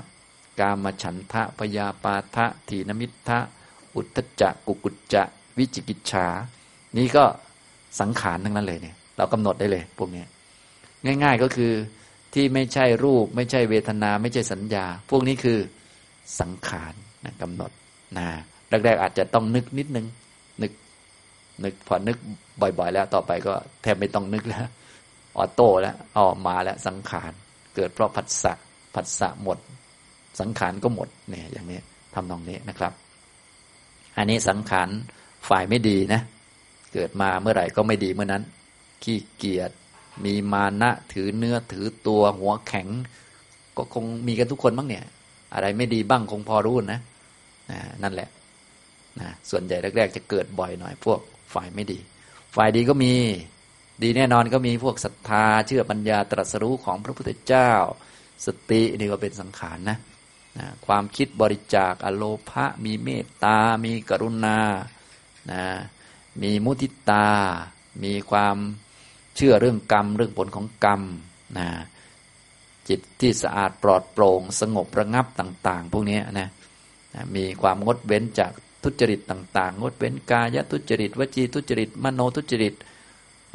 [0.59, 3.39] กามฉันทะพยาปาทะถีนมิทะ
[3.95, 5.23] อุทธจักกุกุจจะ
[5.57, 6.27] วิจิกิจฉา
[6.97, 7.23] นี่ก็
[7.99, 10.23] สังขารทั้งนั้นเลยเนี่ย เรากำหนดได้เลยพวกนี้
[11.23, 11.71] ง่าย ๆก็คือ
[12.33, 15.59] ที่ไม่ใช่รูป ไม่ใช่เวทนา ไม่ใช่สัญญา พวกนี้คือ
[16.39, 16.93] สังขาร
[17.25, 17.71] นะกำหนด
[18.17, 18.27] นะ
[18.69, 20.05] แรกๆอาจจะต้องนึกนิดนึง
[20.61, 20.71] นึก
[21.63, 22.17] นึกพอนึก
[22.61, 24.65] บ่อย ๆ แล้วต่อไปก็แทบไม่ต้องนึกแล้ว
[25.37, 27.31] ออโต้แล้วออกมาแล้วสังขาร
[27.75, 28.53] เกิดเพราะผัสสะ
[28.95, 29.57] ผัสสะหมด
[30.39, 31.79] สังขารก็หมดเนี่ยอย่างนี้
[32.13, 32.93] ทำนองนี้นะครับ
[34.17, 34.89] อันนี้สังขาร
[35.49, 36.21] ฝ่ายไม่ดีนะ
[36.93, 38.43] เกิดมาเมื่อไหร่ก็ไม่ดีเมื่อนั้น
[39.03, 39.71] ขี้เกียจ
[40.25, 42.87] มีมานะถือเนื้อถือตัวหัวแข็ง
[43.77, 45.05] ก็คงมีกันทุกคนบ้างเนี่ย
[45.53, 46.99] อะไรไม่ดีบ้างคงพอรู้นะ
[48.03, 48.29] นั่นแหละ
[49.19, 51.19] นะส่วนใหญ่แรก ๆ จะเกิดบ่อยหน่อย พวก
[51.53, 51.99] ฝ่ายไม่ดี
[52.55, 53.13] ฝ่ายดีก็มี
[54.03, 57.71] ดีแน่นอนก็มีพวกศรัทธาเชื่อปัญญาตรัสรู้ของพระพุทธเจ้า
[58.45, 59.97] สตินี่ก็เป็นสังขารนะ
[60.57, 64.59] นะความคิดบริจาคอโลภะมีเมตตา มีกรุณา
[65.51, 65.63] นะ
[66.41, 67.27] มีมุทิตา
[68.03, 68.57] มีความ
[69.35, 71.01] เชื่อเรื่องกรรม เรื่องผลของกรรม
[71.57, 71.67] นะ
[72.89, 76.49] จิตที่สะอาดปลอดโปร่ง สงบระงับต่าง ๆ พวกนี้นะ
[77.13, 78.51] นะมีความงดเว้นจาก
[78.83, 82.73] ทุจริตต่าง ๆ งดเว้นกายทุจริต วจีทุจริต มโนทุจริต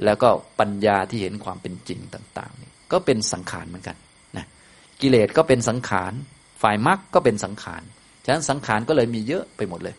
[0.04, 0.28] แล้วก็
[0.60, 3.96] ปัญญาที่เห็นความเป็นจริงต่างๆนี่ก็เป็นสังขารเหมือนกัน
[4.36, 4.46] นะ
[5.00, 6.12] กิเลสก็เป็นสังขาร
[6.62, 7.82] ฝ่ายมรรคก็เป็นสังขาร
[8.24, 9.96] ฉะนั้นสังขารก็เลยมีเยอะไปหมดเลย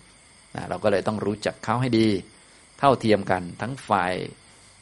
[0.55, 2.07] นะเราก็เลยต้องรู้จักเขาให้ดี
[2.79, 4.13] เท่าเทียมกัน ทั้งฝ่าย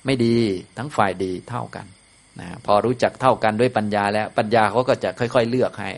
[0.06, 0.38] ไม่ดี
[0.78, 1.86] ทั้งฝ่ายดีเท่ากัน
[2.40, 5.90] นะพอรู้จักเท่ากันด้วยปัญญาแล้ว ปัญญาเขาก็จะค่อย ๆ เลือกให้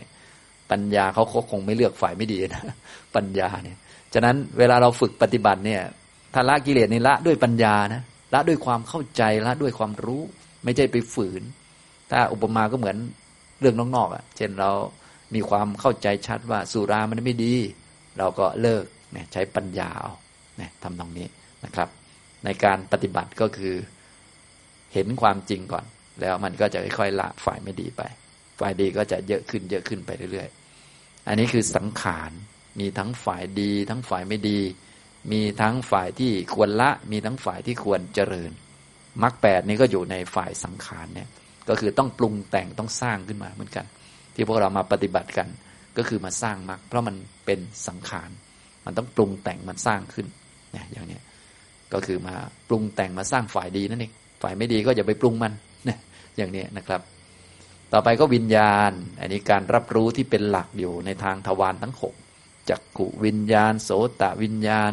[0.70, 2.62] ปัญญาเขาคงไม่เลือกฝ่ายไม่ดีนะ
[3.16, 3.78] ปัญญาเนี่ย
[4.14, 5.82] ฉะนั้นเวลาเราฝึกปฏิบัติเนี่ย
[6.34, 8.02] ถ้าละกิเลสนี่ละด้วยปัญญานะ
[8.34, 10.22] ละด้วยความเข้าใจละด้วยความรู้
[10.64, 11.42] ไม่ใช่ไปฝืน
[12.10, 12.96] ถ้าอุปมาก็เหมือน
[13.60, 14.70] เรื่องนอกๆอะ เช่นเรา
[15.34, 17.54] มีความเข้าใจชัดว่าสุรามันไม่ดี
[18.18, 20.12] เราก็เลิกเนี่ยใช้ปัญญาเอา
[20.56, 21.26] เนี่ยทำตรงนี้
[21.64, 21.88] นะครับ
[22.44, 23.74] ในการปฏิบัติก็คือ
[24.92, 25.84] เห็นความจริงก่อน
[26.20, 28.02] แล้วมันก็จะค่อยๆละฝ่ายไม่ดีไป
[28.60, 32.30] ฝ่ายดีก็จะเยอะขึ้นเยอะขึ้นไปเรื่อยๆ อันนี้คือสังขาร
[32.80, 34.60] มีทั้งฝ่ายดี ทั้งฝ่ายไม่ดี
[35.32, 38.50] มีทั้งฝ่ายที่ควรละ มีทั้งฝ่ายที่ควรเจริญ
[39.22, 41.28] มรรคแปดนี้ก็อยู่ในฝ่ายสังขารเนี่ย
[41.68, 43.86] ก็คือต้องปรุงแต่งต้องสร้างขึ้นมาเหมือนกัน
[44.34, 45.48] ที่พวกเรามาปฏิบัติกัน
[45.96, 48.30] ก็คือมาสร้างมรรคเพราะมันเป็นสังขาร
[48.84, 50.26] มันต้องปรุงแต่งมันสร้างขึ้น
[50.74, 51.18] นี่ยอย่างนี้
[51.92, 52.34] ก็คือมา
[52.68, 55.52] ปรุงแต่งมาสร้างฝ่ายดีนั่นเองฝ่ายไม่ดีก็อย่าไปปรุงมัน
[55.88, 55.98] นี่ย
[56.36, 57.00] อย่างนี้นะครับ
[57.92, 62.14] ต่อไปก็วิญญาณ อันนี้การรับรู้ที่เป็นหลักอยู่ในทางทวารทั้งหก
[62.70, 63.90] จักขุวิญญาณ โส
[64.20, 64.92] ตวิญญาณ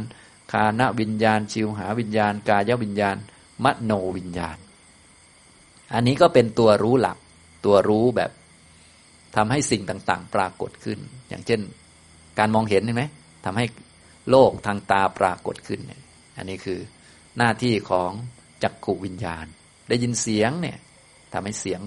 [0.52, 3.18] คานวิญญาณ ชิวหาวิญญาณ กายวิญญาณ
[3.64, 4.58] มโนวิญญาณ
[5.94, 7.18] อันนี้ก็เป็นตัวรู้หลัก
[7.66, 8.32] ตัวรู้แบบ
[9.36, 11.00] ทำให้สิ่งต่าง ๆ ปรากฏขึ้น
[11.30, 11.62] อย่างเช่น
[12.40, 13.04] การมองเห็นเห็นไหม
[13.46, 13.66] ทำให้
[14.30, 15.80] โลกทางตาปรากฏขึ้น
[16.38, 16.80] อันนี้คือ
[17.38, 18.12] หน้าที่ของ
[18.64, 19.46] จักขุวิญญาณ
[19.90, 20.78] ได้ยินเสียงเนี่ย
[21.34, 21.82] ทำให้เสียง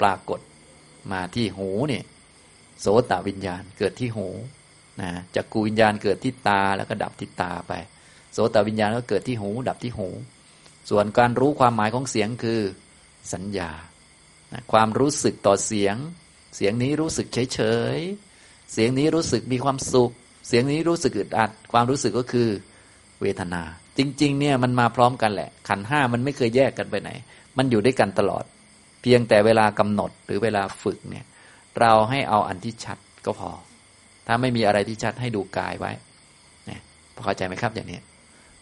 [0.00, 0.40] ปรากฏ
[1.12, 2.04] มาที่หูเนี่ย
[2.80, 4.28] โสตวิญญาณเกิดที่หู
[5.00, 7.72] นะจักกูวิญญาณเกิดที่ตาแล้วก็ดับที่ตาไป
[8.32, 10.08] โสตวิญญาณก็เกิดที่หู ดับที่หู
[10.90, 12.60] ส่วนการรู้ความหมายของเสียงคือ
[13.32, 13.70] สัญญา
[14.72, 15.96] ความรู้สึกต่อเสียง
[16.56, 17.60] เสียงนี้รู้สึกเฉยเฉ
[17.96, 17.98] ย
[18.72, 20.10] เสียงนี้รู้สึกมีความสุข
[20.48, 22.48] เสียงนี้รู้สึกอึดอัด ความรู้สึกก็คือ
[23.20, 23.62] เวทนา
[23.98, 27.10] จริง ๆ เนี่ยมันมาพร้อมกันแหละ ขันห้ามันไม่เคยแยกกันไปไหน
[27.58, 28.44] มันอยู่ด้วยกันตลอด
[29.02, 31.24] เพียงแต่เวลากำหนดหรือเวลาฝึกเนี่ย
[31.80, 33.50] เราให้เอาอันที่ชัดก็พอ
[34.26, 35.92] ถ้าไม่มีอะไรที่ชัดให้ดูกายไว้
[36.66, 36.80] เนี่ย
[37.14, 37.98] พอเข้าใจไหมครับอย่างนี้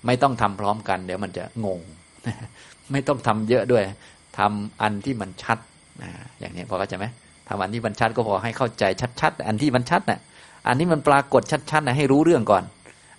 [0.06, 1.80] ไม่ต้องทำพร้อมกัน เดี๋ยวมันจะงง
[2.92, 3.84] ไม่ต้องทำเยอะด้วย
[4.38, 5.58] ทำอันที่มันชัด
[6.02, 7.06] นะอย่างนี้พอเข้าใจไหม
[7.48, 8.84] ทำอันที่มันชัดก็พอให้เข้าใจ
[9.20, 10.20] ชัดๆอันที่มันชัดน่ะ
[10.68, 12.64] อันนี้มันปรากฏชัดๆนะให้รู้เรื่องก่อน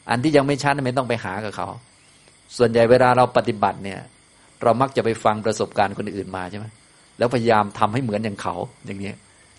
[0.09, 1.67] อันที่ยังไม่ชัดไม่ต้องไปหากับเขา
[2.57, 3.99] ส่วนใหญ่เวลาเราปฏิบัติเนี่ย
[4.63, 6.65] เรามักจะไปฟังประสบการณ์คนอื่นมาใช่ไหม
[7.17, 8.55] แล้วพยายามทำให้เหมือนอย่างเขา
[8.85, 9.11] อย่างนี้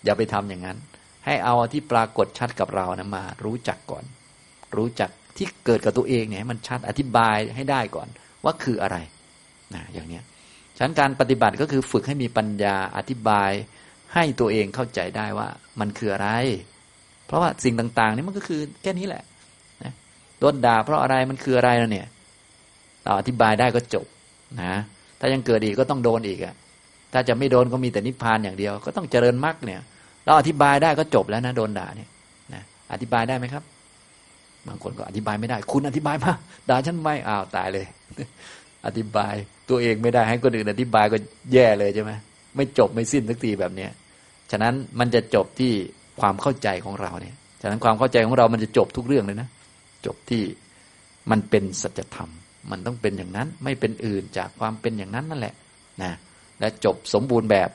[0.05, 0.77] อย่าไปทำอย่างนั้น
[1.25, 4.03] ให้เอาที่ปรากฏชัดกับเรานะมา รู้จักก่อน
[4.77, 8.07] รู้จัก ที่เกิดกับตัวเองเนี่ยมันชัดอธิบายให้ได้ก่อน
[8.43, 8.97] ว่าคืออะไร
[9.75, 10.23] นะอย่างเนี้ย
[10.77, 13.51] ฉะนั้นการปฏิบัติก็คือฝึกให้มีปัญญาอธิบาย
[14.13, 15.47] ให้ตัวเองเข้าใจได้ว่า
[15.79, 16.29] มันคืออะไร
[17.25, 19.23] เพราะว่าสิ่งต่าง ๆ นี่มันก็คือแค่นี้แหละ
[19.83, 19.93] นะ
[20.39, 22.07] โดนด่าเพราะอะไรมันคืออะไรแล้วเนี่ย
[23.03, 24.05] เราอธิบายได้ก็จบ
[24.61, 24.73] นะ
[25.19, 26.55] ถ้ายังเกิดอีกก็ต้องโดนอีกอะ
[27.13, 29.81] ถ้าจะไม่โดนก็มีแต่นิพพานอย่างเดียว ก็ต้องเจริญมรรคเนี่ย
[30.25, 32.09] เราอธิบายได้ก็จบแล้วนะโดนด่าเนี่ย
[32.53, 32.61] นะ
[32.93, 33.63] อธิบายได้ไหมครับ
[34.67, 36.33] บางคนก็อธิบายไม่ได้ คุณอธิบายมา
[36.69, 37.85] ด่าฉันไม่อ้าวตายเลย
[38.85, 39.33] อธิบาย
[39.69, 41.17] ตัวเองไม่ได้ให้คนอื่นอธิบายก็
[41.53, 42.11] แย่เลยใช่ไหม
[42.55, 43.91] ไม่จบไม่สิ้นสักทีแบบเนี้ย
[44.51, 45.71] ฉะนั้นมันจะจบที่
[46.21, 49.49] ความเข้าใจของเราเนี่ย ฉะนั้นความเข้าใจของเรามันจะจบทุกเรื่องเลยนะ
[50.05, 50.43] จบที่
[51.31, 52.29] มันเป็นสัจธรรม
[52.71, 55.53] มันต้องเป็นอย่างนั้น ไม่เป็นอื่นจากความเป็นอย่างนั้นนั่นแหละ
[56.03, 56.11] นะ
[56.59, 57.69] และจบสมบูรณ์แบบ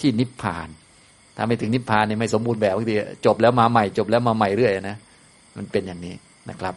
[0.00, 0.68] ที่นิพพาน
[1.36, 2.94] ถ้าไม่ถึงนิพพานเนี่ยไม่สมบูรณ์แบบบางที
[3.26, 4.96] จบแล้วมาใหม่ จบแล้วมาใหม่เรื่อยนะ
[5.56, 6.14] มันเป็นอย่างนี้
[6.50, 6.74] นะครับ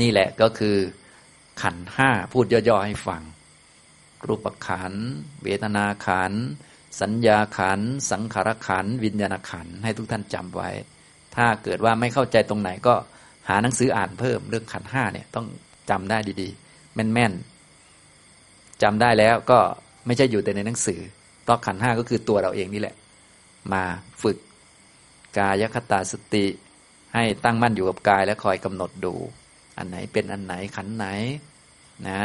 [0.00, 0.76] นี่แหละก็คือ
[1.62, 3.22] ขันห้าพูดย่อๆให้ฟัง
[4.26, 4.92] รูปขัน
[5.44, 6.32] เวทนาขัน
[7.00, 7.80] สัญญาขัน
[8.10, 10.70] สังขารขัน วิญญาณขัน ให้ทุกท่านจำไว้
[11.36, 12.94] ถ้าเกิดว่าไม่เข้าใจตรงไหนก็
[13.48, 15.46] หาหนังสืออ่านเพิ่มเรื่องขันห้าเนี่ยต้อง
[15.90, 19.58] จำได้ดีๆ แม่นๆจำได้แล้วก็
[20.06, 21.00] ไม่ใช่อยู่แต่ในหนังสือ
[21.42, 22.94] เพราะขันห้าก็คือตัวเราเองนี่แหละ
[23.72, 23.82] มา
[24.22, 24.36] ฝึก
[25.38, 26.44] กายคตาสติ
[27.16, 29.14] ให้ตั้งมั่นอยู่กับกาย และคอยกำหนดดู
[29.78, 31.06] อันไหนเป็นอันไหนขันไหน
[32.08, 32.22] นะ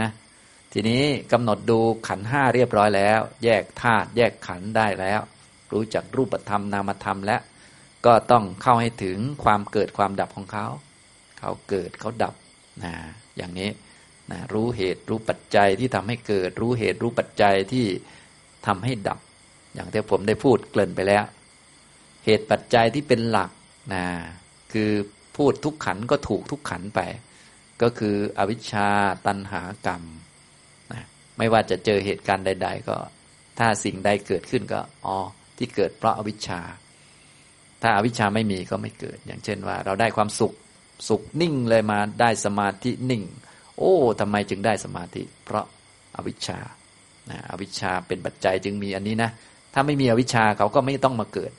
[0.74, 5.20] ทีนี้กำหนดดูขันห้าเรียบร้อยแล้ว แยกธาตุแยกขันได้แล้ว
[5.74, 7.42] รู้จักรูปธรรมนามธรรมแล้ว
[8.06, 10.66] ก็ต้องเข้าให้ถึงความเกิดความดับของเขา
[11.40, 12.36] เขาเกิดเขาดับ
[12.84, 12.94] นะ
[13.38, 13.70] อย่างนี้
[14.32, 17.86] นะรู้เหตุรู้ปัจจัยที่ทำให้เกิด รู้เหตุรู้ปัจจัยที่
[18.68, 19.20] ทำให้ดับ
[19.74, 21.24] อย่างที่ผมได้พูดเกริ่นไปแล้ว
[22.26, 23.52] เหตุปัจจัยที่เป็นหลัก
[23.94, 24.06] นะ
[24.74, 24.92] คือ
[25.38, 27.00] พูดทุกขันก็ถูกทุกขันไป
[27.82, 28.88] ก็คืออวิชชา
[29.28, 30.04] ตันหากรรม
[30.94, 31.04] นะ
[31.38, 32.98] ไม่ว่าจะเจอเหตุการณ์ใด ๆ ก็
[33.60, 35.18] ถ้าสิ่งใดเกิดขึ้นก็อ๋อ
[35.58, 36.62] ที่เกิดเพราะอาวิชชา
[37.82, 40.54] ถ้าอาวิชชาไม่มีก็ไม่เกิด อย่างเช่นว่า เราได้ความสุข
[41.10, 43.24] สุขนิ่งเลยมาได้สมาธินิ่ง
[43.78, 45.66] โอ้ทำไมจึงได้สมาธิ เพราะ
[46.16, 46.60] อาวิชชา
[47.30, 49.30] นะอวิชชาเป็นปัจจัยจึงมีอันนี้นะ
[49.74, 51.52] ถ้าไม่มีอวิชชาเขาก็ไม่ต้องมาเกิด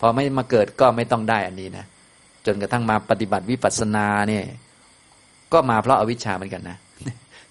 [0.00, 1.86] พอไม่มาเกิดก็ไม่ต้องได้อันนี้นะ
[2.48, 4.44] จนกระทั่งมาปฏิบัติวิปัสสนาเนี่ย
[5.52, 6.78] ก็มาเพราะอาวิชชาเหมือนกันนะ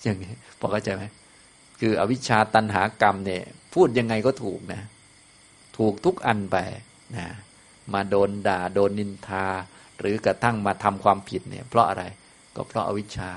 [0.04, 1.04] อย่างนี้พอเข้าใจไหม
[1.80, 3.44] คืออวิชชาตันหากรรมเนี่ย
[3.74, 4.82] พูดยังไงก็ถูกนะ
[5.78, 6.58] ถูกทุกอันไป
[7.18, 7.28] นะ
[7.94, 9.46] มาโดนด่าโดนนินทา
[10.00, 12.04] หรือกระทั่งมาทำความผิดเนี่ย เพราะอะไร
[12.56, 13.30] ก็เพราะอาวิชชา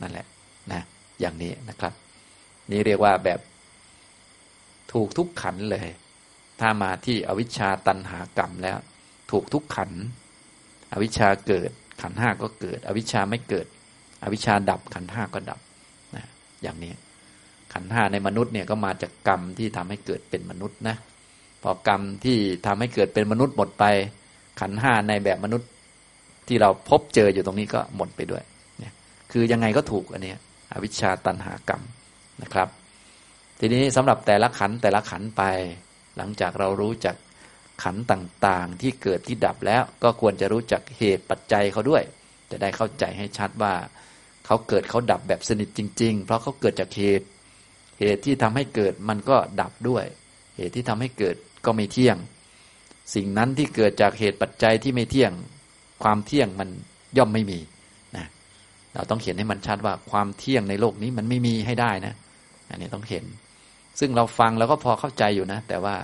[0.00, 0.26] นั่นแหละ
[0.72, 0.82] นะ
[1.20, 1.92] อย่างนี้นะครับ
[2.70, 3.40] นี่เรียกว่าแบบ
[4.92, 5.86] ถูกทุกขันเลย
[6.60, 8.78] ถ้ามาที่อวิชชาตันหากรรมแล้ว
[9.30, 9.90] ถูกทุกขัน
[10.92, 11.70] อวิชชาเกิด
[12.02, 13.66] ขันห้าก็เกิด อวิชชาไม่เกิด
[14.22, 15.60] อวิชชาดับขันห้าก็ดับ
[16.16, 16.26] นะ
[16.62, 16.92] อย่างนี้
[17.72, 20.96] ขันห้าในมนุษย์เนี่ยก็มาจากกรรมที่ทำให้เกิดเป็นมนุษย์นะ
[21.62, 23.84] พอกรรมที่ทำให้เกิดเป็นมนุษย์หมดไป
[24.60, 25.68] ขันห้าในแบบมนุษย์
[26.48, 28.42] ที่เราพบเจออยู่ตรงนี้ก็หมดไปด้วย
[28.78, 28.92] เนี่ย
[29.32, 30.34] คือยังไงก็ถูกอันนี้
[30.72, 31.82] อวิชชาตันหากรรม
[32.42, 32.68] นะครับ
[33.58, 35.42] ทีนี้สำหรับแต่ละขันแต่ละขันไป
[36.16, 37.14] หลังจากเรารู้จัก
[37.82, 42.02] ขันต่างๆ ที่เกิดที่ดับแล้วก็ควรจะรู้จักเหตุปัจจัยเขาด้วย
[42.50, 43.74] จะได้เข้าใจให้ชัดว่า
[44.46, 47.26] เขาเกิดเขาดับแบบสนิทจริง ๆ เพราะเขาเกิดจากเหตุ
[48.00, 50.04] เหตุที่ทำให้เกิดมันก็ดับด้วย
[50.56, 52.16] เหตุที่ทำให้เกิดก็ไม่เที่ยง
[53.14, 55.32] สิ่งนั้นที่เกิดจากเหตุปัจจัยที่ไม่เที่ยง
[56.02, 56.68] ความเที่ยงมัน
[57.18, 57.58] ย่อมไม่มี
[58.16, 58.26] นะ
[58.94, 62.14] เราต้องเขียนให้มันชัดว่าความเที่ยงในโลกนี้มันไม่มีให้ได้นะ
[62.70, 63.24] อันนี้ต้องเห็น
[64.00, 65.96] ซึ่งเราฟังแล้วก็พอเข้าใจอยู่นะ แต่ว่า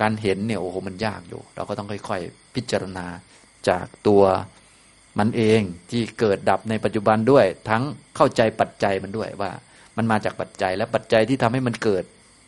[0.00, 3.06] การเห็นเนี่ยโอ้โหมันยากอยู่ เราก็ต้องค่อย ๆ พิจารณา
[3.68, 4.22] จากตัว
[5.18, 5.60] มันเอง
[5.90, 7.82] ที่เกิดดับในปัจจุบันด้วย ทั้ง
[8.16, 9.50] เข้าใจปัจจัยมันด้วยว่า
[9.96, 12.04] มันมาจากปัจจัยและปัจจัยที่ทำให้มันเกิด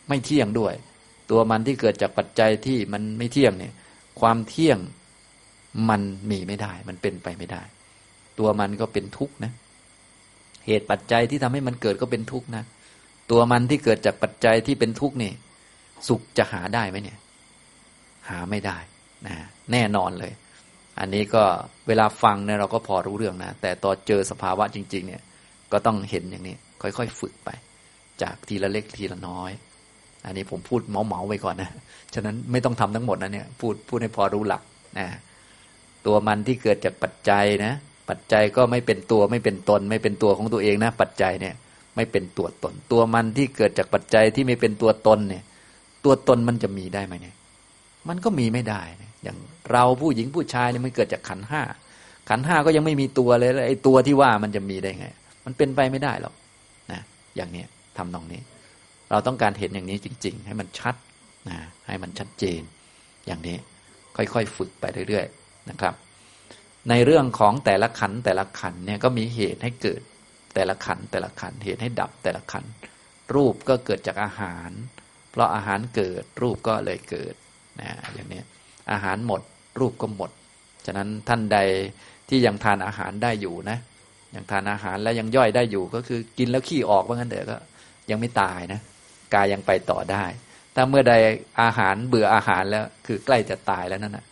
[0.09, 0.73] ไม่เที่ยงด้วย
[1.31, 3.73] ตัวมันที่เกิดจากปัจจัยที่มันไม่เที่ยงเนี่ย
[4.19, 4.77] ความเที่ยง
[5.89, 6.01] มัน
[6.31, 7.63] มีไม่ได้ มันเป็นไปไม่ได้
[8.39, 9.51] ตัวมันก็เป็นทุกข์นะ
[10.65, 12.63] เหตุปัจจัยที่ทำให้มันเกิดก็เป็นทุกข์นะ
[13.31, 15.31] ตัวมันที่เกิดจากปัจจัยที่เป็นทุกข์นี่
[16.07, 17.17] สุขจะหาได้ไหมเนี่ย
[18.29, 18.77] หาไม่ได้
[19.27, 19.35] นะ
[19.71, 20.33] แน่นอนเลย
[20.99, 21.43] อันนี้ก็
[21.87, 25.21] เวลาฟังเนี่ยเราก็พอรู้เรื่องนะ แต่ตอนเจอสภาวะจริง ๆ เนี่ย
[25.71, 27.49] ก็ต้องเห็นอย่างนี้ ค่อยๆฝึกไป
[28.21, 29.51] จากทีละเล็กทีละน้อย
[30.25, 31.71] อันนี้ผมพูดเมาๆไปก่อนนะ
[32.13, 34.61] ฉะนั้นไม่ต้องทำทั้งหมดนะเนี่ยพูดพูดให้พอรู้หลัก
[34.99, 35.07] นะ
[36.05, 37.73] ตัวมันที่เกิดจากปัจจัยนะ
[38.09, 41.55] ปัจจัยก็ไม่เป็นตัวไม่เป็นตน ไม่เป็นตัวของตัวเองนะ ปัจจัยเนี่ย
[41.95, 45.43] ไม่เป็นตัวตน ตัวมันที่เกิดจากปัจจัยที่ไม่เป็นตัวตนเนี่ย
[46.05, 47.35] ตัวตนมันจะมีได้ไหมเนี่ย
[48.09, 48.81] มันก็มีไม่ได้
[49.23, 49.37] อย่าง
[49.71, 51.61] เราผู้หญิงผู้ชายเนี่ยมันเกิดจากขันห้า
[52.29, 55.07] ขันห้าก็ยังไม่มีตัวเลยแล้วไอ้ตัวที่ว่ามันจะมีได้ไง
[55.45, 56.33] มันเป็นไปไม่ได้หรอก
[56.91, 57.01] นะ
[57.35, 57.63] อย่างนี้
[57.97, 58.41] ทำตรงนี้
[59.11, 60.95] เราต้องการเห็นอย่างนี้จริง ๆ ให้มันชัด
[61.49, 61.57] นะ
[61.87, 62.61] ให้มันชัดเจน
[63.27, 63.57] อย่างนี้
[64.17, 65.93] ค่อยๆฝึกไปเรื่อยๆนะครับ
[66.89, 70.01] ในเรื่องของแต่ละขันแต่ละขันเนี่ยก็มีเหตุให้เกิด
[70.55, 72.63] แต่ละขันแต่ละขันเหตุให้ดับแต่ละขัน
[73.35, 74.69] รูปก็เกิดจากอาหาร
[75.31, 77.35] เพราะอาหารเกิดรูปก็เลยเกิด
[77.81, 78.41] นะอย่างนี้
[78.91, 79.41] อาหารหมด
[79.79, 80.31] รูปก็หมด
[80.85, 81.57] ฉะนั้นท่านใด
[82.29, 83.77] ที่ยังทานอาหารได้อยู่นะ
[84.35, 87.57] ยังทานอาหารแล้วยังย่อยได้อยู่ก็คือกินแล้วขี้ออกว่างั้นเถอะก็
[88.09, 88.79] ยังไม่ตายนะ
[89.33, 90.23] กายยังไปต่อได้
[90.75, 91.13] ถ้าเมื่อใด
[91.61, 94.25] อาหารเบื่ออาหารแล้ว คือใกล้จะตายแล้วนั่นนะ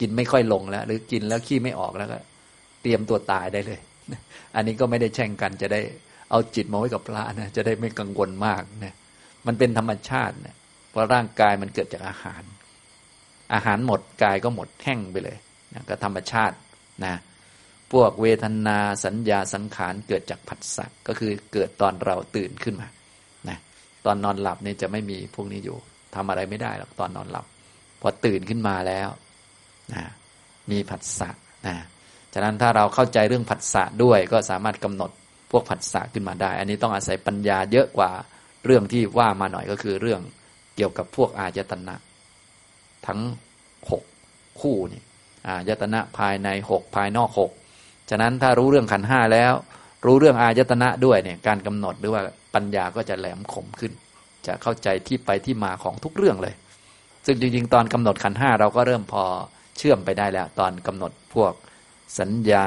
[0.00, 2.18] กินไม่ค่อยลงแล้ว หรือกินแล้วขี้ไม่ออกแล้วก็
[2.82, 3.80] เตรียมตัวตายได้เลย
[4.54, 5.80] อันนี้ก็ไม่ได้แช่งกันจะได้
[6.30, 8.94] เอาจิตมาไว้กับพระนะจะได้ไม่กังวลมากนะ
[9.46, 10.54] มันเป็นธรรมชาตินะ
[10.90, 12.42] เพราะร่างกายมันเกิดจากอาหาร
[13.54, 15.38] อาหารหมดกายก็หมดแห้งไปเลย
[15.74, 16.56] นะก็ธรรมชาติ
[17.04, 17.14] นะ
[17.92, 22.88] พวกเวทนาสัญญาสังขารเกิดจากผัสสะก็คือเกิดตอนเราตื่นขึ้นมา
[23.48, 23.58] นะ
[24.04, 25.76] ตอนนอนหลับเนี่ยจะไม่มีพวกนี้อยู่
[26.14, 27.46] ทำอะไรไม่ได้หรอกตอนนอนหลับ
[28.00, 29.08] พอตื่นขึ้นมาแล้ว
[29.92, 30.02] นะ
[30.70, 31.30] มีผัสสะ
[31.66, 31.76] นะ
[32.34, 35.10] ฉะนั้นถ้าเราเข้าใจเรื่องผัสสะด้วยก็สามารถกำหนด
[35.50, 38.10] พวกผัสสะขึ้นมาได้ อันนี้ต้องอาศัยปัญญาเยอะกว่า
[38.64, 40.20] เรื่องที่ว่ามาหน่อยก็คือเรื่อง
[40.76, 41.94] เกี่ยวกับพวกอายตนะ
[43.06, 43.20] ทั้ง
[43.90, 44.02] หก
[44.60, 45.02] คู่นี่
[45.46, 47.50] อายตนะภายในหกภายนอกหก
[48.10, 49.52] ฉะนั้นถ้ารู้เรื่องขันห้าแล้ว
[50.06, 52.22] รู้เรื่องอายตนะด้วยเนี่ยการกำหนดหรือว่า
[52.54, 53.92] ปัญญาก็จะแหลมคมขึ้น
[54.46, 56.54] จะเข้าใจที่ไปที่มาของทุกเรื่องเลย
[57.26, 59.24] ซึ่งจริงๆ ตอนกำหนดขันห้าเราก็เริ่มพอ
[59.78, 61.52] เชื่อมไปได้แล้ว ตอนกำหนดพวก
[62.18, 62.66] สัญญา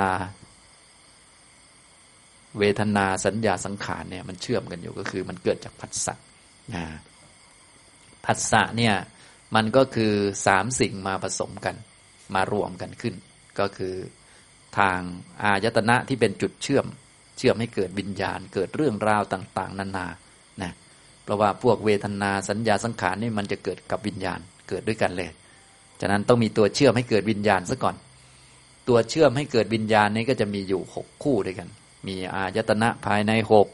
[2.59, 6.13] เวทนาสัญญาสังขารเนี่ยมันเชื่อมกันอยู่ก็คือมันเกิดจากผัสสะ
[6.75, 6.85] นะ
[8.25, 8.95] ผัสสะเนี่ย
[9.55, 10.13] มันก็คือ
[10.45, 11.75] สามสิ่งมาผสมกัน
[12.35, 13.15] มารวมกันขึ้น
[13.59, 13.95] ก็คือ
[14.77, 14.99] ทาง
[15.43, 16.85] อายตนะที่เป็นจุดเชื่อม
[17.37, 20.07] เชื่อมให้เกิดวิญญาณ เกิดเรื่องราวต่าง ๆ นานา
[20.61, 20.71] นะ
[21.23, 25.29] เพราะว่าพวกเวทนาสัญญาสังขารนี่มันจะเกิดกับวิญญาณเกิดด้วยกันเลย
[26.01, 27.95] ฉะนั้นต้องมีตัวเชื่อมให้เกิดวิญญาณซะก่อน
[28.87, 31.69] ตัวเชื่อมให้เกิดวิญญาณนี้ก็จะมีอยู่หกคู่ด้วยกัน
[32.07, 33.67] มีอายตนะภายในหก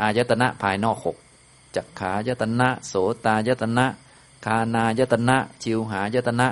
[0.00, 1.16] อายตนะภายนอกหก
[1.76, 2.94] จักขายตนะ โส
[3.26, 3.86] ตายตนะ
[4.44, 6.46] คานายตนะจิวหายตนะ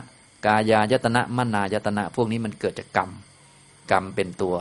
[0.46, 3.10] กายายตนะมนายตนะ พวกนี้มันเกิดจากกรรม
[3.90, 4.56] กรรมเป็นตัว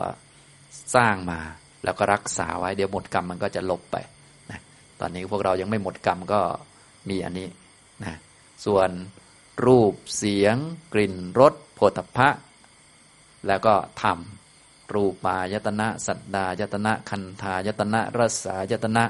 [0.96, 1.40] สร้างมา
[1.84, 3.98] แล้วก็รักษาไว้เดี๋ยวหมดกรรมมันก็จะลบไป
[4.52, 4.60] นะ
[5.00, 6.42] ตอนนี้พวกเรายังไม่หมดกรรมก็
[7.10, 7.48] มีอันนี้
[8.04, 8.14] นะ
[8.66, 8.90] ส่วน
[9.66, 10.56] รูปเสียง
[10.94, 12.30] กลิ่นรสโผฏฐะ
[13.48, 14.20] แล้วก็ธรรม
[14.94, 19.04] รูปายตนะ สัตดายตนะ คันธายตนะรสายตนะ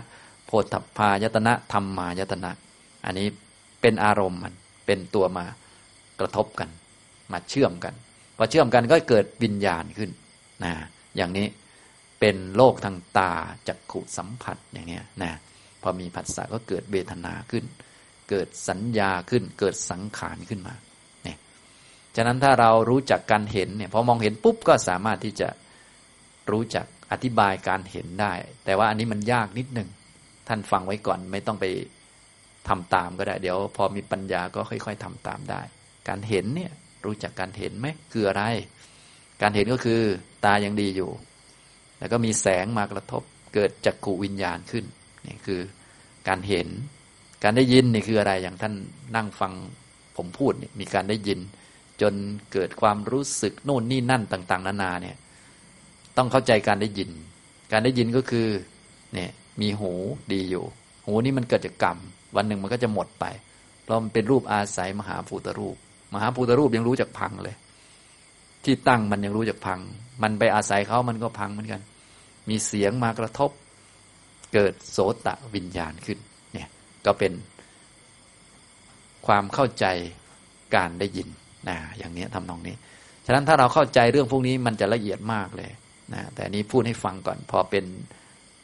[0.46, 2.52] โพธพายตนะธรรมายตนะ
[3.06, 3.28] อันนี้
[3.82, 4.54] เป็นอารมณ์มัน
[4.86, 5.46] เป็นตัวมา
[6.20, 6.70] กระทบกัน
[7.32, 7.94] มาเชื่อมกัน
[8.38, 10.10] พอเชื่อมกันก็เกิดวิญญาณขึ้น
[10.64, 10.74] นะ
[11.16, 11.48] อย่างนี้
[12.20, 13.34] เป็นโลกทางตา
[13.68, 15.32] จักขุสัมผัสอย่างเนี้ยนะ
[15.82, 17.66] พอมีผัสสะก็เกิดเวทนาขึ้น
[18.30, 20.76] เกิดสัญญาขึ้น เกิดสังขารขึ้นมา
[21.24, 21.38] เนี่ย
[22.16, 25.50] ฉะนั้นถ้าเรารู้จักการเห็นเนี่ยพอมองเห็นปุ๊บก็สามารถที่จะ
[26.52, 28.34] รู้จักอธิบายการเห็นได้
[28.66, 29.90] แต่ว่าอันนี้มันยากนิดหนึ่ง
[30.48, 31.66] ท่านฟังไว้ก่อนไม่ต้องไป
[32.68, 35.62] ทำตามก็ได้ เดี๋ยว พอมีปัญญาก็ค่อย ๆทำตามได้
[36.08, 36.72] การเห็นเนี่ย
[37.06, 38.44] รู้จักการเห็นไหมคืออะไร
[39.42, 40.02] การเห็นก็คือ
[40.46, 41.12] ตายังดีอยู่
[42.00, 43.24] แล้วก็มีแสงมากระทบ
[43.54, 44.86] เกิดจักขูวิญญาณขึ้น
[45.28, 45.62] นี่คือ
[46.28, 46.68] การเห็น
[47.44, 48.74] การได้ยินนี่คืออะไรอย่างท่าน
[49.16, 49.54] นั่งฟัง
[50.18, 51.40] ผมพูดมีการได้ยิน
[52.02, 52.14] จน
[52.52, 55.18] เกิดความรู้สึกโน่นนี่นั่นต่าง ๆ นานาเนี่ย
[56.18, 57.10] ต้องเข้าใจการได้ยิน
[57.72, 58.48] การได้ยินก็คือ
[59.14, 59.32] เนี่ย
[59.62, 59.92] มีหู
[60.34, 60.66] ดีอยู่
[61.06, 61.98] หูนี่มันเกิดจากกรรม
[62.36, 63.26] วันหนึ่งมันก็จะหมดไป
[63.84, 65.76] เพราะมันเป็นรูปอาศัยมหาภูตรูป
[66.14, 67.56] มหาภูตรูปยังรู้จักพังเลย
[68.64, 69.80] ที่ตั้งมันยังรู้จักพัง
[70.24, 71.82] มันไปอาศัยเขามันก็พังเหมือนกัน
[72.50, 73.52] มีเสียงมากระทบ
[74.54, 76.18] เกิดโสตะวิญญาณขึ้น
[76.54, 76.68] เนี่ย
[77.06, 77.34] ก็เป็น
[79.28, 79.86] ความเข้าใจ
[80.76, 81.28] การได้ยิน
[81.70, 82.76] นะอย่างนี้ทำนองนี้
[83.26, 85.72] ฉะนั้นถ้าเราเข้าใจเรื่องพวกนี้มันจะละเอียดมากเลย
[86.14, 87.86] นะแต่นี้พูดให้ฟังก่อน พอเป็น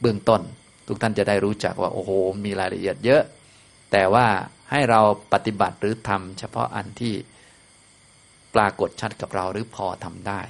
[0.00, 0.40] เบื้องต้น
[0.86, 2.10] ทุกท่านจะได้รู้จักว่า โอ้โห
[2.44, 3.22] มีรายละเอียดเยอะ
[3.92, 4.26] แต่ว่า
[4.70, 5.00] ให้เรา
[5.32, 7.14] ปฏิบัติหรือทำเฉพาะอันที่
[8.54, 10.40] ปรากฏชัดกับเราหรือพอทำได้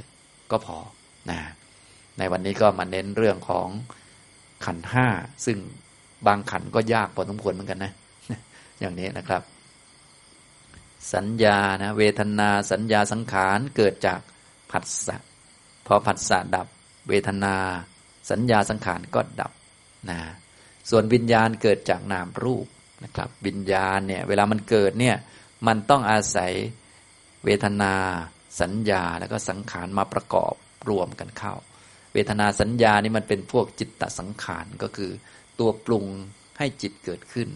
[0.50, 0.78] ก็พอ
[1.30, 1.38] นะ
[2.18, 3.68] ในวันนี้ก็มาเน้นเรื่องของ
[4.64, 5.06] ขันห้า
[5.46, 5.58] ซึ่ง
[6.26, 7.92] บางขันก็ยากพอสมควรเหมือนกันนะ
[8.80, 9.42] อย่างนี้นะครับ
[11.14, 14.20] สัญญานะเวทนาสัญญาสังขารเกิดจาก
[14.70, 15.16] ผัสสะ
[15.86, 16.66] พอผัสสะดับ
[17.08, 17.56] เวทนา
[18.30, 19.52] สัญญาสังขารก็ดับ
[20.10, 20.18] นะ
[20.90, 22.66] ส่วนวิญญาณเกิดจากนามรูป
[23.05, 25.16] นะครับวิญญาณเนี่ยเวลามันเกิดเนี่ย
[25.66, 26.52] มันต้องอาศัย
[27.44, 27.94] เวทนา
[28.60, 30.55] สัญญาแล้วก็สังขารมาประกอบ
[30.89, 31.55] รวมกันเข้า
[32.14, 35.10] เวทนาสัญญานี่มันเป็นพวกจิตตสังขารก็คือ
[35.59, 36.05] ตัวปรุง
[36.59, 37.48] ให้จิตเกิดขึ้น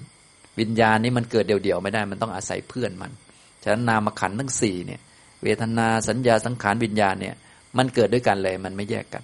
[0.60, 3.12] วิญญาณนี่มันเกิดเดี่ยวๆไม่ได้มันต้องอาศัยเพื่อนมัน
[3.62, 5.00] ฉะนั้นนามขันทั้งสี่เนี่ย
[5.42, 7.34] เวทนาสัญญาสังขารวิญญาณเนี่ย
[7.78, 9.22] มันเกิดด้วยกันเลยมันไม่แยกกัน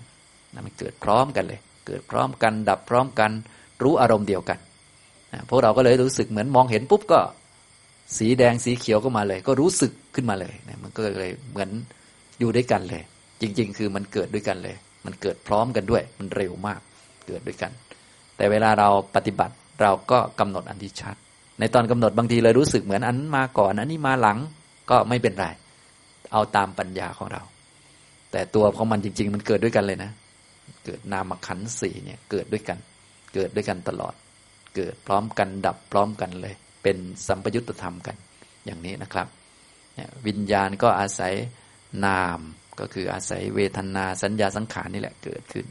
[0.66, 3.30] มันเกิดพร้อมกันเลย เกิดพร้อมกันดับพร้อมกัน
[3.82, 4.58] รู้อารมณ์เดียวกัน
[5.50, 7.20] พวกเราก็เลยรู้สึกเหมือนมองเห็นปุ๊บก็
[8.18, 11.70] สีแดงสีเขียวก็มาเลย ก็รู้สึกขึ้นมาเลยนมันก็เลยเหมือน
[12.38, 13.02] อยู่ด้วยกันเลย
[13.40, 14.76] จริง ๆ คือมันเกิดด้วยกันเลย
[15.06, 16.80] มันเกิดพร้อมกันด้วย มันเร็วมาก
[17.26, 17.72] เกิดด้วยกัน
[18.36, 21.16] แต่เวลาเราปฏิบัติเราก็กำหนดอันที่ชัด
[21.60, 24.38] ในตอนกำหนดบางทีเลยรู้สึกเหมือนอันมาก่อน อันนี้มาหลัง
[24.90, 25.46] ก็ไม่เป็นไร
[26.32, 27.42] เอาตามปัญญาของเรา
[28.32, 30.10] แต่ตัวของมันจริง ๆ มันเกิดด้วยกันเลยนะ
[30.84, 32.78] เกิดนามขันสี่เนี่ยเกิดด้วยกัน
[33.34, 34.14] เกิดด้วยกันตลอด
[34.76, 36.96] เกิด พร้อมกันดับพร้อมกันเลย เป็น
[37.26, 38.16] สัมปยุตธรรมกัน
[38.64, 39.26] อย่างนี้นะครับ
[40.26, 41.34] วิญญาณก็อาศัย
[42.04, 42.40] นาม
[42.80, 45.66] ก็คืออาศัยเวทนาสัญญาสังขารนี่แหละเกิดขึ้น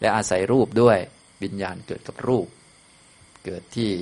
[0.00, 0.98] และอาศัยรูปด้วย
[1.42, 2.46] วิญญาณเกิดกับรูป
[3.44, 3.92] เกิดที่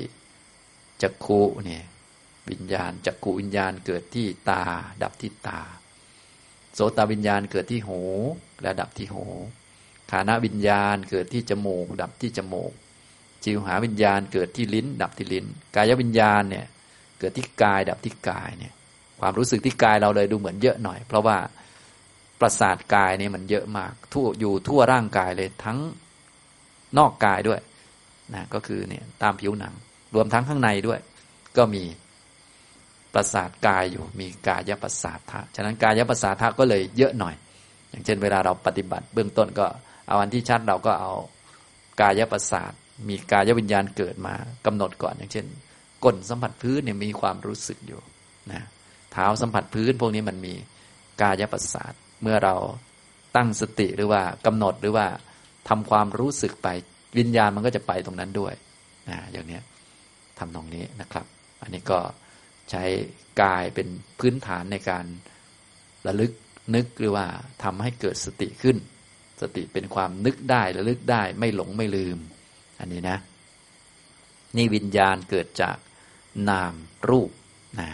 [1.03, 1.85] จักขุเนี่ย
[2.51, 4.63] วิญญาณจักขุวิญญาณเกิดที่ตา
[5.03, 5.61] ดับที่ตา
[6.75, 8.03] โสตวิญญาณเกิดที่หู
[8.63, 9.27] และดับที่หู
[10.13, 12.73] ฐานะวิญญาณเกิดที่จมูก ดับที่จมูก
[13.45, 16.67] จิวหาวิญญาณเกิดที่ลิ้น ดับที่ลิ้น กายวิญญาณเนี่ย
[17.19, 18.73] เกิดที่กายดับที่กายเนี่ย
[19.21, 21.39] ความรู้สึกที่กายเราเลยดูเหมือนเยอะหน่อย เพราะว่า
[22.41, 25.79] ประสาทกายเนี่ยมันเยอะมาก ทั่วอยู่ทั่วร่างกายเลยทั้ง
[26.99, 27.61] นอกกายด้วย
[28.35, 29.75] นะก็คือเนี่ยตามผิวหนัง
[30.15, 31.01] รวมทั้งข้างในด้วย
[31.57, 31.85] ก็มี
[33.15, 37.35] ประสาทกายอยู่ มีกายประสาทะฉะนั้นกายประสาทะก็เลยเยอะหน่อย
[37.91, 39.67] อย่างเช่น เวลาเราปฏิบัติ เบื้องต้นก็
[40.09, 41.13] เอาอันที่ชัดเราก็เอา
[42.01, 42.73] กายประสาท
[43.09, 44.35] มีกายวิญญาณเกิดมา
[44.67, 45.47] กำหนดก่อนอย่างเช่น
[46.05, 48.01] ก้นสัมผัสพื้นเนี่ยมีความรู้สึกอยู่
[48.53, 48.63] นะ
[49.13, 50.55] เท้าสัมผัสพื้นพวกนี้มันมี
[51.23, 51.93] กายประสาท
[52.23, 52.55] เมื่อเรา
[53.37, 55.07] ตั้งสติหรือว่ากำหนดหรือว่า
[55.69, 56.69] ทำความรู้สึกไป
[57.19, 58.55] วิญญาณมันก็จะไปตรงนั้นด้วย
[59.09, 59.59] นะอย่างนี้
[60.39, 61.27] ทำตรงนี้นะครับ
[61.63, 61.99] อันนี้ก็
[62.71, 62.85] ใช้
[63.43, 63.89] กายเป็น
[64.21, 65.05] พื้นฐานในการ
[66.07, 66.33] ระลึก
[66.75, 67.27] นึกหรือว่า
[67.65, 68.77] ทำให้เกิดสติขึ้น
[69.41, 72.19] สติเป็นความนึกได้ระลึกได้ไม่หลงไม่ลืม
[72.79, 73.19] อันนี้นะ
[74.57, 75.77] นี่วิญญาณเกิดจาก
[76.49, 76.75] นาม
[77.09, 77.31] รูป
[77.81, 77.89] นะ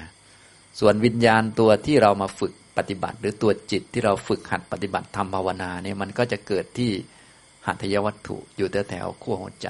[0.81, 6.91] ส่วนวิญญาณตัวที่เรามาฝึกปฏิบัติ หรือตัวจิตที่เราฝึกหัดปฏิบัติทำภาวนาเนี่ยมันก็จะเกิดที่
[7.67, 9.69] หัตถยวัตถุอยู่แถวๆขั้วหัวใจ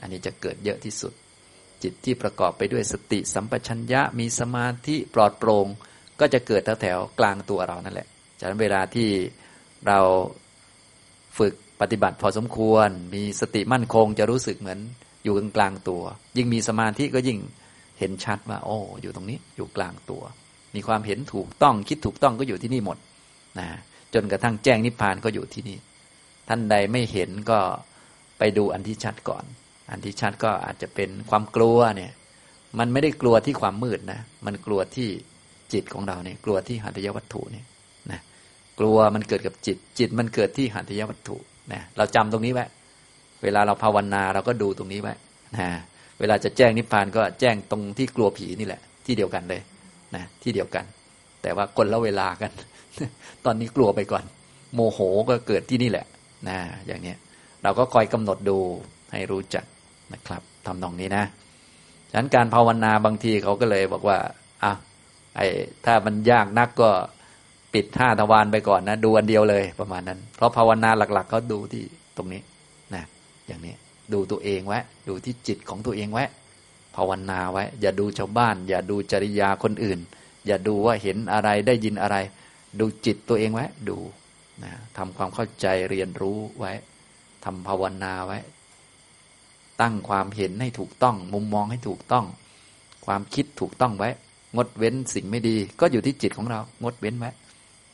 [0.00, 1.12] อันนี้จะเกิดเยอะที่สุด
[1.82, 5.66] จิตที่ประกอบไปด้วยสติสัมปชัญญะมีสมาธิปลอดโปร่ง
[6.20, 8.08] ก็จะเกิดแถวๆกลางตัวเรานั่นแหละ
[8.38, 9.08] จากนั้นเวลาที่
[9.86, 10.00] เรา
[11.38, 14.78] ฝึก ปฏิบัติพอสมควร มีสติมั่นคงจะรู้สึกเหมือน
[15.24, 16.02] อยู่กลางกลางตัว
[16.36, 17.38] ยิ่งมีสมาธิก็ยิ่ง
[17.98, 20.22] เห็นชัดว่า โอ้ อยู่ตรงนี้อยู่กลางตัว
[20.74, 22.98] มีความเห็นถูกต้องคิดถูกต้องก็อยู่ที่นี่หมด
[23.58, 23.68] นะ
[24.14, 25.78] จนกระทั่งแจ้งนิพพานก็อยู่ที่นี่
[26.48, 27.58] ท่านใดไม่เห็นก็
[28.38, 29.44] ไปดูอันที่ชัดก่อน
[29.90, 32.12] อันที่ชัดก็อาจจะเป็นความกลัวเนี่ย
[32.78, 35.08] มันไม่ได้กลัวที่ความมืดนะ มันกลัวที่
[35.72, 37.66] จิตของเราเนี่ย กลัวที่หัตถยวัตถุเนี่ย
[38.10, 38.20] นะ
[38.78, 41.36] กลัวมันเกิดกับจิต จิตมันเกิดที่หัตถยวัตถุ
[41.72, 42.66] นะเราจำตรงนี้ไว้
[43.42, 45.14] เวลาเราภาวนาเราก็ดูตรงนี้ไว้
[45.58, 45.68] นะ
[46.20, 49.60] เวลาจะแจ้งนิพพานก็แจ้งตรงที่กลัวผีนี่แหละ ที่เดียวกันเลย
[50.14, 50.84] นะที่เดียวกัน
[51.42, 52.50] แต่ว่าคนละเวลากัน
[53.44, 54.24] ตอนนี้กลัวไปก่อน
[54.74, 54.98] โมโห
[55.30, 56.06] ก็เกิดที่นี่แหละ
[56.48, 57.14] นะอย่างนี้
[57.62, 58.58] เราก็คอยกำหนดดู
[59.12, 59.64] ให้รู้จัก
[60.12, 61.24] นะครับทำตรงนี้นะ
[62.10, 64.18] ฉะนั้นการภาวนาบางทีเขาก็เลยบอกว่า
[64.64, 64.72] อะ
[65.36, 65.46] ไอ้
[65.84, 66.90] ถ้ามันยากนักก็
[67.74, 71.84] ปิดห้าทวารไปก่อนนะ ดูอันเดียวเลยประมาณนั้น เพราะภาวนาหลักๆเขาดูที่
[72.16, 72.42] ตรงนี้
[72.94, 73.04] นะ
[73.46, 73.74] อย่างนี้
[74.12, 74.78] ดูตัวเองไว้
[75.08, 76.24] ดูที่จิตของตัวเองไว้
[76.96, 79.98] ภาวนาไว้ อย่าดูชาวบ้าน อย่าดูจริยาคนอื่น
[80.46, 82.16] อย่าดูว่าเห็นอะไรได้ยินอะไร
[82.80, 83.98] ดูจิตตัวเองไว้ ดู
[84.64, 86.72] นะทำความเข้าใจเรียนรู้ไว้
[87.44, 88.38] ทำภาวนาไว้
[89.80, 92.24] ตั้งความเห็นให้ถูกต้อง มุมมองให้ถูกต้อง
[93.06, 94.10] ความคิดถูกต้องไว้
[94.56, 97.30] งดเว้นสิ่งไม่ดี ก็อยู่ที่จิตของเรา งดเว้นไว้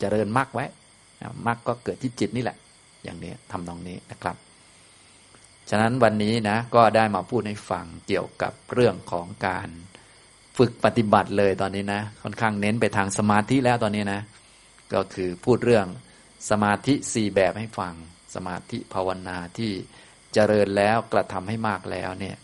[0.04, 0.66] จเจริญมรรคไว้
[1.46, 2.56] มรรคก็เกิดที่จิตนี่แหละ
[3.04, 4.36] อย่างนี้ทำตรงนี้นะครับ
[5.70, 9.68] ฉะนั้นวันนี้นะก็ได้มาพูดให้ฟังเกี่ยวกับเรื่องของการ
[10.58, 14.20] ฝึกปฏิบัติเลยตอนนี้นะ ค่อนข้างเน้นไปทางสมาธิแล้วตอนนี้นะ
[14.94, 15.86] ก็คือพูดเรื่อง
[16.50, 17.94] สมาธิสี่แบบให้ฟัง
[18.34, 19.72] สมาธิภาวนาที่
[20.34, 22.36] เจริญแล้วกระทำให้มากแล้วเนี่ย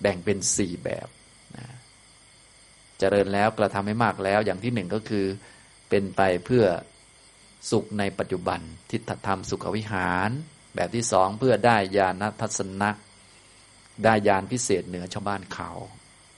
[0.00, 1.08] แบ่งเป็นสี่แบบ
[1.56, 1.66] นะ
[2.98, 5.26] เจริญแล้วกระทำให้มากแล้ว อย่างที่หนึ่งก็คือ
[5.88, 6.64] เป็นไปเพื่อ
[7.70, 8.60] สุขในปัจจุบัน
[8.90, 10.30] ทิฏฐธรรมสุขวิหาร
[10.74, 12.90] แบบที่สองเพื่อได้ญาณทัศนะ
[14.04, 15.70] ได้ญาณพิเศษเหนือชาวบ้านเขา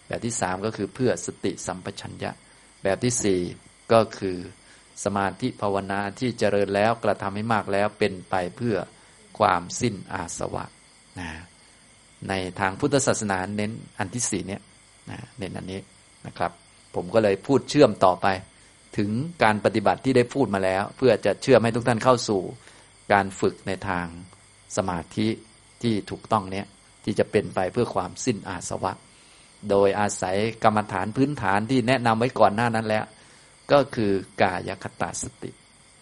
[0.07, 2.31] แบบที่สามก็คือเพื่อสติสัมปชัญญะ
[2.83, 3.41] แบบที่สี่
[3.93, 4.39] ก็คือ
[5.05, 8.77] สมาธิภาวนาที่เจริญแล้วกระทำให้มากแล้วเป็นไปเพื่อ
[9.39, 10.65] ความสิ้นอาสวะ
[11.21, 11.31] นะ
[12.29, 14.63] ในทางพุทธศาสนาเน้นอันที่สี่เนี่ย
[15.11, 15.81] นะเน้นอันนี้
[16.27, 16.53] นะครับ
[16.95, 18.27] ผมก็เลยพูดเชื่อมต่อไป
[18.97, 19.11] ถึง
[19.43, 22.41] การปฏิบัติที่ได้พูดมาแล้ว เพื่อจะเชื่อมให้ทุกท่านเข้าสู่
[23.13, 24.07] การฝึกในทาง
[24.77, 25.29] สมาธิ
[25.83, 26.67] ที่ถูกต้องเนี้ย
[27.05, 28.93] ที่จะเป็นไปเพื่อความสิ้นอาสวะ
[29.71, 33.05] โดยอาศัยกรรมฐานพื้นฐานที่แนะนำไว้ก่อนหน้านั้นแล้ว
[33.73, 34.13] ก็คือ
[34.43, 35.51] กายคตาสติ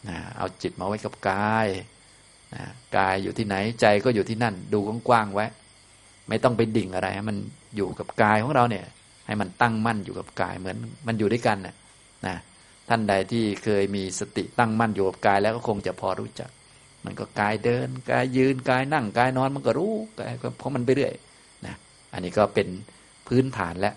[0.08, 1.68] นะเอาจิตมาไว้กับกาย
[2.54, 2.62] นะ
[2.96, 4.78] กายอยู่ที่ไหนใจก็อยู่ที่นั่น ดู
[5.08, 5.46] กว้างๆไว้
[6.28, 7.36] ไม่ต้องไปดิ่งอะไรมัน
[7.76, 8.84] อยู่กับกายของเราเนี่ย
[9.26, 11.74] ให้มันตั้งมั่นอยู่กับกายเหมือนมันอยู่ด้วยกันนะ
[12.26, 12.36] นะ
[12.88, 16.50] ท่านใดที่เคยมีสติตั้งมั่นอยู่กับกายแล้วก็คงจะพอรู้จัก
[17.04, 21.14] มันก็กายเดินกายยืนกายนั่งกายนอนมันก็รู้กายเพราะมันไปเรื่อย
[21.66, 21.74] นะ
[22.12, 22.68] อันนี้ก็เป็น
[23.28, 23.94] พื้นฐานแล้ว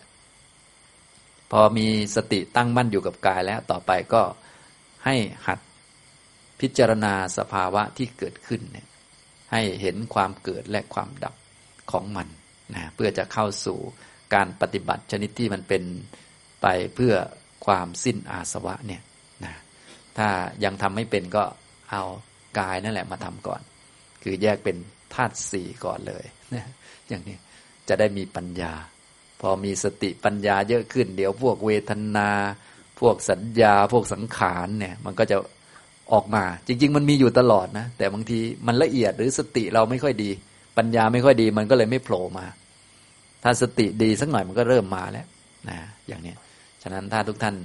[1.52, 4.22] พอมีสติตั้งมั่นอยู่กับกายแล้วต่อไปก็
[5.06, 5.16] ให้
[5.48, 5.60] หัด
[6.60, 8.88] พิจารณาสภาวะที่เกิดขึ้นเนี่ย
[9.52, 11.36] ให้เห็นความเกิดและความดับ
[11.92, 12.28] ของมัน
[12.74, 13.80] นะเพื่อจะเข้าสู่
[14.34, 15.84] การปฏิบัติชนิดที่มันเป็น
[16.62, 17.14] ไปเพื่อ
[17.66, 19.02] ความสิ้นอาสวะเนี่ย
[19.46, 19.54] นะ
[20.18, 20.28] ถ้า
[20.64, 21.44] ยังทำไม่เป็นก็
[21.92, 22.04] เอา
[22.60, 23.62] กายนั่นแหละมาทำก่อน
[24.24, 24.78] คือแยกเป็น
[25.14, 26.66] ธาตุสี่ก่อนเลยนะ
[27.10, 27.38] อย่างนี้
[27.88, 28.74] จะได้มีปัญญา
[29.42, 32.30] พอมีสติปัญญาเยอะขึ้น เดี๋ยวพวกเวทนา
[33.00, 35.38] พวกสัญญา พวกสังขารเนี่ย มันก็จะ
[36.14, 40.30] ออกมา จริง ๆ มันมีอยู่ตลอดนะ แต่บางทีมันละเอียดหรือสติเราไม่ค่อยดี
[40.78, 42.46] ปัญญาไม่ค่อยดีมันก็เลยไม่โผล่มา
[43.44, 45.26] ถ้าสติดีสักหน่อยมันก็เริ่มมาแล้ว
[45.70, 45.78] นะ
[46.08, 46.34] อย่างนี้
[46.84, 47.56] ฉะนั้นถ้าทุกท่าน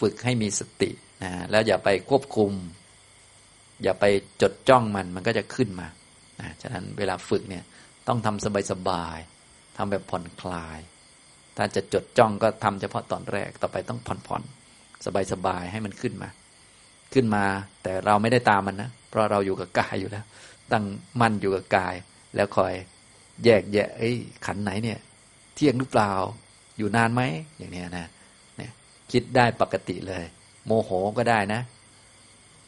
[0.00, 0.90] ฝึกให้มีสติ
[1.24, 2.52] นะแล้วอย่าไปควบคุม
[3.82, 4.04] อย่าไป
[4.42, 5.86] จดจ้องมันมันก็จะขึ้นมา
[6.40, 7.64] นะฉะนั้นเวลาฝึกเนี่ย
[8.08, 10.78] ต้องทำสบายๆทำแบบผ่อนคลาย
[11.56, 14.42] ถ้าจะจดจ้องก็ทำเฉพาะตอนแรกต่อไปต้องผ่อนผ่อน
[15.32, 16.28] สบายๆให้มันขึ้นมา
[17.12, 17.44] ขึ้นมา
[17.82, 20.24] แต่เราไม่ได้ตามมันนะเพราะเราอยู่กับกายอยู่แล้ว
[20.72, 20.84] ตั้ง
[21.20, 21.94] มั่นอยู่กับกาย
[22.36, 22.74] แล้วคอย
[23.44, 24.10] แยกแยะไอ้
[24.46, 24.98] ขันไหนเนี่ย
[25.54, 26.12] เที่ยงหรือเปล่า
[26.78, 27.22] อยู่นานไหม
[27.58, 28.06] อย่างเนี้ยนะ
[29.12, 30.24] คิดได้ปกติเลย
[30.66, 31.60] โมโหก็ได้นะ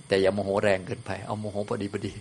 [0.08, 2.12] แต่อย่าโมโหแรงเกินไป เอาโมโหพอดีพอดี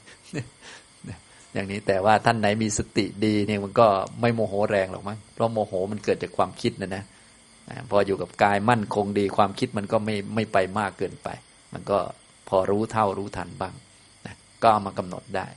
[1.54, 3.88] อย่างนี้แต่ว่าท่านไหนมีสติดีเนี่ยมันก็
[4.22, 7.04] ไม่โมโหแรงหรอกมั้งเพราะโมโหมันเกิดจากความคิดนะนะ
[7.90, 11.28] พออยู่กับกายมั่นคงดีความคิดมันก็ไม่ไม่ไปมากเกินไป
[11.74, 12.00] มันก็
[12.50, 13.74] พอรู้เท่ารู้ทันบ้าง
[14.26, 15.48] นะก็เอามากำหนดได้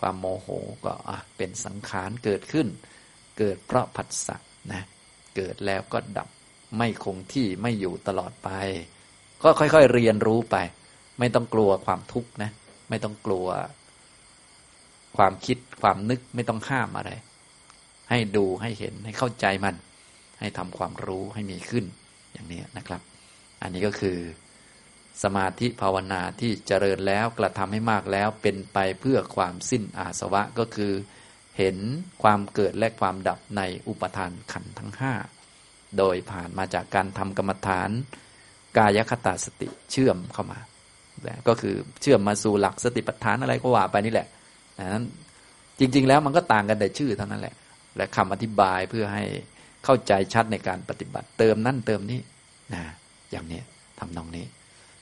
[0.00, 0.48] ความโมโห
[0.84, 0.92] ก็
[1.36, 2.66] เป็นสังขารเกิดขึ้น
[3.38, 4.36] เกิดเพราะผัสสะ
[4.72, 4.82] นะ
[5.36, 6.28] เกิดแล้วก็ดับ
[6.78, 8.48] ไม่คงที่ไม่อยู่ตลอดไป
[9.42, 10.56] ก็ค่อยๆเรียนรู้ไป
[11.18, 12.50] ไม่ต้องกลัวความทุกข์นะ
[12.90, 13.46] ไม่ต้องกลัว
[15.16, 17.10] ความคิดความนึกไม่ต้องห้ามอะไร
[18.10, 19.74] ให้ดูให้เห็นให้เข้าใจมัน
[20.40, 21.84] ให้ทำความรู้ให้มีขึ้น
[22.32, 23.00] อย่างนี้นะครับ
[23.62, 24.18] อันนี้ก็คือ
[25.22, 30.92] สมาธิภาวนาที่เจริญแล้วกระทำให้มากแล้วเป็นไปเพื่อความสิ้นอาสวะก็คือ
[31.58, 31.76] เห็น
[32.22, 35.12] ความเกิดและความดับในอุปทานขันธ์ทั้งห้า
[35.98, 37.90] โดยผ่านมาจากการทำกรรมฐาน
[38.78, 40.58] กายคตาสติเชื่อมเข้ามา
[41.48, 44.28] ก็คือเชื่อมมาสู่หลักสติปัฏฐานอะไรก็ว่าไปนี่แหละ
[44.92, 45.04] นั้น
[45.78, 47.54] จริง ๆ แล้วมันก็ต่างกันแต่ชื่อเท่านั้นแหละ
[47.96, 49.24] และคำอธิบายเพื่อให้
[49.84, 52.20] เข้าใจชัดในการปฏิบัติเติมนั่นเติมนี้
[52.74, 52.82] นะ
[53.30, 53.60] อย่างนี้
[54.00, 54.44] ทำนองนี้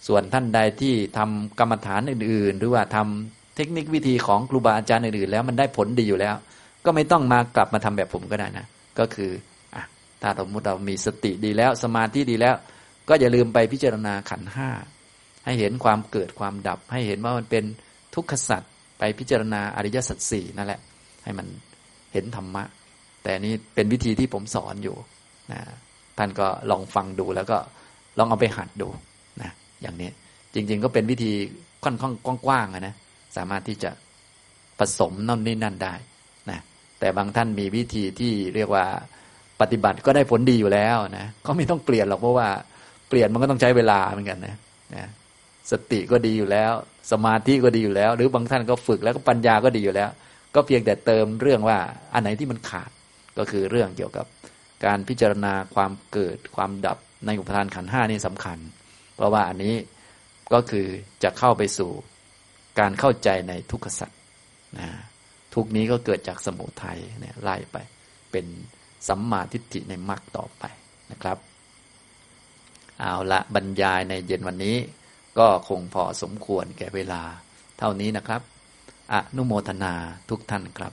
[0.07, 6.35] ส่วนท่านใดที่ทำกรรมฐานอื่น ๆ หรือว่าทำเทคนิควิธีของครูบาอาจารย์อื่นๆแล้วมันได้ผลดีอยู่แล้ว
[6.85, 8.67] ก็ไม่ต้องมากลับมาทำแบบผมก็ได้นะ
[8.99, 9.31] ก็คือ
[10.23, 12.55] ถ้าสมมติเรามีสติดีแล้ว สมาธิดีแล้ว
[13.09, 14.69] ก็อย่าลืมไปพิจารณาขันห้า
[15.45, 17.65] ให้เห็นความเกิดความดับ ให้เห็นว่ามันเป็น
[18.15, 20.81] ทุกขสัตว์ไปพิจารณาอริยสัจสี่นั่นแหละ
[21.25, 21.47] ให้มัน
[22.13, 22.65] เห็นธรรมะ
[23.23, 24.97] แต่นี้เป็นวิธีที่ผมสอนอยู่
[25.53, 25.61] นะ
[26.19, 27.59] ท่านก็ลองฟังดูแล้วก็
[28.19, 28.89] ลองเอาไปหัดดู
[29.43, 29.51] นะ
[29.83, 30.11] อย่างนี้
[30.55, 31.33] จริง ๆ ก็เป็นวิธี
[31.85, 32.15] ค่อนข้าง
[32.47, 32.95] กว้างๆนะ
[33.37, 33.91] สามารถที่จะ
[34.79, 35.95] ผสมนั่นนี่นั่นได้
[36.51, 36.59] นะ
[37.01, 38.87] แต่บางท่านมีวิธีที่เรียกว่า
[39.63, 42.49] ปฏิบัติก็ได้ผลดีอยู่แล้วนะก็ไม่ต้องเปลี่ยนหรอกเพราะว่า
[43.09, 44.57] เปลี่ยนมันก็ต้องใช้เวลาเหมือนกันนะ
[44.95, 45.07] นะ
[45.71, 46.73] สติก็ดีอยู่แล้ว
[47.13, 50.11] สมาธิก็ดีอยู่แล้ว หรือบางท่านก็ฝึกแล้วก็ปัญญาก็ดีอยู่แล้ว
[50.55, 51.79] ก็เพียงแต่เติมเรื่องว่า
[52.15, 52.91] อันไหนที่มันขาด
[53.39, 54.27] ก็คือเรื่องเกี่ยวกับ
[54.85, 58.59] การพิจารณาความเกิดความดับในอุปทานขันห้านี่สำคัญ
[59.15, 59.75] เพราะว่าอันนี้
[60.53, 60.87] ก็คือ
[61.23, 61.91] จะเข้าไปสู่
[62.81, 64.21] การเข้าใจในทุกขสัตว์
[64.79, 64.89] นะ
[65.55, 67.77] ทุกนี้ก็เกิดจากสมุทัยเนี่ยไล่ไป
[68.31, 68.47] เป็น
[69.09, 70.63] สัมมาทิฏฐิในมรรคต่อไป
[71.11, 71.39] นะครับ
[73.01, 74.77] เอาละบรรยายในเย็นวันนี้
[75.39, 77.23] ก็คงพอสมควรแก่เวลา
[77.79, 78.41] เท่านี้นะครับ
[79.13, 79.95] อนุโมทนา
[80.31, 80.93] ทุกท่านครับ